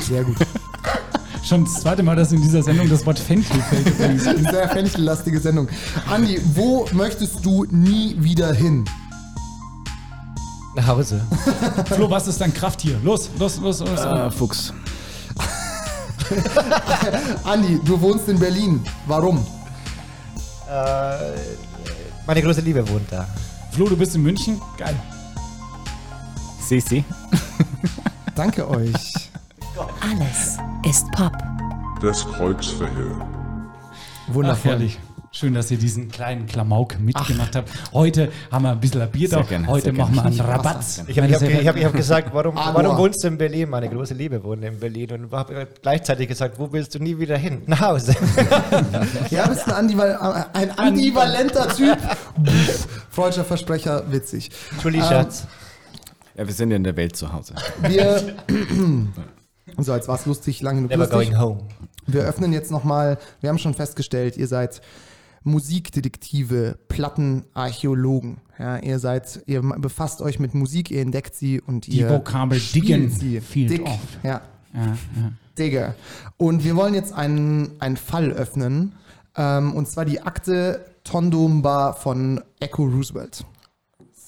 sehr 0.00 0.24
gut. 0.24 0.36
Schon 1.42 1.64
das 1.64 1.80
zweite 1.80 2.02
Mal, 2.02 2.16
dass 2.16 2.32
in 2.32 2.42
dieser 2.42 2.62
Sendung 2.62 2.88
das 2.88 3.04
Wort 3.06 3.18
Fenchel 3.18 3.60
fällt. 3.62 3.86
übrigens. 3.86 4.24
Sehr 4.50 4.68
fenchellastige 4.68 5.40
Sendung. 5.40 5.68
Andi, 6.10 6.38
wo 6.54 6.86
möchtest 6.92 7.44
du 7.44 7.64
nie 7.70 8.14
wieder 8.18 8.52
hin? 8.52 8.84
nach 10.74 10.86
Hause. 10.86 11.20
Flo, 11.86 12.10
was 12.10 12.26
ist 12.28 12.40
dein 12.40 12.52
Krafttier? 12.54 12.98
Los, 13.02 13.30
los, 13.38 13.58
los, 13.58 13.80
los. 13.80 14.00
Äh, 14.00 14.30
Fuchs. 14.30 14.72
Andi, 17.44 17.80
du 17.84 18.00
wohnst 18.00 18.28
in 18.28 18.38
Berlin. 18.38 18.80
Warum? 19.06 19.38
äh, 20.68 21.32
meine 22.26 22.42
große 22.42 22.60
Liebe 22.60 22.86
wohnt 22.88 23.10
da. 23.10 23.26
Flo, 23.72 23.88
du 23.88 23.96
bist 23.96 24.14
in 24.14 24.22
München? 24.22 24.60
Geil. 24.78 24.94
Sisi. 26.60 27.04
Danke 28.40 28.66
euch. 28.70 28.94
Alles 30.00 30.56
ist 30.88 31.12
Pop. 31.12 31.30
Das 32.00 32.26
Kreuzverhör. 32.26 33.20
Ach, 33.20 34.34
Wundervoll. 34.34 34.70
herrlich. 34.70 34.98
Schön, 35.30 35.52
dass 35.52 35.70
ihr 35.70 35.76
diesen 35.76 36.10
kleinen 36.10 36.46
Klamauk 36.46 36.98
mitgemacht 36.98 37.54
habt. 37.54 37.68
Heute 37.92 38.32
haben 38.50 38.62
wir 38.62 38.70
ein 38.70 38.80
bisschen 38.80 39.02
ein 39.02 39.10
Bier 39.10 39.28
da. 39.28 39.42
Gerne, 39.42 39.66
Heute 39.66 39.92
machen 39.92 40.14
wir 40.14 40.24
einen 40.24 40.34
gerne. 40.34 40.52
Rabatt. 40.54 40.78
Ich 41.06 41.18
habe 41.18 41.28
hab, 41.34 41.42
hab, 41.42 41.76
ich 41.76 41.84
hab 41.84 41.92
gesagt, 41.92 42.32
warum, 42.32 42.56
Aloha. 42.56 42.82
warum 42.82 42.96
wohnst 42.96 43.22
du 43.22 43.28
in 43.28 43.36
Berlin? 43.36 43.68
Meine 43.68 43.90
große 43.90 44.14
Liebe 44.14 44.42
wohnt 44.42 44.64
in 44.64 44.80
Berlin. 44.80 45.12
Und 45.12 45.32
habe 45.32 45.68
gleichzeitig 45.82 46.26
gesagt, 46.26 46.58
wo 46.58 46.72
willst 46.72 46.94
du 46.94 46.98
nie 46.98 47.18
wieder 47.18 47.36
hin? 47.36 47.60
Nach 47.66 47.80
Hause. 47.82 48.16
Ja, 49.28 49.48
bist 49.48 49.66
ein, 49.66 49.74
Andival 49.74 50.46
ein 50.54 50.78
ambivalenter 50.78 51.68
Typ. 51.76 51.98
Freudscher 53.10 53.44
Versprecher, 53.44 54.10
witzig. 54.10 54.50
Entschuldigung, 54.72 55.08
Schatz. 55.08 55.46
Ja, 56.40 56.46
wir 56.46 56.54
sind 56.54 56.70
ja 56.70 56.76
in 56.76 56.84
der 56.84 56.96
Welt 56.96 57.16
zu 57.16 57.30
Hause. 57.34 57.54
Wir. 57.82 58.34
So, 59.78 59.94
jetzt 59.94 60.08
war 60.08 60.16
es 60.16 60.26
lustig, 60.26 60.62
lange 60.62 60.78
genug 60.78 60.90
Never 60.90 61.04
lustig. 61.06 61.30
going 61.30 61.40
home. 61.40 61.60
Wir 62.06 62.22
öffnen 62.22 62.52
jetzt 62.52 62.70
nochmal, 62.72 63.18
wir 63.40 63.48
haben 63.50 63.58
schon 63.58 63.72
festgestellt, 63.72 64.36
ihr 64.36 64.48
seid 64.48 64.80
Musikdetektive, 65.44 66.76
Plattenarchäologen. 66.88 68.38
Ja, 68.58 68.78
ihr 68.78 68.98
seid, 68.98 69.42
ihr 69.46 69.62
befasst 69.62 70.22
euch 70.22 70.38
mit 70.40 70.54
Musik, 70.54 70.90
ihr 70.90 71.02
entdeckt 71.02 71.34
sie 71.36 71.60
und 71.60 71.86
Die 71.86 71.98
ihr 72.00 72.10
Vokabel 72.10 72.58
spielt 72.58 72.84
diggen 72.88 73.10
sie. 73.10 73.40
fehlt 73.40 73.70
Dick, 73.70 73.82
oft. 73.86 74.18
ja, 74.24 74.40
Ja, 74.74 74.86
ja. 74.86 74.96
Digger. 75.56 75.94
Und 76.36 76.64
wir 76.64 76.74
wollen 76.74 76.94
jetzt 76.94 77.12
einen, 77.12 77.70
einen 77.80 77.96
Fall 77.96 78.32
öffnen, 78.32 78.92
ähm, 79.36 79.72
und 79.74 79.86
zwar 79.88 80.04
die 80.04 80.20
Akte 80.22 80.84
Tondomba 81.04 81.92
von 81.92 82.40
Echo 82.58 82.84
Roosevelt. 82.84 83.44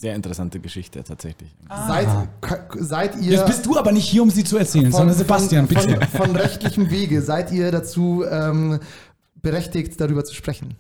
Sehr 0.03 0.17
interessante 0.17 0.59
Geschichte 0.59 1.05
tatsächlich. 1.05 1.55
Seid, 1.87 2.09
ka- 2.41 2.67
seid 2.77 3.15
ihr 3.23 3.35
Jetzt 3.35 3.47
bist 3.47 3.65
du 3.65 3.79
aber 3.79 3.93
nicht 3.93 4.09
hier, 4.09 4.25
um 4.25 4.31
sie 4.31 4.43
zu 4.43 4.57
erzählen, 4.59 4.91
sondern 4.91 5.17
Sebastian, 5.17 5.69
von, 5.69 5.77
bitte. 5.77 6.07
Von, 6.09 6.27
von 6.27 6.37
rechtlichem 6.37 6.91
Wege 6.91 7.23
seid 7.23 7.53
ihr 7.53 7.71
dazu 7.71 8.25
ähm, 8.29 8.81
berechtigt, 9.37 10.01
darüber 10.01 10.25
zu 10.25 10.35
sprechen. 10.35 10.75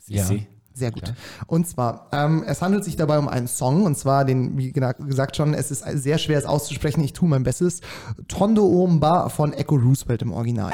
Sisi. 0.00 0.46
Sehr 0.72 0.92
gut. 0.92 1.12
Und 1.48 1.66
zwar, 1.66 2.06
ähm, 2.12 2.44
es 2.46 2.62
handelt 2.62 2.84
sich 2.84 2.94
dabei 2.94 3.18
um 3.18 3.26
einen 3.26 3.48
Song, 3.48 3.82
und 3.82 3.98
zwar 3.98 4.24
den, 4.24 4.56
wie 4.56 4.70
gesagt 4.70 5.34
schon, 5.34 5.52
es 5.52 5.72
ist 5.72 5.84
sehr 5.94 6.18
schwer, 6.18 6.38
es 6.38 6.44
auszusprechen, 6.44 7.02
ich 7.02 7.14
tue 7.14 7.28
mein 7.28 7.42
Bestes. 7.42 7.80
Tondo 8.28 8.64
Omba 8.64 9.30
von 9.30 9.52
Echo 9.52 9.74
Roosevelt 9.74 10.22
im 10.22 10.32
Original. 10.32 10.72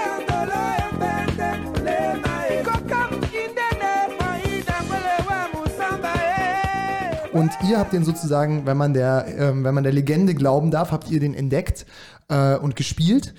Und 7.45 7.53
ihr 7.69 7.79
habt 7.79 7.93
den 7.93 8.05
sozusagen, 8.05 8.65
wenn 8.65 8.79
man 8.79 8.95
der, 8.95 9.27
ähm, 9.37 9.65
wenn 9.65 9.75
man 9.75 9.85
der 9.85 9.93
Legende 9.93 10.35
glauben 10.35 10.71
darf, 10.71 10.93
habt 10.93 11.11
ihr 11.11 11.21
den 11.21 11.35
entdeckt 11.35 11.85
äh, 12.31 12.57
und 12.57 12.75
gespielt. 12.75 13.35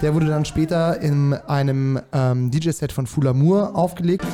Der 0.00 0.14
wurde 0.14 0.26
dann 0.26 0.44
später 0.44 1.00
in 1.00 1.34
einem 1.34 1.98
ähm, 2.12 2.52
DJ-Set 2.52 2.92
von 2.92 3.08
Fulamour 3.08 3.74
aufgelegt. 3.74 4.26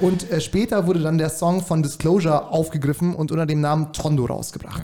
Und 0.00 0.30
äh, 0.30 0.40
später 0.42 0.86
wurde 0.86 1.00
dann 1.00 1.16
der 1.16 1.30
Song 1.30 1.62
von 1.62 1.82
Disclosure 1.82 2.50
aufgegriffen 2.50 3.14
und 3.14 3.32
unter 3.32 3.46
dem 3.46 3.62
Namen 3.62 3.92
Tondo 3.94 4.26
rausgebracht. 4.26 4.82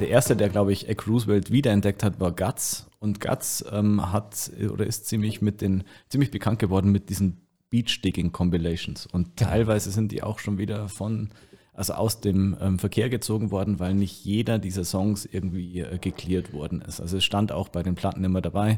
Der 0.00 0.08
erste, 0.08 0.36
der, 0.36 0.48
glaube 0.48 0.72
ich, 0.72 0.88
Eck 0.88 1.06
Roosevelt 1.08 1.50
wiederentdeckt 1.50 2.04
hat, 2.04 2.20
war 2.20 2.32
Guts. 2.32 2.86
Und 3.00 3.20
Guts 3.20 3.64
ähm, 3.72 4.12
hat 4.12 4.50
oder 4.72 4.86
ist 4.86 5.06
ziemlich 5.06 5.42
mit 5.42 5.60
den, 5.60 5.82
ziemlich 6.08 6.30
bekannt 6.30 6.60
geworden 6.60 6.92
mit 6.92 7.08
diesen 7.08 7.40
Beach-Digging-Compilations. 7.70 9.06
Und 9.06 9.36
teilweise 9.36 9.90
sind 9.90 10.12
die 10.12 10.22
auch 10.22 10.38
schon 10.38 10.58
wieder 10.58 10.88
von, 10.88 11.30
also 11.72 11.94
aus 11.94 12.20
dem 12.20 12.56
ähm, 12.60 12.78
Verkehr 12.78 13.08
gezogen 13.08 13.50
worden, 13.50 13.80
weil 13.80 13.94
nicht 13.94 14.24
jeder 14.24 14.58
dieser 14.58 14.84
Songs 14.84 15.24
irgendwie 15.24 15.80
äh, 15.80 15.98
geklärt 15.98 16.52
worden 16.52 16.82
ist. 16.82 17.00
Also 17.00 17.16
es 17.16 17.24
stand 17.24 17.50
auch 17.52 17.68
bei 17.68 17.82
den 17.82 17.94
Platten 17.94 18.24
immer 18.24 18.42
dabei, 18.42 18.76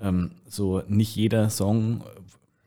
ähm, 0.00 0.32
so 0.48 0.82
nicht 0.88 1.16
jeder 1.16 1.48
Song 1.50 2.04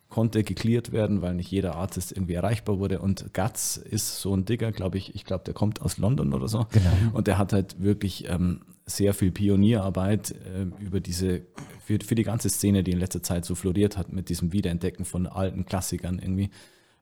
konnte 0.10 0.44
geklärt 0.44 0.92
werden, 0.92 1.22
weil 1.22 1.36
nicht 1.36 1.52
jeder 1.52 1.76
Artist 1.76 2.12
irgendwie 2.12 2.34
erreichbar 2.34 2.80
wurde. 2.80 3.00
Und 3.00 3.32
Guts 3.34 3.78
ist 3.78 4.22
so 4.22 4.36
ein 4.36 4.44
Digger, 4.44 4.72
glaube 4.72 4.98
ich, 4.98 5.14
ich 5.14 5.24
glaube, 5.24 5.44
der 5.44 5.54
kommt 5.54 5.82
aus 5.82 5.98
London 5.98 6.34
oder 6.34 6.48
so. 6.48 6.66
Genau. 6.72 6.90
Und 7.14 7.28
der 7.28 7.38
hat 7.38 7.54
halt 7.54 7.82
wirklich 7.82 8.28
ähm, 8.28 8.62
sehr 8.88 9.14
viel 9.14 9.32
Pionierarbeit 9.32 10.32
äh, 10.32 10.84
über 10.84 11.00
diese, 11.00 11.42
für, 11.86 12.00
für 12.04 12.16
die 12.16 12.24
ganze 12.24 12.50
Szene, 12.50 12.84
die 12.84 12.92
in 12.92 13.00
letzter 13.00 13.22
Zeit 13.22 13.46
so 13.46 13.54
floriert 13.54 13.98
hat, 13.98 14.12
mit 14.12 14.30
diesem 14.30 14.52
Wiederentdecken 14.52 15.06
von 15.06 15.28
alten 15.28 15.66
Klassikern 15.66 16.18
irgendwie, 16.18 16.50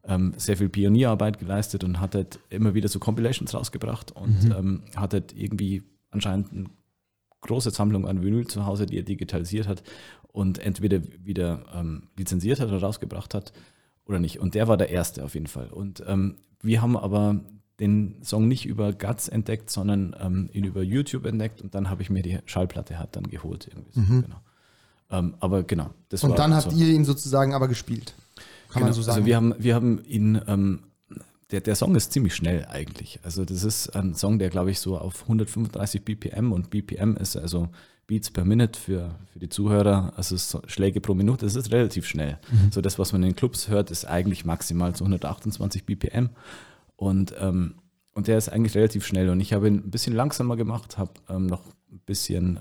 ähm, 0.07 0.33
sehr 0.37 0.57
viel 0.57 0.69
Pionierarbeit 0.69 1.37
geleistet 1.39 1.83
und 1.83 1.99
hat 1.99 2.15
halt 2.15 2.39
immer 2.49 2.73
wieder 2.73 2.87
so 2.87 2.99
Compilations 2.99 3.53
rausgebracht 3.53 4.11
und 4.11 4.45
Mhm. 4.45 4.51
ähm, 4.57 4.83
hat 4.95 5.13
halt 5.13 5.33
irgendwie 5.37 5.83
anscheinend 6.11 6.51
eine 6.53 6.65
große 7.41 7.71
Sammlung 7.71 8.07
an 8.07 8.23
Vinyl 8.23 8.47
zu 8.47 8.65
Hause, 8.65 8.85
die 8.85 8.97
er 8.97 9.03
digitalisiert 9.03 9.67
hat 9.67 9.83
und 10.31 10.59
entweder 10.59 11.01
wieder 11.23 11.65
ähm, 11.73 12.03
lizenziert 12.17 12.59
hat 12.59 12.69
oder 12.69 12.79
rausgebracht 12.81 13.33
hat 13.33 13.53
oder 14.05 14.19
nicht. 14.19 14.39
Und 14.39 14.55
der 14.55 14.67
war 14.67 14.77
der 14.77 14.89
erste 14.89 15.23
auf 15.23 15.33
jeden 15.33 15.47
Fall. 15.47 15.67
Und 15.67 16.03
ähm, 16.07 16.37
wir 16.61 16.81
haben 16.81 16.97
aber 16.97 17.41
den 17.79 18.23
Song 18.23 18.47
nicht 18.47 18.65
über 18.65 18.91
Guts 18.93 19.27
entdeckt, 19.27 19.69
sondern 19.69 20.15
ähm, 20.19 20.49
ihn 20.51 20.63
über 20.63 20.81
YouTube 20.81 21.25
entdeckt 21.25 21.61
und 21.61 21.75
dann 21.75 21.89
habe 21.89 22.01
ich 22.01 22.09
mir 22.09 22.23
die 22.23 22.39
Schallplatte 22.45 22.97
halt 22.97 23.15
dann 23.15 23.27
geholt. 23.27 23.67
Irgendwie 23.67 23.91
so, 23.91 24.01
Mhm. 24.01 24.21
genau. 24.23 24.41
ähm, 25.11 25.35
aber 25.39 25.63
genau, 25.63 25.91
das 26.09 26.23
Und 26.23 26.39
dann 26.39 26.55
habt 26.55 26.71
so. 26.71 26.77
ihr 26.77 26.87
ihn 26.87 27.05
sozusagen 27.05 27.53
aber 27.53 27.67
gespielt. 27.67 28.15
Kann 28.69 28.82
man 28.82 28.91
Genau, 28.91 28.95
so 28.95 29.01
sagen. 29.01 29.17
Also 29.17 29.25
wir 29.25 29.36
haben, 29.36 29.56
wir 29.58 29.75
haben 29.75 30.03
ihn, 30.06 30.41
ähm, 30.47 30.84
der, 31.51 31.62
der 31.62 31.75
Song 31.75 31.95
ist 31.95 32.12
ziemlich 32.12 32.36
schnell 32.36 32.65
eigentlich. 32.65 33.19
Also 33.23 33.45
das 33.45 33.63
ist 33.63 33.89
ein 33.95 34.13
Song, 34.15 34.39
der 34.39 34.49
glaube 34.49 34.71
ich 34.71 34.80
so 34.80 34.97
auf 34.97 35.23
135 35.23 36.03
BPM 36.03 36.51
und 36.51 36.69
BPM 36.69 37.15
ist 37.15 37.38
also 37.38 37.69
Beats 38.08 38.32
per 38.32 38.45
Minute 38.45 38.80
für, 38.80 39.15
für 39.32 39.39
die 39.39 39.49
Zuhörer, 39.49 40.13
also 40.15 40.38
Schläge 40.67 41.01
pro 41.01 41.13
Minute, 41.13 41.45
das 41.45 41.56
ist 41.56 41.71
relativ 41.71 42.06
schnell. 42.06 42.39
Mhm. 42.49 42.71
So 42.71 42.82
das, 42.82 42.97
was 42.97 43.12
man 43.12 43.21
in 43.23 43.30
den 43.30 43.36
Clubs 43.36 43.67
hört, 43.67 43.91
ist 43.91 44.06
eigentlich 44.06 44.45
maximal 44.45 44.95
so 44.95 45.04
128 45.04 45.85
BPM 45.85 46.29
und, 46.96 47.35
ähm, 47.39 47.75
und 48.13 48.27
der 48.27 48.37
ist 48.37 48.50
eigentlich 48.50 48.75
relativ 48.75 49.06
schnell 49.06 49.29
und 49.29 49.41
ich 49.41 49.54
habe 49.54 49.67
ihn 49.67 49.75
ein 49.75 49.91
bisschen 49.91 50.15
langsamer 50.15 50.56
gemacht, 50.56 50.98
habe 50.98 51.12
ähm, 51.29 51.48
noch 51.48 51.65
ein 51.91 52.00
bisschen 52.06 52.60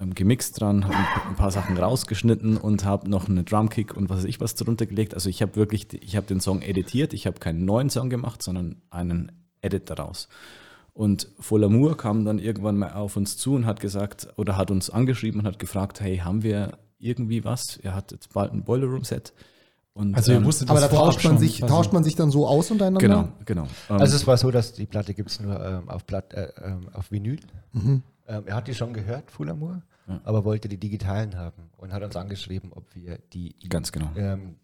ähm, 0.00 0.08
ähm, 0.08 0.14
gemixt 0.14 0.60
dran, 0.60 0.84
habe 0.84 1.28
ein 1.28 1.36
paar 1.36 1.50
Sachen 1.50 1.76
rausgeschnitten 1.76 2.56
und 2.56 2.84
habe 2.84 3.08
noch 3.08 3.28
eine 3.28 3.44
Drumkick 3.44 3.96
und 3.96 4.10
was 4.10 4.18
weiß 4.18 4.24
ich 4.24 4.40
was 4.40 4.54
drunter 4.54 4.86
gelegt. 4.86 5.14
Also 5.14 5.28
ich 5.28 5.42
habe 5.42 5.56
wirklich, 5.56 5.92
ich 6.02 6.16
habe 6.16 6.26
den 6.26 6.40
Song 6.40 6.62
editiert, 6.62 7.12
ich 7.12 7.26
habe 7.26 7.38
keinen 7.38 7.64
neuen 7.64 7.90
Song 7.90 8.10
gemacht, 8.10 8.42
sondern 8.42 8.82
einen 8.90 9.32
Edit 9.60 9.90
daraus. 9.90 10.28
Und 10.92 11.28
Folamour 11.38 11.96
kam 11.96 12.24
dann 12.24 12.38
irgendwann 12.38 12.76
mal 12.76 12.92
auf 12.92 13.16
uns 13.16 13.36
zu 13.36 13.54
und 13.54 13.64
hat 13.66 13.80
gesagt, 13.80 14.28
oder 14.36 14.56
hat 14.56 14.70
uns 14.70 14.90
angeschrieben 14.90 15.40
und 15.40 15.46
hat 15.46 15.58
gefragt, 15.58 16.00
hey, 16.00 16.18
haben 16.18 16.42
wir 16.42 16.78
irgendwie 16.98 17.44
was? 17.44 17.76
Er 17.76 17.94
hat 17.94 18.12
jetzt 18.12 18.32
bald 18.32 18.52
ein 18.52 18.64
Boiler 18.64 18.86
Room 18.86 19.04
Set 19.04 19.32
Und, 19.94 20.14
Also 20.14 20.32
ihr 20.32 20.38
ähm, 20.38 20.44
wusstet 20.44 20.68
Aber 20.68 20.80
da 20.80 20.86
das 20.86 20.94
vorab 20.94 21.12
tauscht 21.12 21.24
man, 21.24 21.38
sich, 21.38 21.60
tauscht 21.60 21.92
man 21.92 22.04
sich 22.04 22.16
dann 22.16 22.30
so 22.30 22.46
aus 22.46 22.70
untereinander? 22.70 23.00
Genau, 23.00 23.28
genau. 23.44 23.62
Ähm, 23.88 24.00
Also 24.00 24.16
es 24.16 24.26
war 24.26 24.36
so, 24.36 24.50
dass 24.50 24.72
die 24.72 24.86
Platte 24.86 25.14
gibt 25.14 25.30
es 25.30 25.40
nur 25.40 25.64
ähm, 25.64 25.88
auf, 25.88 26.06
Platt, 26.06 26.34
äh, 26.34 26.52
ähm, 26.62 26.88
auf 26.92 27.10
Vinyl. 27.10 27.38
Mhm. 27.72 28.02
Ähm, 28.26 28.42
er 28.46 28.54
hat 28.56 28.68
die 28.68 28.74
schon 28.74 28.92
gehört, 28.92 29.30
Fulamour, 29.30 29.82
Ja. 30.08 30.20
aber 30.24 30.44
wollte 30.44 30.68
die 30.68 30.76
digitalen 30.76 31.36
haben 31.36 31.70
und 31.76 31.92
hat 31.92 32.02
uns 32.02 32.16
angeschrieben, 32.16 32.72
ob 32.74 32.84
wir 32.94 33.18
die 33.32 33.54
ihm, 33.60 33.68
Ganz 33.68 33.92
genau. 33.92 34.10
ähm, 34.16 34.56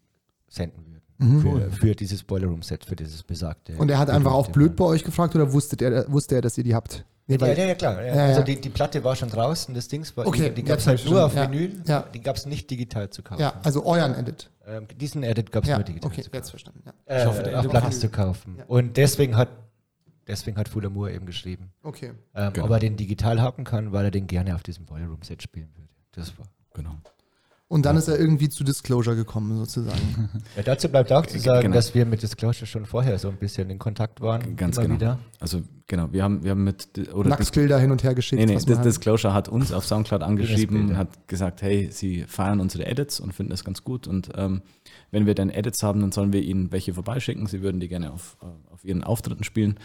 senden 0.49 0.85
würden. 0.85 1.01
Mhm. 1.19 1.41
Für, 1.41 1.71
für 1.71 1.95
dieses 1.95 2.23
Boiler 2.23 2.47
Room 2.47 2.61
Set, 2.61 2.85
für 2.85 2.95
dieses 2.95 3.23
besagte. 3.23 3.73
Und 3.77 3.89
er 3.89 3.97
hat 3.97 4.09
einfach 4.09 4.31
berühmte 4.31 4.51
blöd 4.51 4.75
bei 4.75 4.85
euch 4.85 5.03
gefragt 5.03 5.35
oder 5.35 5.51
wusstet 5.51 5.81
er, 5.81 6.11
wusste 6.11 6.35
er, 6.35 6.41
dass 6.41 6.57
ihr 6.57 6.63
die 6.63 6.75
habt? 6.75 7.05
Nee, 7.29 7.37
Ja, 7.41 7.47
ja, 7.47 7.65
ja, 7.65 7.75
klar. 7.75 8.01
Ja. 8.05 8.15
Ja, 8.15 8.25
Also 8.27 8.41
die, 8.43 8.61
die 8.61 8.69
Platte 8.69 9.03
war 9.03 9.15
schon 9.15 9.29
draußen, 9.29 9.73
das 9.73 9.87
Ding 9.87 10.05
war, 10.15 10.27
Okay, 10.27 10.49
die, 10.49 10.61
die 10.61 10.61
jetzt 10.61 10.67
gab 10.69 10.79
es 10.79 10.87
halt 10.87 11.05
nur 11.09 11.25
auf 11.25 11.33
verstanden. 11.33 11.59
Ja, 11.59 11.67
Vinyl, 11.69 11.83
ja. 11.87 12.05
die 12.13 12.21
gab 12.21 12.35
es 12.37 12.45
nicht 12.45 12.69
digital 12.69 13.09
zu 13.09 13.21
kaufen. 13.23 13.41
ja, 13.41 13.53
also 13.63 13.85
euren 13.85 14.15
Edit. 14.15 14.49
Ähm, 14.65 14.87
diesen 14.99 15.23
Edit 15.23 15.51
gab 15.51 15.63
es 15.63 15.69
Ja, 15.69 15.77
nur 15.77 15.83
digital 15.85 16.09
okay, 16.11 16.21
zu 16.21 16.29
jetzt 16.31 16.33
kaufen. 16.33 16.49
verstanden. 16.49 16.81
Ja. 16.85 16.93
Äh, 17.15 17.21
Ich 17.21 17.25
hoffe, 17.27 17.59
auf 17.59 17.73
war- 17.73 17.91
zu 17.91 18.09
kaufen. 18.09 18.55
Ja. 18.59 18.65
Und 18.67 18.95
deswegen 18.97 19.35
hat, 19.35 19.49
deswegen 20.27 20.57
hat 20.57 20.69
Fulamour 20.69 21.09
eben 21.11 21.25
geschrieben, 21.25 21.71
Okay. 21.83 22.11
ähm, 22.35 22.53
Genau. 22.53 22.65
ob 22.65 22.71
er 22.71 22.79
den 22.79 22.97
digital 22.97 23.41
haben 23.41 23.63
kann, 23.63 23.91
weil 23.91 24.05
er 24.05 24.11
den 24.11 24.27
gerne 24.27 24.55
auf 24.55 24.63
diesem 24.63 24.85
Boiler 24.85 25.07
Room 25.07 25.21
Set 25.23 25.41
spielen 25.43 25.69
würde. 25.75 25.89
Das 26.11 26.37
war. 26.37 26.45
genau. 26.73 26.95
Und 27.69 27.85
dann 27.85 27.97
ist 27.97 28.07
er 28.07 28.17
irgendwie 28.17 28.47
zu 28.47 28.63
Disclosure 28.63 29.17
gekommen, 29.17 29.57
sozusagen. 29.57 30.29
Ja, 30.55 30.63
dazu 30.63 30.87
bleibt 30.87 31.11
auch 31.11 31.25
zu 31.25 31.37
sagen, 31.37 31.63
Genau. 31.63 31.75
dass 31.75 31.93
wir 31.93 32.05
mit 32.05 32.23
Disclosure 32.23 32.65
schon 32.65 32.85
vorher 32.85 33.19
so 33.19 33.27
ein 33.27 33.35
bisschen 33.35 33.69
in 33.69 33.77
Kontakt 33.77 34.21
waren. 34.21 34.55
Ganz 34.55 34.77
immer 34.77 34.85
genau. 34.87 34.95
wieder. 34.99 35.19
Also 35.41 35.61
genau, 35.85 36.07
wir 36.13 36.23
haben, 36.23 36.45
wir 36.45 36.51
haben 36.51 36.63
mit 36.63 36.87
oder 37.13 37.29
Dis- 37.31 37.39
Nacktbilder 37.39 37.77
hin 37.77 37.91
und 37.91 38.03
her 38.05 38.15
geschickt. 38.15 38.39
Nee, 38.39 38.45
nee, 38.45 38.57
halt- 38.57 38.85
Disclosure 38.85 39.33
hat 39.33 39.49
uns 39.49 39.73
auf 39.73 39.85
Soundcloud 39.85 40.23
angeschrieben, 40.23 40.95
hat 40.95 41.27
gesagt, 41.27 41.61
hey, 41.61 41.89
sie 41.91 42.23
feiern 42.23 42.61
unsere 42.61 42.85
Edits 42.85 43.19
und 43.19 43.33
finden 43.33 43.49
das 43.49 43.65
ganz 43.65 43.83
gut 43.83 44.07
und 44.07 44.29
ähm, 44.35 44.61
wenn 45.11 45.25
wir 45.25 45.35
dann 45.35 45.49
Edits 45.49 45.83
haben, 45.83 45.99
dann 45.99 46.13
sollen 46.13 46.31
wir 46.31 46.41
ihnen 46.43 46.71
welche 46.71 46.93
vorbeischicken. 46.93 47.47
Sie 47.47 47.61
würden 47.61 47.81
die 47.81 47.89
gerne 47.89 48.13
auf, 48.13 48.37
äh, 48.41 48.45
auf 48.73 48.85
ihren 48.85 49.03
Auftritten 49.03 49.43
spielen. 49.43 49.77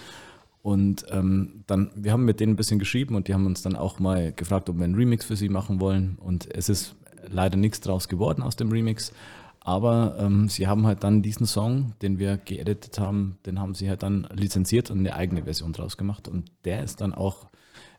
Und 0.62 1.04
ähm, 1.10 1.64
dann, 1.66 1.90
wir 1.96 2.12
haben 2.12 2.24
mit 2.24 2.38
denen 2.38 2.52
ein 2.52 2.56
bisschen 2.56 2.78
geschrieben 2.78 3.16
und 3.16 3.26
die 3.26 3.34
haben 3.34 3.46
uns 3.46 3.62
dann 3.62 3.74
auch 3.74 3.98
mal 3.98 4.32
gefragt, 4.32 4.68
ob 4.68 4.78
wir 4.78 4.84
einen 4.84 4.94
Remix 4.94 5.24
für 5.24 5.36
sie 5.36 5.48
machen 5.48 5.80
wollen. 5.80 6.16
Und 6.20 6.48
es 6.54 6.68
ist 6.68 6.94
leider 7.28 7.56
nichts 7.56 7.80
draus 7.80 8.08
geworden 8.08 8.42
aus 8.42 8.56
dem 8.56 8.70
Remix. 8.70 9.12
Aber 9.60 10.16
ähm, 10.18 10.48
sie 10.48 10.66
haben 10.66 10.86
halt 10.86 11.04
dann 11.04 11.22
diesen 11.22 11.46
Song, 11.46 11.94
den 12.02 12.18
wir 12.18 12.36
geeditet 12.36 12.98
haben, 12.98 13.38
den 13.46 13.60
haben 13.60 13.74
sie 13.74 13.88
halt 13.88 14.02
dann 14.02 14.26
lizenziert 14.32 14.90
und 14.90 14.98
eine 14.98 15.14
eigene 15.14 15.44
Version 15.44 15.72
draus 15.72 15.96
gemacht. 15.96 16.28
Und 16.28 16.50
der 16.64 16.82
ist 16.82 17.00
dann 17.00 17.12
auch 17.12 17.48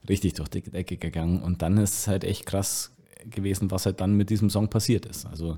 richtig 0.08 0.34
durch 0.34 0.50
die 0.50 0.62
Decke 0.62 0.98
gegangen. 0.98 1.42
Und 1.42 1.62
dann 1.62 1.78
ist 1.78 1.94
es 1.94 2.08
halt 2.08 2.24
echt 2.24 2.46
krass 2.46 2.92
gewesen, 3.26 3.72
was 3.72 3.86
halt 3.86 4.02
dann 4.02 4.16
mit 4.16 4.30
diesem 4.30 4.50
Song 4.50 4.70
passiert 4.70 5.06
ist. 5.06 5.26
Also 5.26 5.58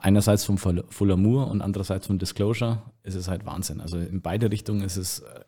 einerseits 0.00 0.44
vom 0.44 0.58
Full 0.58 0.84
Full 0.88 1.12
Amour 1.12 1.48
und 1.48 1.62
andererseits 1.62 2.06
vom 2.06 2.18
Disclosure 2.18 2.82
ist 3.02 3.14
es 3.14 3.28
halt 3.28 3.46
Wahnsinn. 3.46 3.80
Also 3.80 3.98
in 3.98 4.20
beide 4.20 4.50
Richtungen 4.50 4.82
ist 4.82 4.96
es 4.96 5.20
äh, 5.20 5.40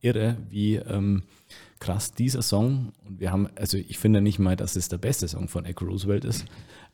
irre, 0.00 0.36
wie 0.48 0.76
ähm, 0.76 1.24
krass 1.80 2.12
dieser 2.12 2.42
Song, 2.42 2.92
und 3.06 3.20
wir 3.20 3.32
haben, 3.32 3.48
also 3.56 3.76
ich 3.76 3.98
finde 3.98 4.20
nicht 4.20 4.38
mal, 4.38 4.56
dass 4.56 4.76
es 4.76 4.88
der 4.88 4.98
beste 4.98 5.28
Song 5.28 5.48
von 5.48 5.64
Echo 5.64 5.84
Roosevelt 5.84 6.24
ist, 6.24 6.44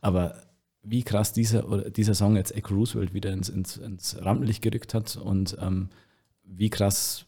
aber 0.01 0.37
wie 0.83 1.03
krass 1.03 1.33
dieser, 1.33 1.69
oder 1.69 1.91
dieser 1.91 2.15
Song 2.15 2.37
jetzt 2.37 2.55
Echo 2.55 2.75
Roosevelt 2.75 3.15
wieder 3.15 3.33
ins, 3.33 3.49
ins, 3.49 3.77
ins 3.79 4.17
Rampenlicht 4.23 4.63
gerückt 4.63 4.95
hat 4.95 5.17
und 5.17 5.57
ähm, 5.61 5.89
wie 6.45 6.71
krass 6.71 7.27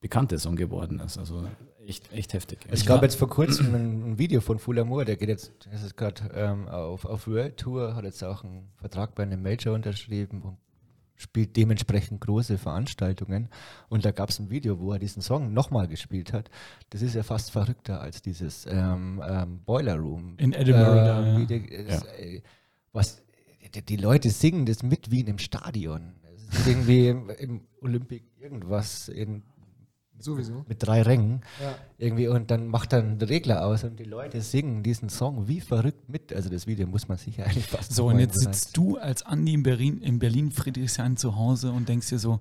bekannt 0.00 0.32
der 0.32 0.38
Song 0.38 0.56
geworden 0.56 1.00
ist. 1.00 1.18
Also 1.18 1.44
echt, 1.86 2.12
echt 2.12 2.32
heftig. 2.32 2.58
Es 2.68 2.84
gab 2.84 3.02
jetzt 3.02 3.16
vor 3.16 3.28
kurzem 3.28 3.74
ein, 3.74 4.18
Video 4.18 4.40
von 4.40 4.58
Full 4.58 4.78
Amour, 4.78 5.04
der 5.04 5.16
geht 5.16 5.28
jetzt, 5.28 5.52
das 5.70 5.82
ist 5.82 5.96
gerade 5.96 6.30
ähm, 6.34 6.68
auf, 6.68 7.04
auf 7.04 7.26
World 7.28 7.56
Tour, 7.56 7.94
hat 7.94 8.04
jetzt 8.04 8.24
auch 8.24 8.42
einen 8.42 8.70
Vertrag 8.76 9.14
bei 9.14 9.22
einem 9.22 9.42
Major 9.42 9.74
unterschrieben 9.74 10.42
und 10.42 10.56
spielt 11.20 11.56
dementsprechend 11.56 12.20
große 12.20 12.58
Veranstaltungen. 12.58 13.48
Und 13.88 14.04
da 14.04 14.10
gab 14.10 14.30
es 14.30 14.38
ein 14.38 14.50
Video, 14.50 14.80
wo 14.80 14.92
er 14.92 14.98
diesen 14.98 15.22
Song 15.22 15.52
nochmal 15.52 15.86
gespielt 15.86 16.32
hat. 16.32 16.50
Das 16.88 17.02
ist 17.02 17.14
ja 17.14 17.22
fast 17.22 17.50
verrückter 17.50 18.00
als 18.00 18.22
dieses 18.22 18.66
ähm, 18.66 19.22
ähm, 19.26 19.60
Boiler 19.64 19.96
Room. 19.96 20.34
In 20.38 20.52
Edinburgh 20.52 20.94
da, 20.94 21.38
ja. 21.38 21.44
die, 21.44 21.72
es, 21.72 22.02
äh, 22.04 22.42
was, 22.92 23.22
die, 23.74 23.82
die 23.82 23.96
Leute 23.96 24.30
singen 24.30 24.64
das 24.64 24.82
mit 24.82 25.10
wie 25.10 25.20
in 25.20 25.28
einem 25.28 25.38
Stadion. 25.38 26.14
Es 26.36 26.60
ist 26.60 26.66
irgendwie 26.66 27.08
im, 27.08 27.30
im 27.30 27.60
Olympic 27.82 28.24
irgendwas 28.40 29.08
in 29.08 29.42
Sowieso. 30.20 30.64
mit 30.68 30.82
drei 30.82 31.02
Rängen. 31.02 31.40
Ja. 31.62 31.74
Irgendwie 31.98 32.28
und 32.28 32.50
dann 32.50 32.68
macht 32.68 32.92
dann 32.92 33.18
der 33.18 33.28
Regler 33.28 33.64
aus 33.64 33.84
und 33.84 33.98
die 33.98 34.04
Leute 34.04 34.40
singen 34.42 34.82
diesen 34.82 35.08
Song 35.08 35.48
wie 35.48 35.60
verrückt 35.60 36.08
mit. 36.08 36.32
Also 36.32 36.48
das 36.50 36.66
Video 36.66 36.86
muss 36.86 37.08
man 37.08 37.18
sich 37.18 37.38
ja 37.38 37.44
eigentlich 37.46 37.66
fast 37.66 37.92
So, 37.94 38.06
und 38.08 38.18
jetzt 38.18 38.38
sitzt 38.40 38.76
du 38.76 38.96
als 38.98 39.22
Andi 39.22 39.54
in 39.54 39.62
Berlin, 39.62 40.00
in 40.02 40.18
Berlin 40.18 40.50
Friedrichshain 40.52 41.16
zu 41.16 41.36
Hause 41.36 41.72
und 41.72 41.88
denkst 41.88 42.08
dir 42.10 42.18
so, 42.18 42.40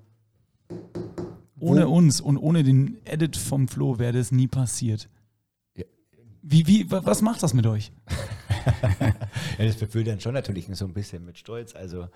ohne 1.59 1.87
uns 1.87 2.21
und 2.21 2.37
ohne 2.37 2.63
den 2.63 2.97
Edit 3.05 3.35
vom 3.35 3.67
Flo 3.67 3.99
wäre 3.99 4.13
das 4.13 4.31
nie 4.31 4.47
passiert. 4.47 5.09
Ja. 5.75 5.83
Wie, 6.41 6.67
wie, 6.67 6.89
wa- 6.91 7.01
was 7.03 7.21
macht 7.21 7.43
das 7.43 7.53
mit 7.53 7.65
euch? 7.65 7.91
ja, 9.57 9.65
das 9.65 9.75
befüllt 9.75 10.07
dann 10.07 10.19
schon 10.19 10.33
natürlich 10.33 10.67
so 10.73 10.85
ein 10.85 10.93
bisschen 10.93 11.25
mit 11.25 11.37
Stolz. 11.37 11.75
Also 11.75 12.07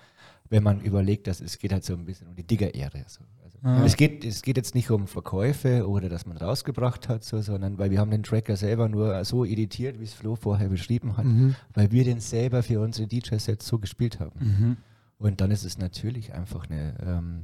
wenn 0.49 0.63
man 0.63 0.81
überlegt, 0.81 1.27
dass 1.27 1.41
es 1.41 1.57
geht 1.57 1.71
halt 1.73 1.83
so 1.83 1.93
ein 1.93 2.05
bisschen 2.05 2.27
um 2.27 2.35
die 2.35 2.43
Digger-Ehre. 2.43 3.03
So. 3.07 3.21
Ah. 3.65 3.83
es, 3.85 3.95
geht, 3.95 4.25
es 4.25 4.41
geht 4.41 4.57
jetzt 4.57 4.75
nicht 4.75 4.91
um 4.91 5.07
Verkäufe 5.07 5.87
oder 5.87 6.09
dass 6.09 6.25
man 6.25 6.35
rausgebracht 6.37 7.07
hat, 7.07 7.23
so, 7.23 7.41
sondern 7.41 7.77
weil 7.77 7.91
wir 7.91 7.99
haben 7.99 8.11
den 8.11 8.21
Tracker 8.23 8.57
selber 8.57 8.89
nur 8.89 9.23
so 9.23 9.45
editiert, 9.45 9.99
wie 9.99 10.03
es 10.03 10.13
Flo 10.13 10.35
vorher 10.35 10.67
beschrieben 10.69 11.15
hat, 11.15 11.25
Mhm. 11.25 11.55
weil 11.73 11.91
wir 11.91 12.03
den 12.03 12.19
selber 12.19 12.61
für 12.61 12.81
unsere 12.81 13.07
DJ-Sets 13.07 13.65
so 13.65 13.79
gespielt 13.79 14.19
haben. 14.19 14.39
Mhm. 14.39 14.77
Und 15.17 15.39
dann 15.39 15.49
ist 15.51 15.63
es 15.63 15.77
natürlich 15.77 16.33
einfach 16.33 16.69
eine, 16.69 16.93
ähm, 17.05 17.43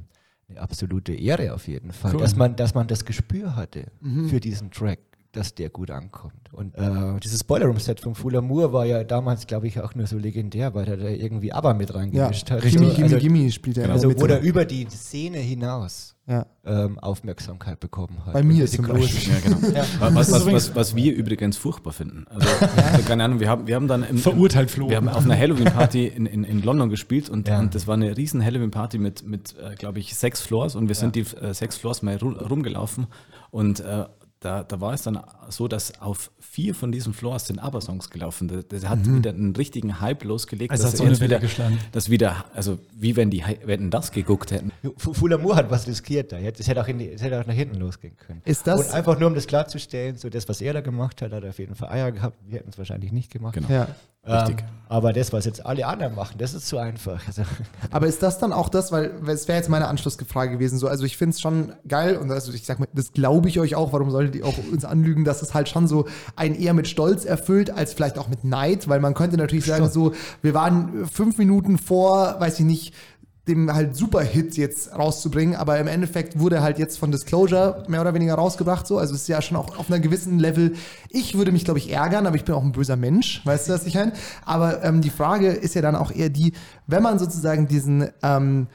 eine 0.50 0.60
absolute 0.60 1.14
Ehre 1.14 1.54
auf 1.54 1.66
jeden 1.68 1.92
Fall, 1.92 2.12
Cool. 2.14 2.20
dass, 2.20 2.36
man, 2.36 2.54
dass 2.56 2.74
man 2.74 2.86
das 2.86 3.04
Gespür 3.06 3.56
hatte 3.56 3.86
Mhm. 4.00 4.28
für 4.28 4.40
diesen 4.40 4.70
Track, 4.70 4.98
dass 5.32 5.54
der 5.54 5.70
gut 5.70 5.90
ankommt. 5.90 6.52
Und 6.52 6.76
äh, 6.76 7.20
dieses 7.22 7.44
Boiler 7.44 7.66
Room 7.66 7.78
Set 7.78 8.00
von 8.00 8.14
Full 8.14 8.36
Amour 8.36 8.72
war 8.72 8.84
ja 8.84 9.04
damals, 9.04 9.46
glaube 9.46 9.68
ich, 9.68 9.80
auch 9.80 9.94
nur 9.94 10.06
so 10.06 10.18
legendär, 10.18 10.74
weil 10.74 10.88
er 10.88 10.96
da 10.96 11.08
irgendwie 11.08 11.52
ABBA 11.52 11.74
mit 11.74 11.90
Ja, 11.90 11.96
reingemischt 11.96 12.50
hat. 12.50 12.62
Gimme, 12.62 12.88
Gimme, 12.88 13.04
also, 13.04 13.18
Gimme 13.18 13.50
spielt 13.52 13.78
er 13.78 13.90
also 13.90 14.08
mit. 14.08 14.20
wo 14.20 14.26
er 14.26 14.40
über 14.40 14.64
die 14.64 14.86
Szene 14.90 15.38
hinaus 15.38 16.16
ja. 16.26 16.46
ähm, 16.64 16.98
Aufmerksamkeit 16.98 17.78
bekommen 17.78 18.24
hat. 18.26 18.32
Bei 18.32 18.42
mir 18.42 18.66
großen- 18.66 18.86
Beispiel. 18.86 19.32
Ja, 19.32 19.40
genau. 19.40 19.58
Ja. 19.76 19.84
Was, 20.14 20.32
was, 20.32 20.46
was, 20.46 20.74
was 20.74 20.96
wir 20.96 21.14
übrigens 21.14 21.56
furchtbar 21.56 21.92
finden. 21.92 22.26
Also, 22.28 22.48
also 22.76 23.02
keine 23.06 23.24
Ahnung, 23.24 23.38
wir 23.38 23.48
haben, 23.48 23.66
wir 23.66 23.76
haben 23.76 23.86
dann 23.88 24.02
im, 24.02 24.18
Verurteilt 24.18 24.70
Flo. 24.70 24.88
Wir 24.88 24.96
haben 24.96 25.08
auf 25.08 25.24
einer 25.24 25.38
Halloween-Party 25.38 26.06
in, 26.08 26.26
in, 26.26 26.42
in 26.44 26.62
London 26.62 26.90
gespielt 26.90 27.28
und, 27.28 27.46
Ja. 27.48 27.60
und 27.60 27.74
das 27.74 27.86
war 27.86 27.94
eine 27.94 28.16
riesen 28.16 28.44
Halloween-Party 28.44 28.98
mit, 28.98 29.24
mit 29.24 29.54
äh, 29.58 29.76
glaube 29.76 30.00
ich, 30.00 30.16
sechs 30.16 30.40
Floors 30.40 30.74
und 30.74 30.88
wir 30.88 30.94
sind 30.96 31.14
die 31.14 31.20
äh, 31.20 31.54
sechs 31.54 31.76
Floors 31.76 32.02
mal 32.02 32.16
ru 32.16 32.30
rumgelaufen 32.30 33.06
und 33.50 33.80
äh, 33.80 34.04
da, 34.40 34.64
da 34.64 34.80
war 34.80 34.94
es 34.94 35.02
dann 35.02 35.20
so, 35.50 35.68
dass 35.68 36.00
auf 36.00 36.30
vier 36.40 36.74
von 36.74 36.90
diesen 36.92 37.12
Floors 37.12 37.46
sind 37.46 37.58
ABBA-Songs 37.58 38.08
gelaufen. 38.08 38.48
Das, 38.48 38.66
das 38.68 38.88
hat 38.88 39.04
wieder 39.06 39.30
einen 39.30 39.54
richtigen 39.54 40.00
Hype 40.00 40.24
losgelegt. 40.24 40.70
Also 40.70 40.84
dass 40.84 40.92
hat 40.92 40.96
so 40.98 41.04
eine 41.04 41.12
Welle 41.20 41.28
wieder, 41.28 41.38
geschlagen. 41.40 41.78
dass 41.92 42.08
wieder, 42.08 42.46
also 42.54 42.78
wie 42.94 43.16
wenn 43.16 43.28
die 43.30 43.44
wenn 43.64 43.90
das 43.90 44.12
geguckt 44.12 44.50
hätten. 44.50 44.72
Fu- 44.96 45.12
Full 45.12 45.34
Amour 45.34 45.56
hat 45.56 45.70
was 45.70 45.86
riskiert 45.86 46.32
da. 46.32 46.38
Es 46.38 46.66
hätte 46.66 46.80
auch, 46.82 46.88
in 46.88 46.98
die, 46.98 47.10
es 47.10 47.22
hätte 47.22 47.38
auch 47.38 47.46
nach 47.46 47.54
hinten 47.54 47.78
losgehen 47.78 48.16
können. 48.16 48.40
Ist 48.46 48.66
das- 48.66 48.80
Und 48.88 48.94
einfach 48.94 49.18
nur, 49.18 49.28
um 49.28 49.34
das 49.34 49.46
klarzustellen, 49.46 50.16
so 50.16 50.30
das, 50.30 50.48
was 50.48 50.60
er 50.62 50.72
da 50.72 50.80
gemacht 50.80 51.20
hat, 51.20 51.32
hat 51.32 51.44
er 51.44 51.50
auf 51.50 51.58
jeden 51.58 51.74
Fall 51.74 51.90
Eier 51.90 52.10
gehabt. 52.10 52.38
Wir 52.48 52.60
hätten 52.60 52.70
es 52.70 52.78
wahrscheinlich 52.78 53.12
nicht 53.12 53.30
gemacht. 53.30 53.54
Genau. 53.54 53.68
Ja. 53.70 53.88
Ähm, 54.26 54.56
aber 54.90 55.12
das, 55.12 55.32
was 55.32 55.44
jetzt 55.44 55.64
alle 55.64 55.86
anderen 55.86 56.16
machen, 56.16 56.34
das 56.38 56.52
ist 56.52 56.66
zu 56.66 56.76
einfach. 56.76 57.24
Also, 57.26 57.42
Aber 57.92 58.08
ist 58.08 58.24
das 58.24 58.38
dann 58.38 58.52
auch 58.52 58.68
das, 58.68 58.90
weil 58.90 59.12
weil 59.20 59.36
es 59.36 59.46
wäre 59.46 59.56
jetzt 59.56 59.68
meine 59.68 59.86
Anschlussfrage 59.86 60.50
gewesen, 60.50 60.78
so, 60.78 60.88
also 60.88 61.04
ich 61.04 61.16
finde 61.16 61.34
es 61.34 61.40
schon 61.40 61.72
geil 61.86 62.16
und 62.16 62.30
also 62.32 62.52
ich 62.52 62.66
sag 62.66 62.80
mal, 62.80 62.88
das 62.92 63.12
glaube 63.12 63.48
ich 63.48 63.60
euch 63.60 63.76
auch, 63.76 63.92
warum 63.92 64.10
solltet 64.10 64.34
ihr 64.34 64.44
auch 64.44 64.58
uns 64.72 64.84
anlügen, 64.84 65.24
dass 65.24 65.42
es 65.42 65.54
halt 65.54 65.68
schon 65.68 65.86
so 65.86 66.06
ein 66.34 66.56
eher 66.56 66.74
mit 66.74 66.88
Stolz 66.88 67.24
erfüllt, 67.24 67.70
als 67.70 67.94
vielleicht 67.94 68.18
auch 68.18 68.26
mit 68.26 68.42
Neid, 68.42 68.88
weil 68.88 68.98
man 68.98 69.14
könnte 69.14 69.36
natürlich 69.36 69.64
sagen, 69.64 69.88
so, 69.88 70.12
wir 70.42 70.54
waren 70.54 71.06
fünf 71.06 71.38
Minuten 71.38 71.78
vor, 71.78 72.40
weiß 72.40 72.58
ich 72.58 72.66
nicht, 72.66 72.94
dem 73.50 73.72
halt 73.72 73.96
Superhit 73.96 74.56
jetzt 74.56 74.92
rauszubringen, 74.96 75.56
aber 75.56 75.78
im 75.78 75.86
Endeffekt 75.86 76.38
wurde 76.38 76.62
halt 76.62 76.78
jetzt 76.78 76.98
von 76.98 77.10
Disclosure 77.10 77.84
mehr 77.88 78.00
oder 78.00 78.14
weniger 78.14 78.34
rausgebracht, 78.34 78.86
so, 78.86 78.98
also 78.98 79.14
ist 79.14 79.28
ja 79.28 79.42
schon 79.42 79.56
auch 79.56 79.76
auf 79.76 79.90
einer 79.90 80.00
gewissen 80.00 80.38
Level, 80.38 80.74
ich 81.08 81.36
würde 81.36 81.52
mich, 81.52 81.64
glaube 81.64 81.78
ich, 81.78 81.92
ärgern, 81.92 82.26
aber 82.26 82.36
ich 82.36 82.44
bin 82.44 82.54
auch 82.54 82.62
ein 82.62 82.72
böser 82.72 82.96
Mensch, 82.96 83.44
weißt 83.44 83.68
du, 83.68 83.72
was 83.72 83.84
ich 83.84 83.94
meine? 83.94 84.12
Aber 84.44 84.82
ähm, 84.84 85.00
die 85.02 85.10
Frage 85.10 85.48
ist 85.48 85.74
ja 85.74 85.82
dann 85.82 85.96
auch 85.96 86.12
eher 86.12 86.30
die, 86.30 86.52
wenn 86.86 87.02
man 87.02 87.18
sozusagen 87.18 87.68
diesen, 87.68 88.08
ähm, 88.22 88.68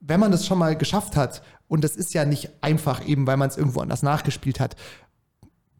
wenn 0.00 0.20
man 0.20 0.30
das 0.30 0.46
schon 0.46 0.58
mal 0.58 0.76
geschafft 0.76 1.16
hat, 1.16 1.42
und 1.68 1.82
das 1.82 1.96
ist 1.96 2.12
ja 2.12 2.26
nicht 2.26 2.50
einfach 2.60 3.06
eben, 3.06 3.26
weil 3.26 3.38
man 3.38 3.48
es 3.48 3.56
irgendwo 3.56 3.80
anders 3.80 4.02
nachgespielt 4.02 4.60
hat, 4.60 4.76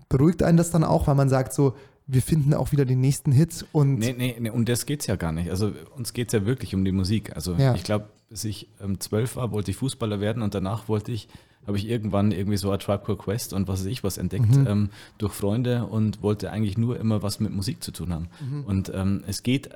beruhigt 0.09 0.43
einen 0.43 0.57
das 0.57 0.70
dann 0.70 0.85
auch, 0.85 1.07
weil 1.07 1.14
man 1.14 1.28
sagt 1.28 1.53
so, 1.53 1.74
wir 2.07 2.22
finden 2.22 2.53
auch 2.55 2.72
wieder 2.72 2.84
den 2.84 3.00
nächsten 3.00 3.32
Hit 3.32 3.64
und 3.72 3.96
Nee, 3.98 4.14
nee, 4.16 4.36
nee, 4.38 4.50
um 4.50 4.64
das 4.64 4.86
geht's 4.86 5.07
ja 5.07 5.16
gar 5.16 5.32
nicht. 5.32 5.50
Also 5.50 5.72
uns 5.96 6.12
geht's 6.12 6.32
ja 6.32 6.44
wirklich 6.44 6.74
um 6.74 6.84
die 6.84 6.92
Musik. 6.92 7.34
Also 7.36 7.55
Ja. 7.55 7.74
ich 7.74 7.84
glaube, 7.84 8.09
bis 8.28 8.44
ich 8.44 8.68
ähm, 8.82 8.98
zwölf 9.00 9.36
war, 9.36 9.53
wollte 9.53 9.70
ich 9.70 9.76
Fußballer 9.76 10.20
werden 10.20 10.42
und 10.42 10.55
danach 10.55 10.88
wollte 10.88 11.12
ich, 11.12 11.28
habe 11.66 11.76
ich 11.76 11.88
irgendwann 11.88 12.32
irgendwie 12.32 12.57
so 12.57 12.70
ein 12.70 12.78
Tribe 12.78 13.05
Called 13.05 13.20
Quest 13.20 13.53
und 13.53 13.68
was 13.68 13.80
weiß 13.80 13.86
ich 13.86 14.03
was 14.03 14.18
entdeckt 14.18 14.50
Mhm. 14.57 14.66
ähm, 14.66 14.90
durch 15.18 15.32
Freunde 15.32 15.84
und 15.86 16.22
wollte 16.22 16.50
eigentlich 16.50 16.76
nur 16.78 16.98
immer 16.98 17.22
was 17.22 17.40
mit 17.40 17.53
Musik 17.53 17.82
zu 17.84 17.92
tun 17.92 18.12
haben. 18.12 18.28
Mhm. 18.40 18.64
Und 18.64 18.92
ähm, 18.94 19.22
es 19.26 19.42
geht 19.42 19.70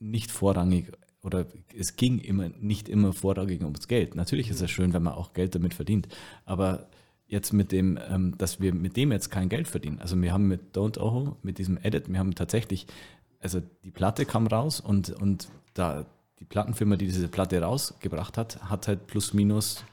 nicht 0.00 0.30
vorrangig 0.30 0.86
oder 1.22 1.46
es 1.78 1.96
ging 1.96 2.18
immer 2.18 2.48
nicht 2.60 2.88
immer 2.88 3.12
vorrangig 3.12 3.62
ums 3.62 3.88
Geld. 3.88 4.14
Natürlich 4.14 4.50
ist 4.50 4.60
es 4.60 4.70
schön, 4.70 4.92
wenn 4.92 5.02
man 5.02 5.14
auch 5.14 5.32
Geld 5.34 5.54
damit 5.54 5.74
verdient, 5.74 6.08
aber 6.44 6.88
jetzt 7.30 7.52
mit 7.52 7.72
dem, 7.72 7.98
ähm, 8.08 8.36
dass 8.38 8.60
wir 8.60 8.74
mit 8.74 8.96
dem 8.96 9.12
jetzt 9.12 9.30
kein 9.30 9.48
Geld 9.48 9.68
verdienen. 9.68 9.98
Also 10.00 10.20
wir 10.20 10.32
haben 10.32 10.48
mit 10.48 10.76
Don't 10.76 10.98
Oho, 10.98 11.36
mit 11.42 11.58
diesem 11.58 11.78
Edit, 11.82 12.08
wir 12.12 12.18
haben 12.18 12.34
tatsächlich, 12.34 12.86
also 13.40 13.62
die 13.84 13.90
Platte 13.90 14.26
kam 14.26 14.46
raus 14.46 14.80
und, 14.80 15.10
und 15.10 15.48
da 15.74 16.04
die 16.40 16.44
Plattenfirma, 16.44 16.96
die 16.96 17.06
diese 17.06 17.28
Platte 17.28 17.60
rausgebracht 17.62 18.36
hat, 18.36 18.62
hat 18.64 18.88
halt 18.88 19.06
plus 19.06 19.32
minus 19.34 19.84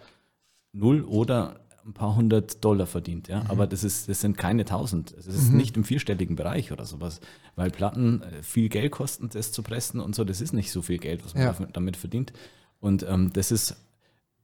null 0.73 1.01
oder 1.03 1.59
ein 1.85 1.93
paar 1.93 2.15
hundert 2.15 2.63
Dollar 2.65 2.85
verdient, 2.85 3.29
ja. 3.29 3.45
Aber 3.47 3.65
das 3.65 3.83
ist, 3.85 4.09
das 4.09 4.19
sind 4.19 4.37
keine 4.37 4.65
tausend. 4.65 5.13
Es 5.17 5.25
ist 5.27 5.51
Mhm. 5.51 5.57
nicht 5.57 5.77
im 5.77 5.83
vierstelligen 5.85 6.35
Bereich 6.35 6.71
oder 6.73 6.85
sowas. 6.85 7.21
Weil 7.55 7.71
Platten 7.71 8.21
äh, 8.23 8.43
viel 8.43 8.67
Geld 8.67 8.91
kosten, 8.91 9.29
das 9.31 9.53
zu 9.53 9.63
pressen 9.63 10.01
und 10.01 10.13
so, 10.13 10.25
das 10.25 10.41
ist 10.41 10.51
nicht 10.53 10.71
so 10.71 10.81
viel 10.81 10.97
Geld, 10.97 11.23
was 11.23 11.33
man 11.33 11.43
Ja. 11.43 11.53
damit 11.71 11.95
verdient. 11.95 12.33
Und 12.81 13.03
ähm, 13.07 13.31
das 13.31 13.51
ist 13.51 13.77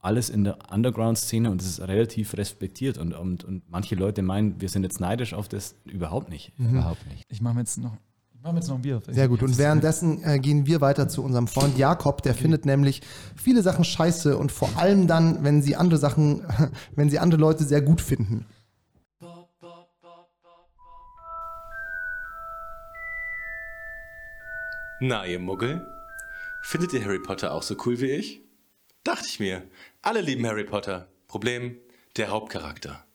alles 0.04 0.28
in 0.28 0.44
der 0.44 0.58
Underground-Szene 0.70 1.50
und 1.50 1.60
das 1.60 1.68
ist 1.68 1.80
relativ 1.80 2.34
respektiert. 2.34 2.98
Und, 2.98 3.14
und, 3.14 3.44
und 3.44 3.62
manche 3.70 3.94
Leute 3.94 4.22
meinen, 4.22 4.60
wir 4.60 4.68
sind 4.68 4.82
jetzt 4.82 5.00
neidisch 5.00 5.34
auf 5.34 5.48
das. 5.48 5.74
Überhaupt 5.84 6.28
nicht. 6.28 6.52
Überhaupt 6.58 7.06
nicht. 7.08 7.24
Ich 7.28 7.40
mache 7.40 7.54
mir 7.54 7.60
jetzt 7.60 7.78
noch, 7.78 7.96
ich 8.34 8.40
mach 8.42 8.54
jetzt 8.54 8.68
noch 8.68 8.76
ein 8.76 8.82
Bier. 8.82 9.00
Sehr 9.08 9.28
gut. 9.28 9.42
Und 9.42 9.56
währenddessen 9.56 10.22
äh, 10.22 10.38
gehen 10.38 10.66
wir 10.66 10.80
weiter 10.80 11.08
zu 11.08 11.24
unserem 11.24 11.48
Freund 11.48 11.78
Jakob. 11.78 12.22
Der 12.22 12.34
findet 12.34 12.66
nämlich 12.66 13.00
viele 13.34 13.62
Sachen 13.62 13.84
scheiße 13.84 14.36
und 14.36 14.52
vor 14.52 14.76
allem 14.76 15.06
dann, 15.06 15.42
wenn 15.42 15.62
sie 15.62 15.76
andere 15.76 15.98
Sachen, 15.98 16.46
wenn 16.94 17.08
sie 17.08 17.18
andere 17.18 17.40
Leute 17.40 17.64
sehr 17.64 17.80
gut 17.80 18.00
finden. 18.00 18.46
Na, 25.00 25.26
ihr 25.26 25.38
Muggel? 25.38 25.86
Findet 26.62 26.92
ihr 26.92 27.04
Harry 27.04 27.18
Potter 27.18 27.52
auch 27.52 27.62
so 27.62 27.74
cool 27.84 28.00
wie 28.00 28.10
ich? 28.10 28.40
Dachte 29.02 29.26
ich 29.28 29.38
mir. 29.38 29.62
Alle 30.06 30.20
lieben 30.20 30.46
Harry 30.46 30.64
Potter. 30.64 31.08
Problem, 31.28 31.78
der 32.18 32.28
Hauptcharakter. 32.28 33.06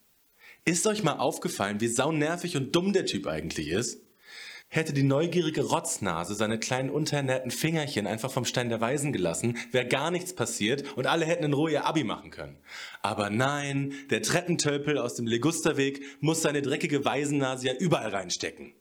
Ist 0.66 0.88
euch 0.88 1.04
mal 1.04 1.20
aufgefallen, 1.20 1.82
wie 1.82 1.88
saunervig 1.88 2.58
und 2.58 2.76
dumm 2.76 2.94
der 2.94 3.06
Typ 3.06 3.28
eigentlich 3.28 3.68
ist? 3.68 4.02
Hätte 4.70 4.92
die 4.92 5.04
neugierige 5.04 5.66
Rotznase 5.66 6.34
seine 6.34 6.58
kleinen 6.58 6.90
unterernährten 6.90 7.52
Fingerchen 7.52 8.08
einfach 8.08 8.32
vom 8.32 8.44
Stein 8.44 8.70
der 8.70 8.82
Weisen 8.82 9.14
gelassen, 9.14 9.56
wäre 9.72 9.86
gar 9.86 10.10
nichts 10.10 10.34
passiert 10.34 10.98
und 10.98 11.06
alle 11.06 11.26
hätten 11.26 11.44
in 11.44 11.54
Ruhe 11.54 11.74
ihr 11.74 11.86
Abi 11.86 12.04
machen 12.04 12.32
können. 12.32 12.58
Aber 13.04 13.30
nein, 13.30 13.94
der 14.10 14.24
Treppentölpel 14.24 14.98
aus 14.98 15.14
dem 15.14 15.28
Legusterweg 15.28 16.02
muss 16.22 16.42
seine 16.42 16.64
dreckige 16.64 17.06
Waisennase 17.06 17.68
ja 17.68 17.74
überall 17.76 18.10
reinstecken. 18.10 18.74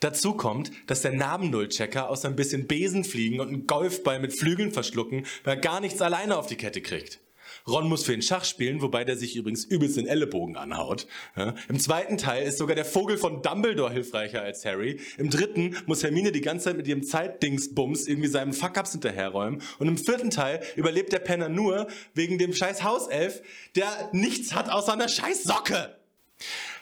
Dazu 0.00 0.34
kommt, 0.34 0.70
dass 0.86 1.02
der 1.02 1.12
Namennullchecker 1.12 2.08
aus 2.08 2.24
ein 2.24 2.36
bisschen 2.36 2.66
Besen 2.66 3.04
fliegen 3.04 3.40
und 3.40 3.48
einen 3.48 3.66
Golfball 3.66 4.20
mit 4.20 4.38
Flügeln 4.38 4.72
verschlucken, 4.72 5.26
weil 5.44 5.56
er 5.56 5.60
gar 5.60 5.80
nichts 5.80 6.00
alleine 6.02 6.36
auf 6.36 6.46
die 6.46 6.56
Kette 6.56 6.80
kriegt. 6.80 7.20
Ron 7.66 7.88
muss 7.88 8.04
für 8.04 8.14
ihn 8.14 8.22
Schach 8.22 8.44
spielen, 8.44 8.80
wobei 8.80 9.04
der 9.04 9.16
sich 9.16 9.34
übrigens 9.34 9.64
übelst 9.64 9.96
den 9.96 10.06
Ellenbogen 10.06 10.56
anhaut. 10.56 11.06
Ja. 11.36 11.54
Im 11.68 11.80
zweiten 11.80 12.16
Teil 12.16 12.46
ist 12.46 12.58
sogar 12.58 12.76
der 12.76 12.84
Vogel 12.84 13.18
von 13.18 13.42
Dumbledore 13.42 13.92
hilfreicher 13.92 14.42
als 14.42 14.64
Harry. 14.64 15.00
Im 15.18 15.30
dritten 15.30 15.76
muss 15.86 16.02
Hermine 16.02 16.30
die 16.30 16.40
ganze 16.40 16.66
Zeit 16.66 16.76
mit 16.76 16.86
ihrem 16.86 17.02
Zeitdingsbums 17.02 18.06
irgendwie 18.06 18.28
seinem 18.28 18.52
Fuck-Ups 18.52 18.92
hinterherräumen. 18.92 19.62
Und 19.78 19.88
im 19.88 19.98
vierten 19.98 20.30
Teil 20.30 20.60
überlebt 20.76 21.12
der 21.12 21.18
Penner 21.18 21.48
nur 21.48 21.88
wegen 22.14 22.38
dem 22.38 22.52
scheiß 22.52 22.84
Hauself, 22.84 23.42
der 23.74 24.10
nichts 24.12 24.54
hat 24.54 24.70
außer 24.70 24.92
einer 24.92 25.08
scheiß 25.08 25.42
Socke. 25.42 25.96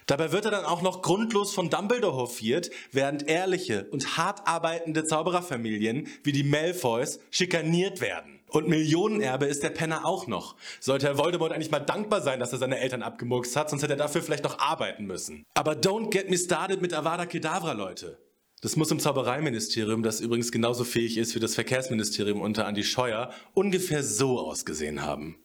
Dabei 0.06 0.32
wird 0.32 0.44
er 0.44 0.50
dann 0.50 0.64
auch 0.64 0.82
noch 0.82 1.02
grundlos 1.02 1.54
von 1.54 1.70
Dumbledore 1.70 2.14
hofiert, 2.16 2.70
während 2.92 3.28
ehrliche 3.28 3.86
und 3.90 4.16
hart 4.16 4.46
arbeitende 4.46 5.04
Zaubererfamilien 5.04 6.08
wie 6.22 6.32
die 6.32 6.42
Malfoys 6.42 7.20
schikaniert 7.30 8.00
werden. 8.00 8.40
Und 8.48 8.68
Millionenerbe 8.68 9.46
ist 9.46 9.62
der 9.62 9.70
Penner 9.70 10.04
auch 10.04 10.26
noch. 10.26 10.54
Sollte 10.78 11.06
Herr 11.06 11.18
Voldemort 11.18 11.52
eigentlich 11.52 11.72
mal 11.72 11.80
dankbar 11.80 12.20
sein, 12.20 12.38
dass 12.38 12.52
er 12.52 12.58
seine 12.58 12.78
Eltern 12.78 13.02
abgemurkst 13.02 13.56
hat, 13.56 13.70
sonst 13.70 13.82
hätte 13.82 13.94
er 13.94 13.98
dafür 13.98 14.22
vielleicht 14.22 14.44
noch 14.44 14.58
arbeiten 14.58 15.06
müssen. 15.06 15.44
Aber 15.54 15.72
don't 15.72 16.10
get 16.10 16.30
me 16.30 16.38
started 16.38 16.80
mit 16.80 16.94
Avada 16.94 17.26
Kedavra, 17.26 17.72
Leute. 17.72 18.18
Das 18.60 18.76
muss 18.76 18.90
im 18.90 19.00
Zaubereiministerium, 19.00 20.02
das 20.02 20.20
übrigens 20.20 20.52
genauso 20.52 20.84
fähig 20.84 21.18
ist 21.18 21.34
wie 21.34 21.40
das 21.40 21.54
Verkehrsministerium 21.54 22.40
unter 22.40 22.66
Andi 22.66 22.84
Scheuer, 22.84 23.30
ungefähr 23.54 24.02
so 24.02 24.38
ausgesehen 24.38 25.02
haben. 25.02 25.36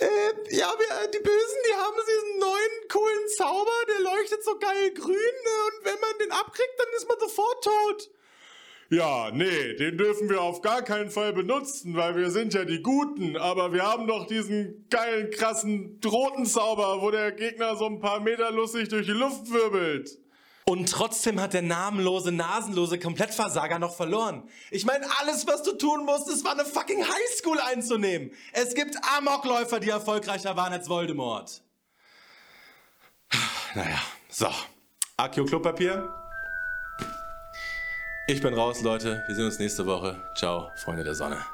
Äh, 0.00 0.56
ja, 0.56 0.72
wir, 0.78 1.08
die 1.08 1.18
Bösen, 1.18 1.58
die 1.68 1.74
haben 1.74 1.96
diesen 2.08 2.38
neuen 2.38 2.88
coolen 2.88 3.28
Zauber, 3.36 3.84
der 3.86 4.00
leuchtet 4.00 4.42
so 4.42 4.58
geil 4.58 4.92
grün 4.94 5.14
ne? 5.14 5.56
und 5.66 5.84
wenn 5.84 6.00
man 6.00 6.18
den 6.18 6.32
abkriegt, 6.32 6.74
dann 6.78 6.88
ist 6.96 7.06
man 7.06 7.20
sofort 7.20 7.62
tot. 7.62 8.10
Ja, 8.92 9.30
nee, 9.30 9.74
den 9.74 9.98
dürfen 9.98 10.28
wir 10.28 10.40
auf 10.40 10.62
gar 10.62 10.82
keinen 10.82 11.10
Fall 11.10 11.32
benutzen, 11.32 11.94
weil 11.96 12.16
wir 12.16 12.30
sind 12.30 12.54
ja 12.54 12.64
die 12.64 12.82
Guten. 12.82 13.36
Aber 13.36 13.72
wir 13.72 13.84
haben 13.84 14.08
doch 14.08 14.26
diesen 14.26 14.88
geilen, 14.90 15.30
krassen 15.30 16.00
Drotenzauber, 16.00 17.00
wo 17.00 17.12
der 17.12 17.30
Gegner 17.30 17.76
so 17.76 17.86
ein 17.86 18.00
paar 18.00 18.18
Meter 18.18 18.50
lustig 18.50 18.88
durch 18.88 19.06
die 19.06 19.12
Luft 19.12 19.52
wirbelt. 19.52 20.18
Und 20.70 20.88
trotzdem 20.88 21.40
hat 21.40 21.52
der 21.52 21.62
namenlose, 21.62 22.30
nasenlose 22.30 23.00
Komplettversager 23.00 23.80
noch 23.80 23.92
verloren. 23.92 24.44
Ich 24.70 24.86
meine, 24.86 25.04
alles, 25.18 25.44
was 25.48 25.64
du 25.64 25.72
tun 25.72 26.04
musstest, 26.04 26.44
war 26.44 26.52
eine 26.52 26.64
fucking 26.64 27.02
Highschool 27.02 27.58
einzunehmen. 27.58 28.30
Es 28.52 28.72
gibt 28.76 28.96
Amokläufer, 29.18 29.80
die 29.80 29.90
erfolgreicher 29.90 30.56
waren 30.56 30.72
als 30.72 30.88
Voldemort. 30.88 31.60
Naja, 33.74 33.98
so. 34.28 34.46
Akio 35.16 35.44
Klopapier. 35.44 36.08
Ich 38.28 38.40
bin 38.40 38.54
raus, 38.54 38.80
Leute. 38.82 39.24
Wir 39.26 39.34
sehen 39.34 39.46
uns 39.46 39.58
nächste 39.58 39.84
Woche. 39.86 40.22
Ciao, 40.36 40.70
Freunde 40.76 41.02
der 41.02 41.16
Sonne. 41.16 41.44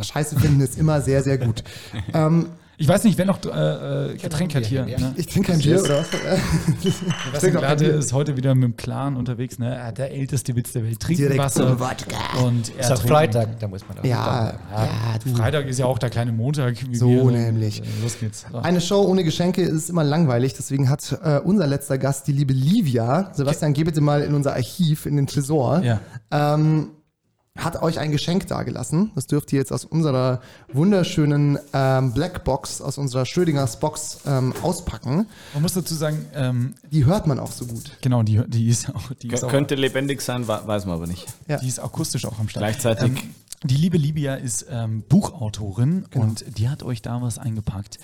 Scheiße 0.00 0.38
finden 0.38 0.60
ist 0.60 0.78
immer 0.78 1.00
sehr, 1.00 1.24
sehr 1.24 1.38
gut. 1.38 1.64
ähm, 2.14 2.52
Ich 2.80 2.86
weiß 2.86 3.02
nicht, 3.02 3.18
wer 3.18 3.24
noch 3.24 3.38
äh, 3.44 4.12
äh, 4.12 4.16
Getränk 4.16 4.54
hat 4.54 4.64
hier. 4.64 4.86
Ne? 4.86 5.12
ich 5.16 5.26
trinke 5.26 5.50
kein 5.50 5.60
Bier, 5.60 5.80
oder 5.82 5.98
was? 6.02 6.84
Ich 6.84 6.94
weiß 7.32 7.42
nicht, 7.42 7.60
Beate 7.60 7.84
ist 7.86 8.12
heute 8.12 8.36
wieder 8.36 8.54
mit 8.54 8.62
dem 8.64 8.76
Clan 8.76 9.16
unterwegs. 9.16 9.58
Ne? 9.58 9.74
Er 9.74 9.86
hat 9.86 9.98
der 9.98 10.12
älteste 10.12 10.54
Witz 10.54 10.72
der 10.72 10.84
Welt. 10.84 11.00
Trinken 11.00 11.22
Direkt 11.22 11.40
Wasser. 11.40 11.78
Wodka. 11.80 12.44
Und 12.44 12.72
er 12.78 12.92
Ist 12.94 13.02
Freitag, 13.02 13.58
da 13.58 13.66
muss 13.66 13.80
man 13.88 13.98
auch. 13.98 14.04
Ja, 14.04 14.54
ja. 14.70 15.34
Freitag 15.34 15.66
ist 15.66 15.78
ja 15.80 15.86
auch 15.86 15.98
der 15.98 16.10
kleine 16.10 16.30
Montag. 16.30 16.76
wie 16.88 16.94
So 16.96 17.08
wir, 17.08 17.24
nämlich. 17.32 17.80
Äh, 17.82 17.84
Los 18.00 18.18
geht's. 18.20 18.46
So. 18.50 18.58
Eine 18.58 18.80
Show 18.80 19.02
ohne 19.02 19.24
Geschenke 19.24 19.62
ist 19.62 19.90
immer 19.90 20.04
langweilig, 20.04 20.54
deswegen 20.54 20.88
hat 20.88 21.18
äh, 21.24 21.40
unser 21.40 21.66
letzter 21.66 21.98
Gast, 21.98 22.28
die 22.28 22.32
liebe 22.32 22.52
Livia, 22.52 23.30
Sebastian, 23.34 23.72
geh 23.72 23.82
bitte 23.82 24.00
mal 24.00 24.22
in 24.22 24.34
unser 24.34 24.52
Archiv, 24.54 25.04
in 25.06 25.16
den 25.16 25.26
Tresor, 25.26 25.82
Ja. 25.82 26.00
ähm, 26.30 26.90
hat 27.58 27.82
euch 27.82 27.98
ein 27.98 28.10
Geschenk 28.12 28.46
dagelassen. 28.46 29.10
Das 29.14 29.26
dürft 29.26 29.52
ihr 29.52 29.58
jetzt 29.58 29.72
aus 29.72 29.84
unserer 29.84 30.40
wunderschönen 30.72 31.58
ähm, 31.72 32.12
Blackbox, 32.14 32.80
aus 32.80 32.98
unserer 32.98 33.26
Schrödingers 33.26 33.80
Box 33.80 34.20
ähm, 34.26 34.54
auspacken. 34.62 35.26
Man 35.52 35.62
muss 35.62 35.74
dazu 35.74 35.94
sagen, 35.94 36.24
ähm, 36.34 36.74
Die 36.90 37.04
hört 37.04 37.26
man 37.26 37.38
auch 37.38 37.52
so 37.52 37.66
gut. 37.66 37.98
genau, 38.00 38.22
die, 38.22 38.40
die 38.48 38.68
ist 38.68 38.88
auch, 38.94 39.12
die 39.20 39.28
ist 39.28 39.42
Kön- 39.42 39.46
auch, 39.46 39.50
Könnte 39.50 39.74
lebendig 39.74 40.22
sein, 40.22 40.46
weiß 40.48 40.86
man 40.86 40.94
aber 40.94 41.06
nicht. 41.06 41.26
Ja. 41.48 41.58
die 41.58 41.68
ist 41.68 41.80
akustisch 41.80 42.24
auch 42.24 42.38
am 42.38 42.48
Start. 42.48 42.62
Gleichzeitig- 42.64 43.08
Ähm, 43.24 43.34
die 43.64 43.74
liebe 43.76 43.96
Livia 43.98 44.36
ist 44.36 44.66
ähm, 44.70 45.02
Buchautorin 45.08 46.04
Genau. 46.10 46.24
und 46.26 46.44
die 46.58 46.68
hat 46.68 46.84
euch 46.84 47.02
da 47.02 47.20
was 47.22 47.38
eingepackt. 47.38 47.98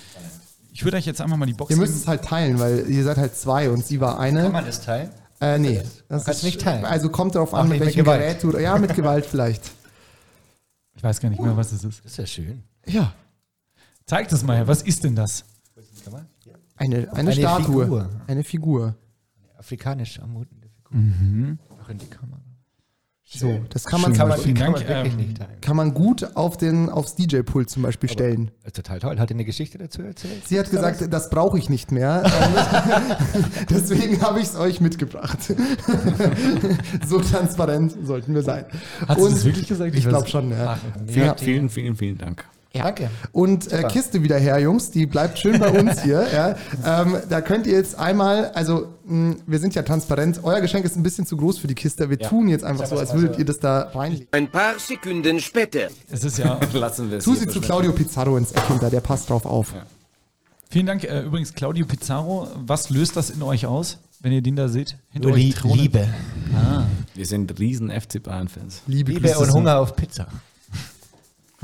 Ich 0.72 0.84
würde 0.84 0.96
euch 0.96 1.07
jetzt 1.07 1.20
einfach 1.20 1.36
mal 1.36 1.46
die 1.46 1.52
Box 1.52 1.70
Ihr 1.70 1.76
müsst 1.76 1.92
geben. 1.92 2.02
es 2.02 2.09
halt 2.09 2.24
teilen, 2.24 2.59
weil 2.59 2.90
ihr 2.90 3.05
seid 3.05 3.18
halt 3.18 3.36
zwei 3.36 3.70
und 3.70 3.86
sie 3.86 4.00
war 4.00 4.18
eine. 4.18 4.42
Kann 4.42 4.50
man 4.52 4.66
das 4.66 4.80
teilen? 4.84 5.11
Äh, 5.41 5.59
nee. 5.59 5.82
Das 6.09 6.24
Kannst 6.24 6.43
du 6.43 6.47
nicht 6.47 6.61
teilen? 6.61 6.85
Also 6.85 7.09
kommt 7.11 7.35
darauf 7.35 7.55
an, 7.55 7.68
mit 7.68 7.78
mit 7.78 7.87
welchem 7.87 8.05
Gewalt. 8.05 8.41
Gerät 8.41 8.43
du. 8.43 8.59
Ja, 8.59 8.78
mit 8.78 8.95
Gewalt 8.97 9.26
vielleicht. 9.26 9.70
Ich 10.97 11.03
weiß 11.03 11.20
gar 11.20 11.28
nicht 11.28 11.43
mehr, 11.43 11.57
was 11.57 11.70
das 11.70 11.85
ist. 11.85 12.05
Das 12.05 12.12
ist 12.12 12.18
ja 12.18 12.26
schön. 12.26 12.62
Ja. 12.87 13.12
Zeig 14.07 14.28
das 14.28 14.43
mal 14.43 14.57
her. 14.57 14.68
Was 14.68 14.82
ist 14.82 15.03
denn 15.05 15.16
das? 15.16 15.45
Eine, 16.76 16.97
eine, 16.97 17.12
Eine 17.12 17.32
Statue. 17.32 17.85
Figur. 17.85 18.11
Eine 18.26 18.45
Figur. 18.45 18.95
Afrikanisch 19.57 20.18
anmutende 20.18 20.68
Figur. 20.68 20.97
Mhm. 20.99 21.59
Auch 21.82 21.89
in 21.89 21.99
die 21.99 22.07
Kamera. 22.07 22.41
So, 23.27 23.61
das 23.70 23.85
kann 23.85 24.01
man, 24.03 24.14
zum 24.14 24.29
man, 24.29 24.39
kann 24.55 24.72
man 24.72 24.81
wirklich 24.87 25.12
ähm, 25.12 25.16
nicht 25.16 25.39
teilen. 25.39 25.61
kann 25.61 25.77
man 25.77 25.95
gut 25.95 26.37
auf 26.37 26.57
den, 26.57 26.89
aufs 26.91 27.14
DJ-Pult 27.16 27.70
zum 27.70 27.83
Beispiel 27.83 28.09
stellen. 28.09 28.51
Äh, 28.64 28.70
Total 28.70 29.01
toll. 29.01 29.18
Hat 29.18 29.31
er 29.31 29.35
eine 29.35 29.45
Geschichte 29.45 29.79
dazu 29.79 30.03
erzählt? 30.03 30.47
Sie 30.47 30.59
hat 30.59 30.70
gesagt, 30.70 31.12
das 31.12 31.31
brauche 31.31 31.59
ich 31.59 31.68
nicht 31.70 31.91
mehr. 31.91 32.22
Ähm, 32.25 33.43
Deswegen 33.70 34.20
habe 34.22 34.41
ich 34.41 34.47
es 34.49 34.57
euch 34.57 34.81
mitgebracht. 34.81 35.39
so 37.09 37.18
transparent 37.20 37.97
sollten 38.05 38.35
wir 38.35 38.43
sein. 38.43 38.66
Hat 39.09 39.18
sie 39.18 39.25
Und 39.25 39.33
das 39.33 39.45
wirklich 39.45 39.68
gesagt? 39.68 39.95
Ich 39.95 40.07
glaube 40.07 40.29
schon, 40.29 40.51
ja. 40.51 40.79
Vielen, 41.07 41.27
Ja. 41.27 41.35
vielen, 41.35 41.68
vielen, 41.70 41.97
vielen 41.97 42.18
Dank. 42.18 42.45
Danke. 42.83 43.11
Und 43.33 43.70
äh. 43.72 43.85
Kiste 43.89 44.22
wieder 44.22 44.37
her, 44.39 44.59
Jungs, 44.59 44.91
die 44.91 45.07
bleibt 45.07 45.39
schön 45.39 45.59
bei 45.61 45.70
uns 45.70 46.03
hier. 46.03 46.27
Ja. 46.35 46.57
Ähm, 47.03 47.16
da 47.29 47.41
könnt 47.41 47.66
ihr 47.66 47.75
jetzt 47.75 47.97
einmal, 47.99 48.47
also 48.53 48.89
mh, 49.05 49.37
wir 49.47 49.59
sind 49.61 49.75
ja 49.75 49.83
transparent, 49.83 50.41
euer 50.43 50.61
Geschenk 50.61 50.85
ist 50.85 50.97
ein 50.97 51.03
bisschen 51.03 51.27
zu 51.27 51.37
groß 51.37 51.59
für 51.59 51.66
die 51.68 51.75
Kiste. 51.75 52.11
Wir 52.11 52.18
tun 52.18 52.49
jetzt 52.49 52.64
einfach 52.64 52.87
so, 52.87 52.97
als 52.97 53.14
würdet 53.14 53.39
ihr 53.39 53.45
das 53.45 53.61
da 53.61 53.91
reinlegen. 53.95 54.27
Ein 54.33 54.51
paar 54.51 54.79
Sekunden 54.79 55.39
später. 55.41 55.89
Es 56.11 56.25
ist 56.25 56.39
ja. 56.39 56.59
Lassen 56.72 57.11
wir 57.11 57.18
es 57.18 57.25
Tu 57.25 57.35
sie 57.35 57.47
zu. 57.47 57.61
Claudio 57.61 57.93
Pizarro 57.93 58.37
ins 58.37 58.51
Eck 58.53 58.66
hinter, 58.68 58.91
der 58.91 59.01
passt 59.01 59.31
drauf 59.31 59.47
auf. 59.47 59.75
Vielen 60.70 60.87
Dank. 60.87 61.05
Äh, 61.05 61.22
übrigens, 61.22 61.55
Claudio 61.55 61.87
Pizarro, 61.87 62.49
was 62.66 62.91
löst 62.91 63.16
das 63.16 63.31
in 63.31 63.43
euch 63.43 63.66
aus, 63.66 63.99
wenn 64.20 64.33
ihr 64.33 64.43
den 64.43 64.57
da 64.57 64.66
seht? 64.68 64.97
Hinter 65.11 65.29
euch 65.29 65.37
Lie- 65.37 65.53
Thronen? 65.55 65.79
Liebe. 65.79 66.09
Ah. 66.55 66.83
Wir 67.14 67.27
sind 67.27 67.57
riesen 67.61 67.91
FC 67.91 68.20
Bayern-Fans. 68.20 68.83
Liebe, 68.89 69.12
Liebe 69.12 69.39
und 69.39 69.47
so. 69.47 69.53
Hunger 69.53 69.79
auf 69.79 69.95
Pizza. 69.95 70.27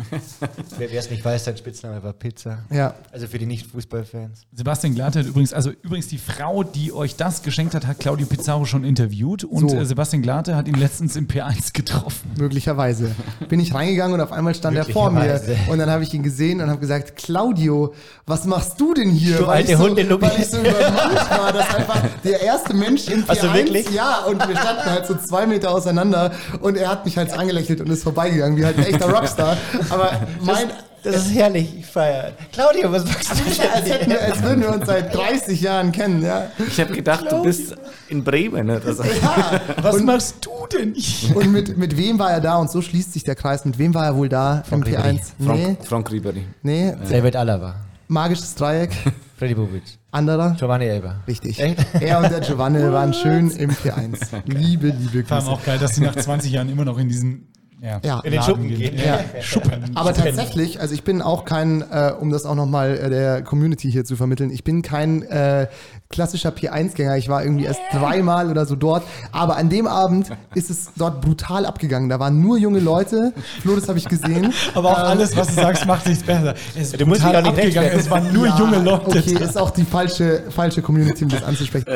Wer 0.78 0.92
es 0.92 1.10
nicht 1.10 1.24
weiß, 1.24 1.44
sein 1.44 1.56
Spitzname 1.56 2.02
war 2.02 2.12
Pizza. 2.12 2.58
Ja. 2.70 2.94
Also 3.12 3.26
für 3.26 3.38
die 3.38 3.46
Nicht-Fußballfans. 3.46 4.46
Sebastian 4.52 4.94
Glatte 4.94 5.20
hat 5.20 5.26
übrigens, 5.26 5.52
also 5.52 5.70
übrigens 5.82 6.08
die 6.08 6.18
Frau, 6.18 6.62
die 6.62 6.92
euch 6.92 7.16
das 7.16 7.42
geschenkt 7.42 7.74
hat, 7.74 7.86
hat 7.86 7.98
Claudio 8.00 8.26
Pizarro 8.26 8.64
schon 8.64 8.84
interviewt 8.84 9.44
und 9.44 9.68
So. 9.70 9.76
äh, 9.78 9.84
Sebastian 9.84 10.22
Glatte 10.22 10.56
hat 10.56 10.68
ihn 10.68 10.74
letztens 10.74 11.16
im 11.16 11.26
P1 11.28 11.72
getroffen. 11.72 12.30
Möglicherweise. 12.38 13.10
Bin 13.48 13.60
ich 13.60 13.74
reingegangen 13.74 14.14
und 14.14 14.20
auf 14.20 14.32
einmal 14.32 14.54
stand 14.54 14.76
er 14.76 14.84
vor 14.84 15.10
mir. 15.10 15.40
Und 15.68 15.78
dann 15.78 15.90
habe 15.90 16.02
ich 16.02 16.12
ihn 16.14 16.22
gesehen 16.22 16.60
und 16.60 16.68
habe 16.70 16.80
gesagt, 16.80 17.16
Claudio, 17.16 17.94
was 18.26 18.44
machst 18.44 18.80
du 18.80 18.94
denn 18.94 19.10
hier? 19.10 19.38
Du 19.38 19.46
weil, 19.46 19.56
alte 19.58 19.72
ich 19.72 19.78
so, 19.78 19.84
Hundelummi. 19.84 20.22
weil 20.22 20.40
ich 20.40 20.46
so 20.48 20.58
übermannt 20.58 21.30
war, 21.30 21.52
dass 21.52 21.74
einfach 21.74 22.02
der 22.24 22.40
erste 22.42 22.74
Mensch 22.74 23.08
im 23.08 23.24
P1, 23.24 23.28
Also 23.28 23.54
wirklich? 23.54 23.90
ja, 23.90 24.24
und 24.26 24.38
wir 24.46 24.56
standen 24.56 24.84
halt 24.84 25.06
so 25.06 25.14
zwei 25.16 25.46
Meter 25.46 25.70
auseinander 25.70 26.32
und 26.60 26.76
er 26.76 26.88
hat 26.88 27.04
mich 27.04 27.16
halt 27.16 27.32
angelächelt 27.32 27.80
und 27.80 27.88
ist 27.90 28.02
vorbeigegangen, 28.02 28.56
wie 28.56 28.64
halt 28.64 28.78
ein 28.78 28.84
echter 28.84 29.10
Rockstar. 29.10 29.56
Aber 29.90 30.20
mein, 30.42 30.70
Das 31.02 31.16
ist 31.26 31.34
herrlich, 31.34 31.78
ich 31.78 31.86
feiere. 31.86 32.32
Claudio, 32.52 32.92
was 32.92 33.04
machst 33.06 33.30
du 33.30 33.34
denn 33.36 33.70
als, 33.70 33.88
hätten 33.88 34.10
wir, 34.10 34.20
als 34.22 34.42
würden 34.42 34.60
wir 34.62 34.68
uns 34.74 34.86
seit 34.86 35.14
30 35.14 35.60
Jahren 35.60 35.92
kennen, 35.92 36.22
ja. 36.22 36.50
Ich 36.66 36.78
habe 36.80 36.92
gedacht, 36.92 37.24
du 37.30 37.42
bist 37.42 37.74
in 38.08 38.22
Bremen. 38.22 38.68
Oder 38.68 38.92
so. 38.94 39.02
ja. 39.02 39.60
Was 39.80 39.96
und, 39.96 40.04
machst 40.04 40.36
du 40.42 40.66
denn? 40.76 40.94
Und 41.34 41.52
mit, 41.52 41.76
mit 41.78 41.96
wem 41.96 42.18
war 42.18 42.30
er 42.32 42.40
da? 42.40 42.56
Und 42.56 42.70
so 42.70 42.82
schließt 42.82 43.12
sich 43.14 43.24
der 43.24 43.34
Kreis. 43.34 43.64
Mit 43.64 43.78
wem 43.78 43.94
war 43.94 44.04
er 44.04 44.16
wohl 44.16 44.28
da 44.28 44.62
im 44.70 44.82
Ribery. 44.82 45.02
P1? 45.02 45.20
Nee, 45.38 45.46
Frank, 45.46 45.86
Frank 45.86 46.10
Ribery. 46.12 46.44
nee. 46.62 46.94
David 47.08 47.34
Alaba, 47.36 47.76
Magisches 48.08 48.54
Dreieck. 48.54 48.90
Freddy 49.38 49.54
Bobic, 49.54 49.84
Anderer? 50.10 50.54
Giovanni 50.58 50.84
Elber. 50.84 51.20
Richtig. 51.26 51.58
Echt? 51.60 51.78
Er 51.98 52.18
und 52.18 52.30
der 52.30 52.40
Giovanni 52.40 52.82
waren 52.92 53.14
schön 53.22 53.50
im 53.52 53.70
P1. 53.70 54.42
Liebe, 54.44 54.88
liebe 54.88 55.24
Vor 55.26 55.38
allem 55.38 55.46
Grüße. 55.46 55.50
auch 55.50 55.64
geil, 55.64 55.78
dass 55.78 55.94
sie 55.94 56.02
nach 56.02 56.14
20 56.14 56.52
Jahren 56.52 56.68
immer 56.68 56.84
noch 56.84 56.98
in 56.98 57.08
diesen 57.08 57.49
ja, 57.82 58.00
Ja. 58.02 58.20
In 58.20 58.32
den 58.32 58.42
Schuppen 58.42 58.68
gehen. 58.68 58.98
Ja. 58.98 59.20
Schuppen. 59.40 59.90
Aber 59.94 60.12
tatsächlich, 60.14 60.80
also 60.80 60.94
ich 60.94 61.02
bin 61.02 61.22
auch 61.22 61.44
kein, 61.44 61.82
äh, 61.82 62.12
um 62.18 62.30
das 62.30 62.46
auch 62.46 62.54
nochmal 62.54 62.96
äh, 62.96 63.10
der 63.10 63.42
Community 63.42 63.90
hier 63.90 64.04
zu 64.04 64.16
vermitteln, 64.16 64.50
ich 64.50 64.64
bin 64.64 64.82
kein 64.82 65.22
äh, 65.22 65.66
klassischer 66.12 66.50
P1-Gänger. 66.50 67.16
Ich 67.18 67.28
war 67.28 67.44
irgendwie 67.44 67.66
erst 67.66 67.80
dreimal 67.92 68.50
oder 68.50 68.66
so 68.66 68.74
dort. 68.74 69.04
Aber 69.30 69.56
an 69.56 69.68
dem 69.70 69.86
Abend 69.86 70.28
ist 70.56 70.68
es 70.68 70.90
dort 70.96 71.20
brutal 71.20 71.64
abgegangen. 71.64 72.08
Da 72.08 72.18
waren 72.18 72.40
nur 72.42 72.58
junge 72.58 72.80
Leute. 72.80 73.32
Flo, 73.62 73.76
das 73.76 73.88
habe 73.88 73.96
ich 73.98 74.08
gesehen. 74.08 74.52
Aber 74.74 74.90
auch 74.90 74.98
Ähm, 74.98 75.04
alles, 75.04 75.36
was 75.36 75.46
du 75.46 75.54
sagst, 75.54 75.86
macht 75.86 76.08
nichts 76.08 76.24
besser. 76.24 76.54
Es 76.74 76.88
ist 76.92 77.00
Du 77.00 77.06
musst 77.06 77.22
brutal 77.22 77.46
abgegangen. 77.46 77.92
Es 77.92 78.10
waren 78.10 78.32
nur 78.32 78.48
ja, 78.48 78.58
junge 78.58 78.78
Leute. 78.82 79.06
Okay, 79.06 79.34
ist 79.40 79.56
auch 79.56 79.70
die 79.70 79.84
falsche, 79.84 80.42
falsche 80.50 80.82
Community, 80.82 81.22
um 81.22 81.30
das 81.30 81.44
anzusprechen. 81.44 81.86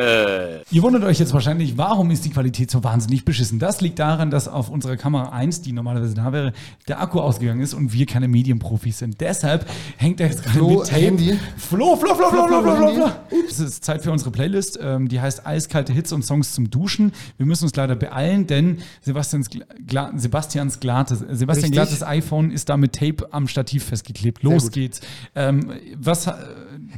Ihr 0.71 0.83
wundert 0.85 1.03
euch 1.03 1.19
jetzt 1.19 1.35
wahrscheinlich, 1.35 1.77
warum 1.77 2.13
ist 2.13 2.25
die 2.25 2.31
Qualität 2.31 2.71
so 2.71 2.85
wahnsinnig 2.85 3.25
beschissen? 3.25 3.59
Das 3.59 3.81
liegt 3.81 3.99
daran, 3.99 4.31
dass 4.31 4.47
auf 4.47 4.71
unserer 4.71 4.97
Kamera 4.97 5.31
1, 5.31 5.63
die 5.63 5.73
normalerweise 5.73 6.15
da 6.15 6.33
wäre, 6.33 6.53
der 6.87 7.01
Akku 7.01 7.19
ausgegangen 7.19 7.61
ist 7.63 7.75
und 7.75 7.93
wir 7.93 8.07
keine 8.07 8.29
Medienprofis 8.29 9.01
sind. 9.01 9.21
Deshalb 9.21 9.67
hängt 9.97 10.21
er 10.21 10.29
jetzt 10.29 10.45
gerade 10.45 10.57
Flo, 10.59 10.69
mit 10.79 10.87
Tape. 10.87 11.01
Handy. 11.01 11.39
Flo, 11.57 11.97
Flo, 11.97 12.15
Flo, 12.15 12.29
Flo, 12.29 12.47
Flo, 12.47 12.63
Flo, 12.63 12.77
Flo, 12.77 12.87
Handy. 12.87 13.01
Flo. 13.01 13.11
Es 13.51 13.59
ist 13.59 13.85
Zeit 13.85 14.04
für 14.05 14.13
unsere 14.13 14.31
Playlist. 14.31 14.79
Ähm, 14.81 15.09
die 15.09 15.21
heißt 15.21 15.47
Eiskalte 15.47 15.93
Hits 15.93 16.13
und 16.13 16.25
Songs 16.25 16.53
zum 16.53 16.71
Duschen. 16.71 17.13
Wir 17.37 17.47
müssen 17.47 17.65
uns 17.65 17.75
leider 17.75 17.97
beeilen, 17.97 18.47
denn 18.47 18.79
Sebastians, 19.03 19.51
Gla 19.87 20.13
Sebastians 20.17 20.81
Glatte, 20.81 21.17
Sebastian 21.17 21.47
Richtig. 21.49 21.73
Glattes 21.73 22.03
iPhone 22.03 22.51
ist 22.51 22.69
da 22.69 22.77
mit 22.77 22.93
Tape 22.95 23.27
am 23.33 23.49
Stativ 23.49 23.85
festgeklebt. 23.85 24.43
Los 24.43 24.71
geht's. 24.71 25.01
Ähm, 25.35 25.73
was, 25.99 26.29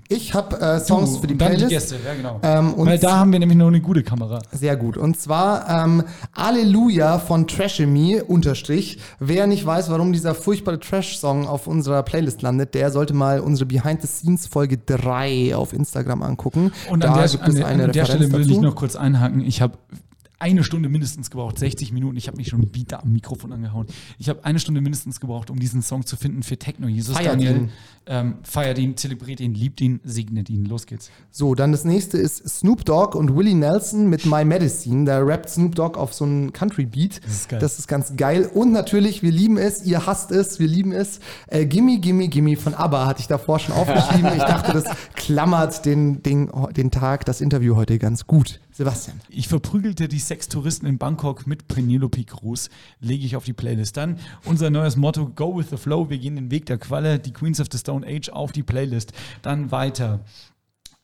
Ich 0.08 0.34
habe 0.34 0.60
äh, 0.60 0.80
Songs 0.80 1.14
du 1.14 1.20
für 1.20 1.26
die 1.26 1.34
und 1.34 1.40
dann 1.40 1.48
Playlist. 1.56 1.70
die 1.70 1.74
Gäste, 1.74 1.96
ja 2.04 2.14
genau. 2.14 2.40
Ähm, 2.42 2.74
und 2.74 2.86
Weil 2.86 2.98
da 2.98 3.16
haben 3.16 3.32
wir 3.32 3.38
nämlich 3.38 3.56
noch 3.58 3.68
eine 3.68 3.80
gute 3.80 4.02
Kamera. 4.02 4.40
Sehr 4.52 4.76
gut. 4.76 4.96
Und 4.96 5.18
zwar 5.18 5.68
ähm, 5.68 6.04
Alleluja 6.32 7.18
von 7.18 7.46
Trashemy 7.46 8.20
unterstrich. 8.26 8.98
Wer 9.18 9.46
nicht 9.46 9.64
weiß, 9.64 9.90
warum 9.90 10.12
dieser 10.12 10.34
furchtbare 10.34 10.78
Trash-Song 10.78 11.46
auf 11.46 11.66
unserer 11.66 12.02
Playlist 12.02 12.42
landet, 12.42 12.74
der 12.74 12.90
sollte 12.90 13.14
mal 13.14 13.40
unsere 13.40 13.66
Behind 13.66 14.02
the 14.02 14.08
Scenes 14.08 14.46
Folge 14.46 14.78
3 14.78 15.54
auf 15.56 15.72
Instagram 15.72 16.22
angucken. 16.22 16.72
Und 16.90 16.95
da 17.00 17.12
an 17.12 17.18
der, 17.18 17.28
gibt 17.28 17.48
es 17.48 17.62
eine 17.62 17.84
an 17.84 17.92
der 17.92 18.04
Stelle 18.04 18.32
will 18.32 18.50
ich 18.50 18.60
noch 18.60 18.74
kurz 18.74 18.96
einhaken. 18.96 19.40
Ich 19.40 19.60
habe 19.60 19.78
eine 20.38 20.64
Stunde 20.64 20.88
mindestens 20.88 21.30
gebraucht, 21.30 21.58
60 21.58 21.92
Minuten. 21.92 22.16
Ich 22.16 22.26
habe 22.26 22.36
mich 22.36 22.48
schon 22.48 22.74
wieder 22.74 23.02
am 23.02 23.12
Mikrofon 23.12 23.52
angehauen. 23.52 23.86
Ich 24.18 24.28
habe 24.28 24.44
eine 24.44 24.58
Stunde 24.58 24.80
mindestens 24.80 25.20
gebraucht, 25.20 25.50
um 25.50 25.58
diesen 25.58 25.82
Song 25.82 26.04
zu 26.04 26.16
finden 26.16 26.42
für 26.42 26.58
Techno. 26.58 26.88
Jesus 26.88 27.16
Feiert 27.16 27.34
Daniel, 27.34 27.56
ihn. 27.56 27.70
Ähm, 28.06 28.36
feiert 28.42 28.78
ihn, 28.78 28.96
zelebriert 28.96 29.40
ihn, 29.40 29.54
liebt 29.54 29.80
ihn, 29.80 30.00
segnet 30.04 30.48
ihn. 30.48 30.64
Los 30.64 30.86
geht's. 30.86 31.10
So, 31.30 31.54
dann 31.54 31.72
das 31.72 31.84
nächste 31.84 32.18
ist 32.18 32.48
Snoop 32.48 32.84
Dogg 32.84 33.16
und 33.18 33.36
Willie 33.36 33.54
Nelson 33.54 34.08
mit 34.08 34.26
My 34.26 34.44
Medicine. 34.44 35.04
Da 35.04 35.18
rappt 35.18 35.50
Snoop 35.50 35.74
Dogg 35.74 35.98
auf 35.98 36.14
so 36.14 36.24
einen 36.24 36.52
Country-Beat. 36.52 37.20
Das 37.24 37.32
ist 37.32 37.48
geil. 37.48 37.58
Das 37.60 37.78
ist 37.78 37.88
ganz 37.88 38.16
geil. 38.16 38.48
Und 38.52 38.72
natürlich, 38.72 39.22
wir 39.22 39.32
lieben 39.32 39.58
es, 39.58 39.84
ihr 39.84 40.06
hasst 40.06 40.30
es, 40.30 40.60
wir 40.60 40.68
lieben 40.68 40.92
es. 40.92 41.20
Äh, 41.48 41.66
gimme, 41.66 41.98
gimme, 41.98 42.28
gimme 42.28 42.56
von 42.56 42.74
ABBA 42.74 43.06
hatte 43.06 43.20
ich 43.20 43.26
davor 43.26 43.58
schon 43.58 43.74
aufgeschrieben. 43.74 44.30
Ich 44.36 44.42
dachte, 44.42 44.72
das 44.72 44.84
klammert 45.14 45.84
den, 45.84 46.22
den, 46.22 46.50
den 46.76 46.90
Tag, 46.90 47.24
das 47.24 47.40
Interview 47.40 47.74
heute 47.74 47.98
ganz 47.98 48.26
gut. 48.26 48.60
Sebastian. 48.76 49.18
Ich 49.30 49.48
verprügelte 49.48 50.06
die 50.06 50.18
Sextouristen 50.18 50.86
in 50.86 50.98
Bangkok 50.98 51.46
mit 51.46 51.66
Penelope 51.66 52.24
Cruz, 52.24 52.68
lege 53.00 53.24
ich 53.24 53.34
auf 53.34 53.44
die 53.44 53.54
Playlist. 53.54 53.96
Dann 53.96 54.18
unser 54.44 54.68
neues 54.68 54.96
Motto, 54.96 55.30
Go 55.34 55.56
with 55.56 55.70
the 55.70 55.78
Flow, 55.78 56.10
wir 56.10 56.18
gehen 56.18 56.36
den 56.36 56.50
Weg 56.50 56.66
der 56.66 56.76
Qualle, 56.76 57.18
die 57.18 57.32
Queens 57.32 57.58
of 57.58 57.68
the 57.72 57.78
Stone 57.78 57.95
Age 58.04 58.30
auf 58.30 58.52
die 58.52 58.62
Playlist. 58.62 59.12
Dann 59.42 59.70
weiter. 59.70 60.20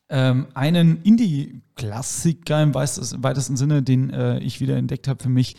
Ähm, 0.08 0.48
einen 0.54 1.02
Indie-Klassiker 1.02 2.62
im 2.62 2.74
weitesten 2.74 3.22
weitesten 3.22 3.56
Sinne, 3.56 3.82
den 3.82 4.10
äh, 4.10 4.38
ich 4.40 4.60
wieder 4.60 4.76
entdeckt 4.76 5.08
habe 5.08 5.22
für 5.22 5.30
mich, 5.30 5.56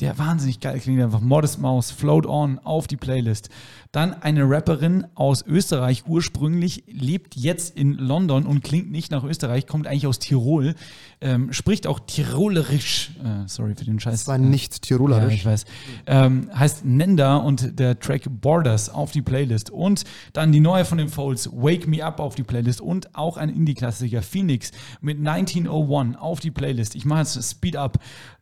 der 0.00 0.18
wahnsinnig 0.18 0.60
geil 0.60 0.78
klingt, 0.78 1.02
einfach 1.02 1.20
Modest 1.20 1.58
Mouse, 1.58 1.90
Float 1.90 2.26
On 2.26 2.60
auf 2.60 2.86
die 2.86 2.96
Playlist. 2.96 3.48
Dann 3.92 4.12
eine 4.12 4.48
Rapperin 4.48 5.06
aus 5.14 5.44
Österreich 5.46 6.04
ursprünglich, 6.06 6.84
lebt 6.86 7.36
jetzt 7.36 7.76
in 7.76 7.94
London 7.94 8.44
und 8.44 8.62
klingt 8.62 8.90
nicht 8.90 9.10
nach 9.10 9.24
Österreich, 9.24 9.66
kommt 9.66 9.86
eigentlich 9.86 10.06
aus 10.06 10.18
Tirol, 10.18 10.74
ähm, 11.20 11.52
spricht 11.52 11.86
auch 11.86 12.00
Tirolerisch, 12.00 13.12
äh, 13.24 13.48
sorry 13.48 13.74
für 13.74 13.84
den 13.84 13.98
Scheiß. 13.98 14.12
Das 14.12 14.28
war 14.28 14.36
nicht 14.36 14.82
Tirolerisch. 14.82 15.30
Ja, 15.32 15.34
ich 15.34 15.46
weiß. 15.46 15.64
Ähm, 16.06 16.50
heißt 16.54 16.84
Nenda 16.84 17.36
und 17.36 17.78
der 17.78 17.98
Track 17.98 18.24
Borders 18.28 18.90
auf 18.90 19.10
die 19.10 19.22
Playlist. 19.22 19.70
Und 19.70 20.04
dann 20.34 20.52
die 20.52 20.60
neue 20.60 20.84
von 20.84 20.98
den 20.98 21.08
Folds, 21.08 21.50
Wake 21.50 21.88
Me 21.88 22.04
Up 22.04 22.20
auf 22.20 22.34
die 22.34 22.42
Playlist. 22.42 22.80
Und 22.82 23.14
auch 23.14 23.38
ein 23.38 23.48
Indie-Klassiker, 23.48 24.22
Phoenix 24.22 24.70
mit 25.00 25.18
1901 25.18 26.18
auf 26.18 26.40
die 26.40 26.50
Playlist. 26.50 26.94
Ich 26.94 27.04
mache 27.06 27.20
jetzt 27.20 27.42
Speed 27.42 27.76
Up. 27.76 27.98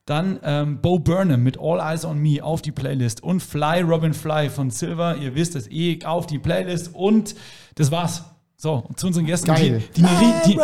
Dann 0.06 0.38
ähm, 0.44 0.80
Bo 0.80 1.00
Burnham 1.00 1.42
mit 1.42 1.58
All 1.58 1.80
Eyes 1.80 2.04
on 2.04 2.18
Me 2.18 2.42
auf 2.42 2.62
die 2.62 2.70
Playlist. 2.70 3.24
Und 3.24 3.42
Fly 3.42 3.80
Robin 3.80 4.14
Fly 4.14 4.48
von 4.50 4.70
Silver, 4.70 5.16
ihr 5.16 5.34
wisst 5.36 5.54
es 5.54 5.70
eh, 5.70 6.00
auf 6.04 6.26
die 6.26 6.38
Playlist. 6.38 6.94
Und 6.94 7.36
das 7.76 7.90
war's. 7.92 8.24
So, 8.58 8.88
zu 8.96 9.08
unseren 9.08 9.26
Gästen, 9.26 9.48
Geil. 9.48 9.82
die, 9.94 10.00
die, 10.00 10.08
eine, 10.08 10.42
die, 10.46 10.58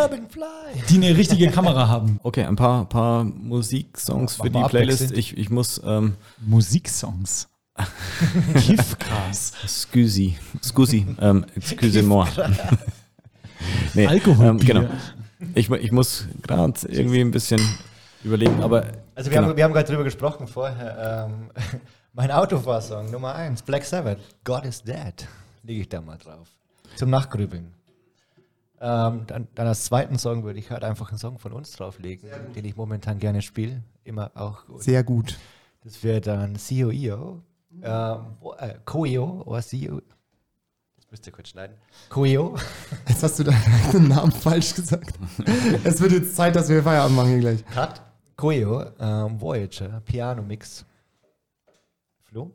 die 0.89 0.95
eine 0.95 1.15
richtige 1.15 1.51
Kamera 1.51 1.87
haben. 1.87 2.19
Okay, 2.23 2.43
ein 2.43 2.55
paar, 2.55 2.89
paar 2.89 3.23
Musiksongs 3.23 4.37
für 4.37 4.49
die 4.49 4.63
Playlist. 4.63 5.11
Ich, 5.11 5.37
ich 5.37 5.51
muss 5.51 5.79
ähm, 5.85 6.15
Musiksongs. 6.43 7.49
Kiffgras. 8.55 9.53
Scusi, 9.67 10.37
Scusi, 10.63 11.05
ähm, 11.21 11.45
excusez-moi. 11.55 12.27
nee, 13.93 14.07
Alkoholbier. 14.07 14.49
Ähm, 14.49 14.57
genau. 14.59 14.89
Ich, 15.55 15.69
ich 15.69 15.91
muss 15.91 16.27
gerade 16.41 16.73
irgendwie 16.87 17.21
ein 17.21 17.31
bisschen 17.31 17.61
überlegen, 18.23 18.61
aber 18.61 18.85
Also 19.15 19.29
wir 19.29 19.37
genau. 19.37 19.49
haben, 19.49 19.57
wir 19.57 19.63
haben 19.63 19.73
gerade 19.73 19.87
drüber 19.87 20.03
gesprochen 20.03 20.47
vorher. 20.47 21.29
Ähm, 21.29 21.49
mein 22.13 22.31
Autofahrsong 22.31 23.11
Nummer 23.11 23.35
1, 23.35 23.61
Black 23.63 23.83
Sabbath, 23.85 24.19
God 24.43 24.65
is 24.65 24.83
Dead, 24.83 25.27
lege 25.63 25.81
ich 25.81 25.89
da 25.89 26.01
mal 26.01 26.17
drauf. 26.17 26.47
Zum 26.95 27.09
Nachgrübeln. 27.09 27.73
Ähm, 28.79 29.23
dann, 29.27 29.47
dann 29.55 29.67
als 29.67 29.85
zweiten 29.85 30.17
Song 30.19 30.43
würde 30.43 30.59
ich 30.59 30.69
halt 30.69 30.83
einfach 30.83 31.09
einen 31.09 31.17
Song 31.17 31.39
von 31.39 31.53
uns 31.53 31.71
drauflegen, 31.71 32.29
den 32.55 32.65
ich 32.65 32.75
momentan 32.75 33.17
gerne 33.17 33.41
spiele. 33.41 33.81
Immer 34.03 34.31
auch 34.35 34.65
gut. 34.65 34.83
Sehr 34.83 35.03
gut. 35.03 35.37
Das 35.83 36.03
wäre 36.03 36.21
dann 36.21 36.57
COEO. 36.57 37.41
Ähm, 37.81 38.19
wo- 38.41 38.53
äh, 38.53 38.75
Coeo 38.85 39.41
oder 39.45 39.61
CEO. 39.61 40.01
Das 40.97 41.09
müsst 41.09 41.25
ihr 41.25 41.33
kurz 41.33 41.49
schneiden. 41.49 41.75
Coeo. 42.09 42.55
Jetzt 43.07 43.23
hast 43.23 43.39
du 43.39 43.43
deinen 43.45 44.07
Namen 44.09 44.31
falsch 44.31 44.75
gesagt. 44.75 45.15
es 45.83 45.99
wird 46.01 46.11
jetzt 46.11 46.35
Zeit, 46.35 46.55
dass 46.55 46.69
wir 46.69 46.83
Feierabend 46.83 47.15
machen 47.15 47.29
hier 47.29 47.39
gleich. 47.39 47.65
Cut. 47.67 48.01
Coeo. 48.35 48.85
Ähm, 48.99 49.39
Voyager. 49.41 50.01
Piano 50.05 50.41
Mix. 50.43 50.85
Flo? 52.33 52.51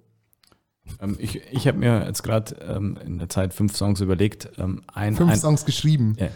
Ähm, 1.00 1.16
ich 1.20 1.40
ich 1.52 1.68
habe 1.68 1.78
mir 1.78 2.04
jetzt 2.04 2.24
gerade 2.24 2.56
ähm, 2.56 2.98
in 3.04 3.18
der 3.18 3.28
Zeit 3.28 3.54
fünf 3.54 3.76
Songs 3.76 4.00
überlegt. 4.00 4.50
Ähm, 4.58 4.82
ein, 4.92 5.14
Fünf 5.14 5.30
ein, 5.30 5.38
Songs 5.38 5.64
geschrieben. 5.64 6.16
Ja. 6.18 6.28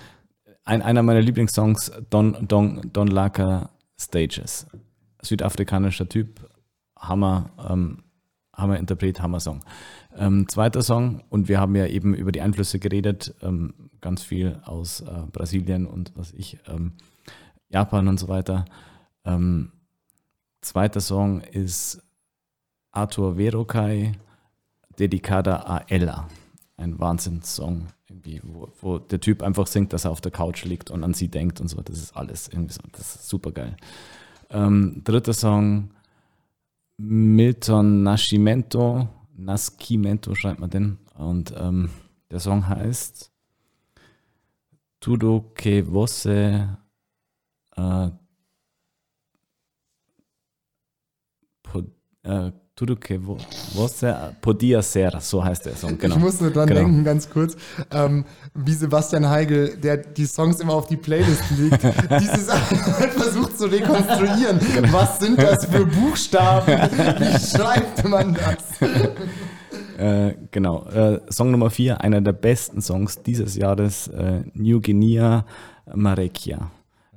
Ein, 0.64 0.80
einer 0.80 1.03
meiner 1.03 1.20
Lieblingssongs, 1.20 1.90
Don, 2.09 2.47
Don, 2.47 2.88
Don 2.93 3.09
Laka 3.09 3.70
Stages. 3.99 4.68
Südafrikanischer 5.22 6.09
Typ, 6.09 6.49
Hammer, 6.97 7.51
ähm, 7.68 8.05
Hammer 8.55 8.78
Interpret, 8.78 9.20
Hammer 9.20 9.40
Song. 9.40 9.64
Ähm, 10.16 10.47
zweiter 10.49 10.82
Song, 10.82 11.24
und 11.28 11.49
wir 11.49 11.59
haben 11.59 11.74
ja 11.74 11.86
eben 11.86 12.14
über 12.14 12.30
die 12.30 12.43
Einflüsse 12.43 12.78
geredet, 12.78 13.34
ähm, 13.43 13.90
ganz 14.01 14.22
viel 14.22 14.61
aus 14.64 15.01
äh, 15.01 15.22
Brasilien 15.32 15.86
und 15.86 16.12
was 16.14 16.32
ich, 16.32 16.59
ähm, 16.68 16.93
Japan 17.70 18.07
und 18.07 18.20
so 18.20 18.28
weiter. 18.28 18.66
Ähm, 19.24 19.72
zweiter 20.61 21.01
Song 21.01 21.40
ist 21.40 22.03
Arthur 22.93 23.36
Verocai, 23.36 24.12
Dedicada 24.99 25.57
a 25.66 25.84
Ella. 25.88 26.28
Ein 26.76 26.99
Wahnsinnssong, 26.99 27.88
irgendwie, 28.09 28.40
wo, 28.45 28.68
wo 28.80 28.99
der 28.99 29.20
Typ 29.20 29.43
einfach 29.43 29.66
singt, 29.66 29.93
dass 29.93 30.05
er 30.05 30.11
auf 30.11 30.20
der 30.20 30.32
Couch 30.32 30.64
liegt 30.64 30.90
und 30.90 31.03
an 31.05 31.14
sie 31.14 31.28
denkt 31.28 31.61
und 31.61 31.68
so. 31.68 31.80
Das 31.80 31.99
ist 31.99 32.16
alles 32.16 32.49
irgendwie 32.49 32.72
so. 32.72 32.80
Das 32.93 33.14
ist 33.16 33.28
super 33.28 33.53
geil. 33.53 33.76
Ähm, 34.51 35.03
dritter 35.05 35.32
Song, 35.32 35.90
Milton 36.99 38.03
Nascimento. 38.03 39.09
Nascimento 39.34 40.34
schreibt 40.34 40.61
man 40.61 40.70
den. 40.70 40.99
Und 41.14 41.55
ähm, 41.57 41.90
der 42.30 42.40
Song 42.40 42.68
heißt 42.68 43.30
Tudo 45.01 45.53
que 45.55 45.82
você 45.82 46.68
äh, 47.76 48.11
äh, 52.24 52.53
Tudo 52.82 52.96
que 52.96 53.16
vo- 53.16 53.38
você 53.74 54.12
podia 54.40 54.82
ser, 54.82 55.20
so 55.20 55.40
heißt 55.44 55.66
der 55.66 55.76
Song. 55.76 55.96
Genau. 55.98 56.16
Ich 56.16 56.20
muss 56.20 56.40
nur 56.40 56.50
dran 56.50 56.66
genau. 56.66 56.80
denken, 56.80 57.04
ganz 57.04 57.30
kurz, 57.30 57.54
ähm, 57.92 58.24
wie 58.54 58.72
Sebastian 58.72 59.30
Heigl, 59.30 59.76
der 59.76 59.98
die 59.98 60.26
Songs 60.26 60.58
immer 60.58 60.72
auf 60.74 60.88
die 60.88 60.96
Playlist 60.96 61.44
legt, 61.56 61.78
dieses 62.20 62.46
versucht 63.16 63.56
zu 63.56 63.66
rekonstruieren. 63.66 64.58
Genau. 64.74 64.92
Was 64.92 65.20
sind 65.20 65.40
das 65.40 65.64
für 65.66 65.86
Buchstaben? 66.00 66.66
Wie 67.20 67.56
schreibt 67.56 68.02
man 68.08 68.34
das? 68.34 68.88
Äh, 69.96 70.34
genau. 70.50 70.84
Äh, 70.88 71.20
Song 71.30 71.52
Nummer 71.52 71.70
4, 71.70 72.00
einer 72.00 72.20
der 72.20 72.32
besten 72.32 72.82
Songs 72.82 73.22
dieses 73.22 73.54
Jahres, 73.54 74.08
äh, 74.08 74.42
New 74.54 74.80
Guinea 74.80 75.44
Marekia. 75.94 76.72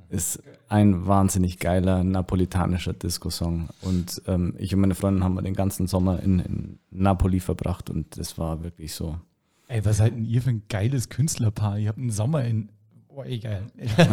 Ist 0.10 0.44
ein 0.68 1.06
wahnsinnig 1.06 1.60
geiler 1.60 2.04
napolitanischer 2.04 2.94
Disco-Song. 2.94 3.70
Und 3.82 4.22
ähm, 4.28 4.56
ich 4.58 4.74
und 4.74 4.82
meine 4.82 4.96
Freundin 4.96 5.24
haben 5.24 5.42
den 5.44 5.54
ganzen 5.54 5.88
Sommer 5.88 6.22
in, 6.22 6.40
in 6.40 6.80
Napoli 6.92 7.40
verbracht 7.40 7.90
und 7.90 8.18
das 8.18 8.38
war 8.38 8.64
wirklich 8.64 8.94
so. 8.94 9.20
Ey, 9.68 9.84
was 9.86 9.98
seid 9.98 10.14
denn 10.14 10.26
ihr 10.26 10.42
für 10.42 10.52
ein 10.52 10.64
geiles 10.70 11.10
Künstlerpaar? 11.10 11.78
Ihr 11.80 11.90
habt 11.90 12.00
einen 12.00 12.12
Sommer 12.12 12.44
in. 12.46 12.70
Boah, 13.08 13.26
ey, 13.26 13.40
geil. 13.40 13.66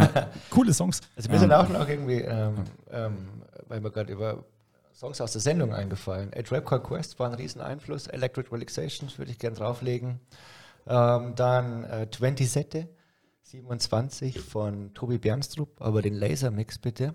Coole 0.51 0.73
Songs. 0.73 1.01
Also 1.17 1.31
mir 1.31 1.39
sind 1.39 1.53
auch 1.53 1.69
noch 1.69 1.89
irgendwie, 1.89 2.21
ähm, 2.21 2.55
ähm, 2.91 3.17
weil 3.69 3.81
mir 3.81 3.91
gerade 3.91 4.13
über 4.13 4.45
Songs 4.95 5.21
aus 5.21 5.33
der 5.33 5.41
Sendung 5.41 5.75
eingefallen. 5.75 6.31
A 6.37 6.43
Trap 6.43 6.65
Called 6.65 6.85
Quest 6.85 7.19
war 7.19 7.29
ein 7.29 7.35
riesen 7.35 7.61
Einfluss. 7.61 8.07
Electric 8.07 8.51
Relaxations 8.53 9.19
würde 9.19 9.33
ich 9.33 9.39
gerne 9.39 9.57
drauflegen. 9.57 10.21
Ähm, 10.87 11.35
dann 11.35 11.85
äh, 11.85 12.09
20 12.11 12.51
Sette, 12.51 12.89
27 13.53 14.41
von 14.41 14.95
Tobi 14.95 15.19
Bernstrup, 15.19 15.83
aber 15.83 16.01
den 16.01 16.15
Laser-Mix 16.15 16.79
bitte. 16.79 17.15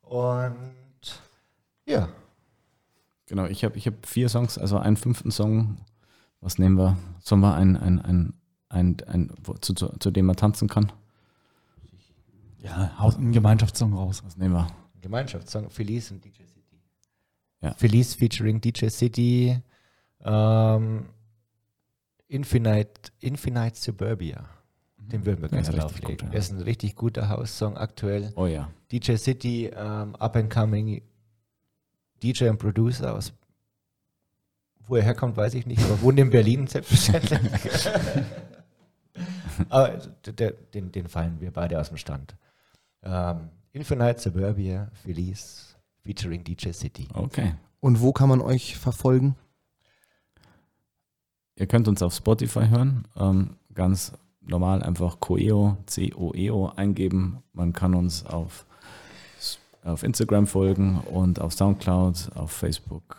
Und 0.00 1.22
ja. 1.84 2.08
Genau, 3.26 3.44
ich 3.44 3.62
habe 3.62 3.76
ich 3.76 3.86
hab 3.86 4.06
vier 4.06 4.30
Songs, 4.30 4.56
also 4.56 4.78
einen 4.78 4.96
fünften 4.96 5.30
Song. 5.30 5.76
Was 6.40 6.56
nehmen 6.56 6.78
wir? 6.78 6.96
Sollen 7.20 7.42
wir 7.42 7.54
ein, 7.54 7.76
ein, 7.76 8.00
ein, 8.00 8.32
ein, 8.70 8.96
ein 9.06 9.30
wo, 9.42 9.52
zu, 9.54 9.74
zu, 9.74 9.88
zu 9.98 10.10
dem 10.10 10.24
man 10.24 10.36
tanzen 10.36 10.66
kann? 10.66 10.90
Ja, 12.60 12.98
haut 12.98 13.16
einen 13.16 13.32
Gemeinschaftssong 13.32 13.92
raus. 13.92 14.22
Was 14.24 14.38
nehmen 14.38 14.54
wir? 14.54 14.66
Gemeinschaftssong 15.02 15.68
Felice 15.68 16.10
und 16.12 16.24
DJ 16.24 16.44
City. 16.44 16.80
Ja. 17.60 17.74
Felice 17.74 18.14
featuring 18.14 18.62
DJ 18.62 18.88
City. 18.88 19.62
Ähm, 20.22 21.10
Infinite, 22.28 23.12
Infinite 23.20 23.76
Suburbia. 23.78 24.57
Den 25.12 25.24
würden 25.24 25.42
wir 25.42 25.48
gerne 25.48 25.68
drauflegen. 25.68 26.18
gut, 26.18 26.32
ja. 26.32 26.38
Ist 26.38 26.52
ein 26.52 26.60
richtig 26.60 26.96
guter 26.96 27.28
House-Song 27.28 27.76
aktuell. 27.76 28.32
Oh 28.36 28.46
ja. 28.46 28.70
DJ 28.92 29.16
City, 29.16 29.66
ähm, 29.66 30.14
up 30.16 30.36
and 30.36 30.52
coming 30.52 31.02
DJ 32.22 32.48
und 32.48 32.58
Producer 32.58 33.14
aus 33.14 33.32
wo 34.88 34.96
er 34.96 35.02
herkommt, 35.02 35.36
weiß 35.36 35.54
ich 35.54 35.66
nicht, 35.66 35.82
aber 35.82 36.00
wohnt 36.02 36.18
in 36.18 36.30
Berlin 36.30 36.66
selbstverständlich. 36.66 37.40
aber 39.68 39.98
der, 40.26 40.52
den, 40.52 40.90
den 40.92 41.08
fallen 41.08 41.40
wir 41.40 41.52
beide 41.52 41.78
aus 41.78 41.88
dem 41.88 41.98
Stand. 41.98 42.36
Ähm, 43.02 43.50
Infinite 43.72 44.20
Suburbia, 44.20 44.90
Felice, 45.02 45.76
featuring 46.02 46.42
DJ 46.42 46.72
City. 46.72 47.06
Okay. 47.12 47.54
Und 47.80 48.00
wo 48.00 48.12
kann 48.12 48.28
man 48.28 48.40
euch 48.40 48.76
verfolgen? 48.76 49.36
Ihr 51.54 51.66
könnt 51.66 51.86
uns 51.86 52.02
auf 52.02 52.14
Spotify 52.14 52.68
hören. 52.68 53.06
Ähm, 53.16 53.56
ganz 53.74 54.12
normal 54.48 54.82
einfach 54.82 55.20
Coeo, 55.20 55.76
C-O-E-O 55.86 56.72
eingeben. 56.76 57.38
Man 57.52 57.72
kann 57.72 57.94
uns 57.94 58.24
auf, 58.26 58.66
auf 59.84 60.02
Instagram 60.02 60.46
folgen 60.46 61.00
und 61.12 61.40
auf 61.40 61.52
Soundcloud, 61.52 62.30
auf 62.34 62.50
Facebook. 62.50 63.16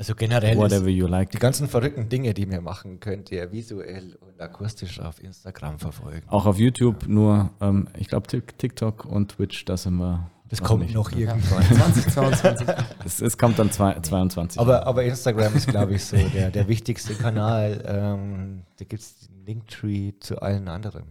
Also 0.00 0.14
generell 0.14 0.56
Whatever 0.56 0.88
ist 0.88 0.94
you 0.96 1.06
like. 1.06 1.30
die 1.30 1.38
ganzen 1.38 1.68
verrückten 1.68 2.08
Dinge, 2.08 2.32
die 2.32 2.50
wir 2.50 2.62
machen, 2.62 3.00
könnt 3.00 3.30
ihr 3.30 3.52
visuell 3.52 4.16
und 4.22 4.40
akustisch 4.40 4.98
auf 4.98 5.22
Instagram 5.22 5.78
verfolgen. 5.78 6.26
Auch 6.28 6.46
auf 6.46 6.58
YouTube, 6.58 7.06
nur, 7.06 7.50
ähm, 7.60 7.86
ich 7.98 8.08
glaube, 8.08 8.26
TikTok 8.26 9.04
und 9.04 9.32
Twitch, 9.32 9.66
da 9.66 9.76
sind 9.76 9.96
wir. 9.96 10.30
Das 10.48 10.62
noch 10.62 10.68
kommt 10.68 10.84
nicht. 10.84 10.94
noch 10.94 11.12
irgendwann. 11.12 11.62
2022. 11.62 12.66
Es, 13.04 13.20
es 13.20 13.36
kommt 13.36 13.58
dann 13.58 13.70
zwei, 13.70 14.00
22. 14.00 14.58
Aber, 14.58 14.86
aber 14.86 15.04
Instagram 15.04 15.54
ist, 15.54 15.68
glaube 15.68 15.94
ich, 15.94 16.04
so 16.04 16.16
der, 16.16 16.50
der 16.50 16.66
wichtigste 16.66 17.14
Kanal. 17.14 17.84
Ähm, 17.86 18.62
da 18.78 18.86
gibt 18.86 19.02
es 19.02 19.28
Linktree 19.50 20.12
zu 20.20 20.40
allen 20.40 20.68
anderen. 20.68 21.04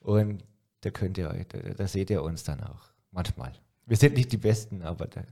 Und 0.00 0.44
da 0.82 0.90
könnt 0.90 1.18
ihr 1.18 1.30
euch, 1.30 1.46
da, 1.48 1.58
da 1.58 1.88
seht 1.88 2.10
ihr 2.10 2.22
uns 2.22 2.44
dann 2.44 2.60
auch. 2.62 2.92
Manchmal. 3.10 3.52
Wir 3.86 3.96
sind 3.96 4.16
nicht 4.16 4.30
die 4.32 4.36
Besten, 4.36 4.82
aber 4.82 5.06
der 5.06 5.24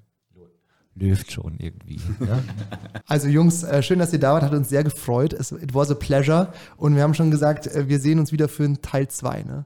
läuft 0.97 1.31
schon 1.31 1.57
irgendwie. 1.59 2.01
Ne? 2.19 2.43
Also 3.07 3.29
Jungs, 3.29 3.65
äh, 3.65 3.83
schön, 3.83 3.99
dass 3.99 4.13
ihr 4.13 4.21
da 4.21 4.35
wart, 4.35 4.43
hat 4.45 4.53
uns 4.53 4.69
sehr 4.69 4.85
gefreut. 4.85 5.33
Es, 5.33 5.51
it 5.51 5.75
was 5.75 5.91
a 5.91 5.95
pleasure. 5.95 6.53
Und 6.77 6.95
wir 6.95 7.03
haben 7.03 7.15
schon 7.15 7.31
gesagt, 7.31 7.67
äh, 7.67 7.89
wir 7.89 7.99
sehen 7.99 8.19
uns 8.19 8.31
wieder 8.33 8.49
für 8.49 8.65
einen 8.65 8.83
Teil 8.83 9.09
2. 9.09 9.43
Ne? 9.43 9.65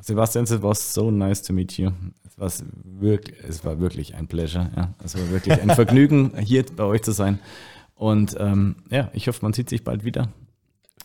Sebastian, 0.00 0.44
it 0.44 0.62
was 0.62 0.94
so 0.94 1.10
nice 1.10 1.42
to 1.42 1.52
meet 1.52 1.78
you. 1.78 1.90
Es, 2.24 2.38
war's 2.38 2.64
wirklich, 2.84 3.36
es 3.42 3.64
war 3.64 3.78
wirklich 3.80 4.14
ein 4.14 4.26
Pleasure. 4.26 4.70
Ja. 4.76 4.94
Es 5.04 5.16
war 5.16 5.30
wirklich 5.30 5.60
ein 5.60 5.70
Vergnügen, 5.74 6.36
hier 6.38 6.64
bei 6.74 6.84
euch 6.84 7.02
zu 7.02 7.12
sein. 7.12 7.38
Und 7.94 8.36
ähm, 8.38 8.76
ja, 8.90 9.10
ich 9.14 9.28
hoffe, 9.28 9.40
man 9.42 9.52
sieht 9.52 9.68
sich 9.68 9.84
bald 9.84 10.04
wieder. 10.04 10.28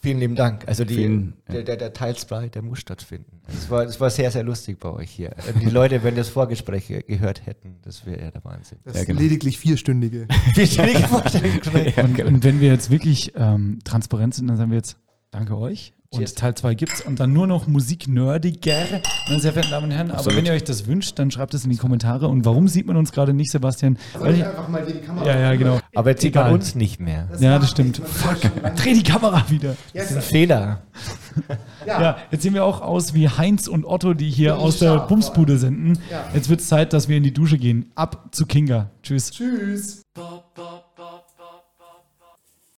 Vielen 0.02 0.20
lieben 0.20 0.36
Dank. 0.36 0.68
Also 0.68 0.84
die, 0.84 0.96
Vielen, 0.96 1.34
ja. 1.48 1.54
der, 1.54 1.64
der, 1.64 1.78
der 1.78 1.94
Teil 1.94 2.16
2, 2.16 2.50
der 2.50 2.64
muss 2.64 2.80
stattfinden. 2.80 3.40
Es 3.48 3.70
war, 3.70 3.84
es 3.84 4.00
war 4.02 4.10
sehr, 4.10 4.32
sehr 4.32 4.44
lustig 4.44 4.80
bei 4.80 4.90
euch 4.90 5.12
hier. 5.12 5.36
Die 5.62 5.70
Leute, 5.70 6.04
wenn 6.04 6.16
das 6.16 6.28
Vorgespräch 6.30 6.88
ge- 6.88 7.04
gehört 7.04 7.46
hätten, 7.46 7.76
das 7.84 8.06
wäre 8.08 8.20
ja 8.20 8.32
der 8.32 8.44
Wahnsinn. 8.44 8.80
Das 8.84 8.96
Ja, 8.98 9.04
genau. 9.04 9.20
lediglich 9.20 9.60
vierstündige. 9.60 10.28
Vierstündige 10.56 11.00
Vorstellungsgespräch. 11.08 11.96
Ja, 11.98 12.04
Und, 12.04 12.16
genau. 12.16 12.28
und 12.30 12.44
wenn 12.44 12.60
wir 12.60 12.70
jetzt 12.70 12.90
wirklich 12.90 13.34
ähm, 13.36 13.80
transparent 13.84 14.34
sind, 14.34 14.48
dann 14.48 14.58
sagen 14.58 14.72
wir 14.72 14.78
jetzt 14.78 14.98
Danke 15.30 15.56
euch. 15.58 15.94
Cheers. 16.14 16.32
Und 16.32 16.40
Teil 16.40 16.56
2 16.56 16.74
gibt's 16.74 17.02
und 17.06 17.22
dann 17.22 17.32
nur 17.32 17.48
noch 17.48 17.68
Musik-Nerdiger. 17.68 19.02
Meine 19.30 19.40
sehr 19.40 19.54
verehrten 19.54 19.72
Damen 19.72 19.86
und 19.86 19.92
Herren, 19.92 20.10
aber 20.10 20.20
Absolut. 20.20 20.38
wenn 20.40 20.46
ihr 20.46 20.52
euch 20.52 20.66
das 20.66 20.86
wünscht, 20.86 21.18
dann 21.18 21.32
schreibt 21.32 21.54
es 21.54 21.64
in 21.64 21.70
die 21.70 21.78
Kommentare. 21.78 22.28
Und 22.28 22.44
warum 22.44 22.68
sieht 22.68 22.86
man 22.86 22.98
uns 22.98 23.14
gerade 23.14 23.34
nicht, 23.34 23.50
Sebastian? 23.50 23.98
Weil 24.20 24.36
ich, 24.36 24.46
einfach 24.46 24.68
mal 24.68 24.86
die 24.86 25.00
Kamera 25.00 25.26
ja, 25.26 25.40
ja, 25.40 25.56
genau. 25.56 25.80
Aber 25.96 26.10
jetzt 26.10 26.22
sieht 26.22 26.36
man 26.36 26.52
uns 26.52 26.76
nicht 26.76 27.00
mehr. 27.00 27.30
Ja, 27.40 27.58
das 27.60 27.72
stimmt. 27.72 28.02
Fuck. 28.04 28.42
Dreh 28.76 28.94
die 28.94 29.04
Kamera 29.04 29.46
wieder. 29.50 29.78
Das 29.94 30.12
ist 30.12 30.18
ein 30.18 30.22
Fehler. 30.22 30.82
Ja, 31.88 32.18
jetzt 32.30 32.44
sehen 32.44 32.54
wir 32.54 32.66
auch 32.66 32.82
aus 32.82 33.14
wie 33.14 33.28
Heinz 33.28 33.68
und 33.68 33.86
Otto, 33.86 34.14
die 34.14 34.30
hier 34.30 34.58
aus 34.58 34.80
der 34.80 34.98
scharf, 34.98 35.08
Bumsbude 35.08 35.58
senden. 35.58 35.98
Ja. 36.12 36.26
Jetzt 36.34 36.50
wird 36.50 36.60
es 36.60 36.68
Zeit, 36.68 36.94
dass 36.94 37.08
wir 37.08 37.18
in 37.18 37.24
die 37.24 37.34
Dusche 37.34 37.58
gehen. 37.58 37.90
Ab 37.96 38.28
zu 38.32 38.46
Kinga. 38.46 38.92
Tschüss. 39.02 39.32
Tschüss. 39.32 40.04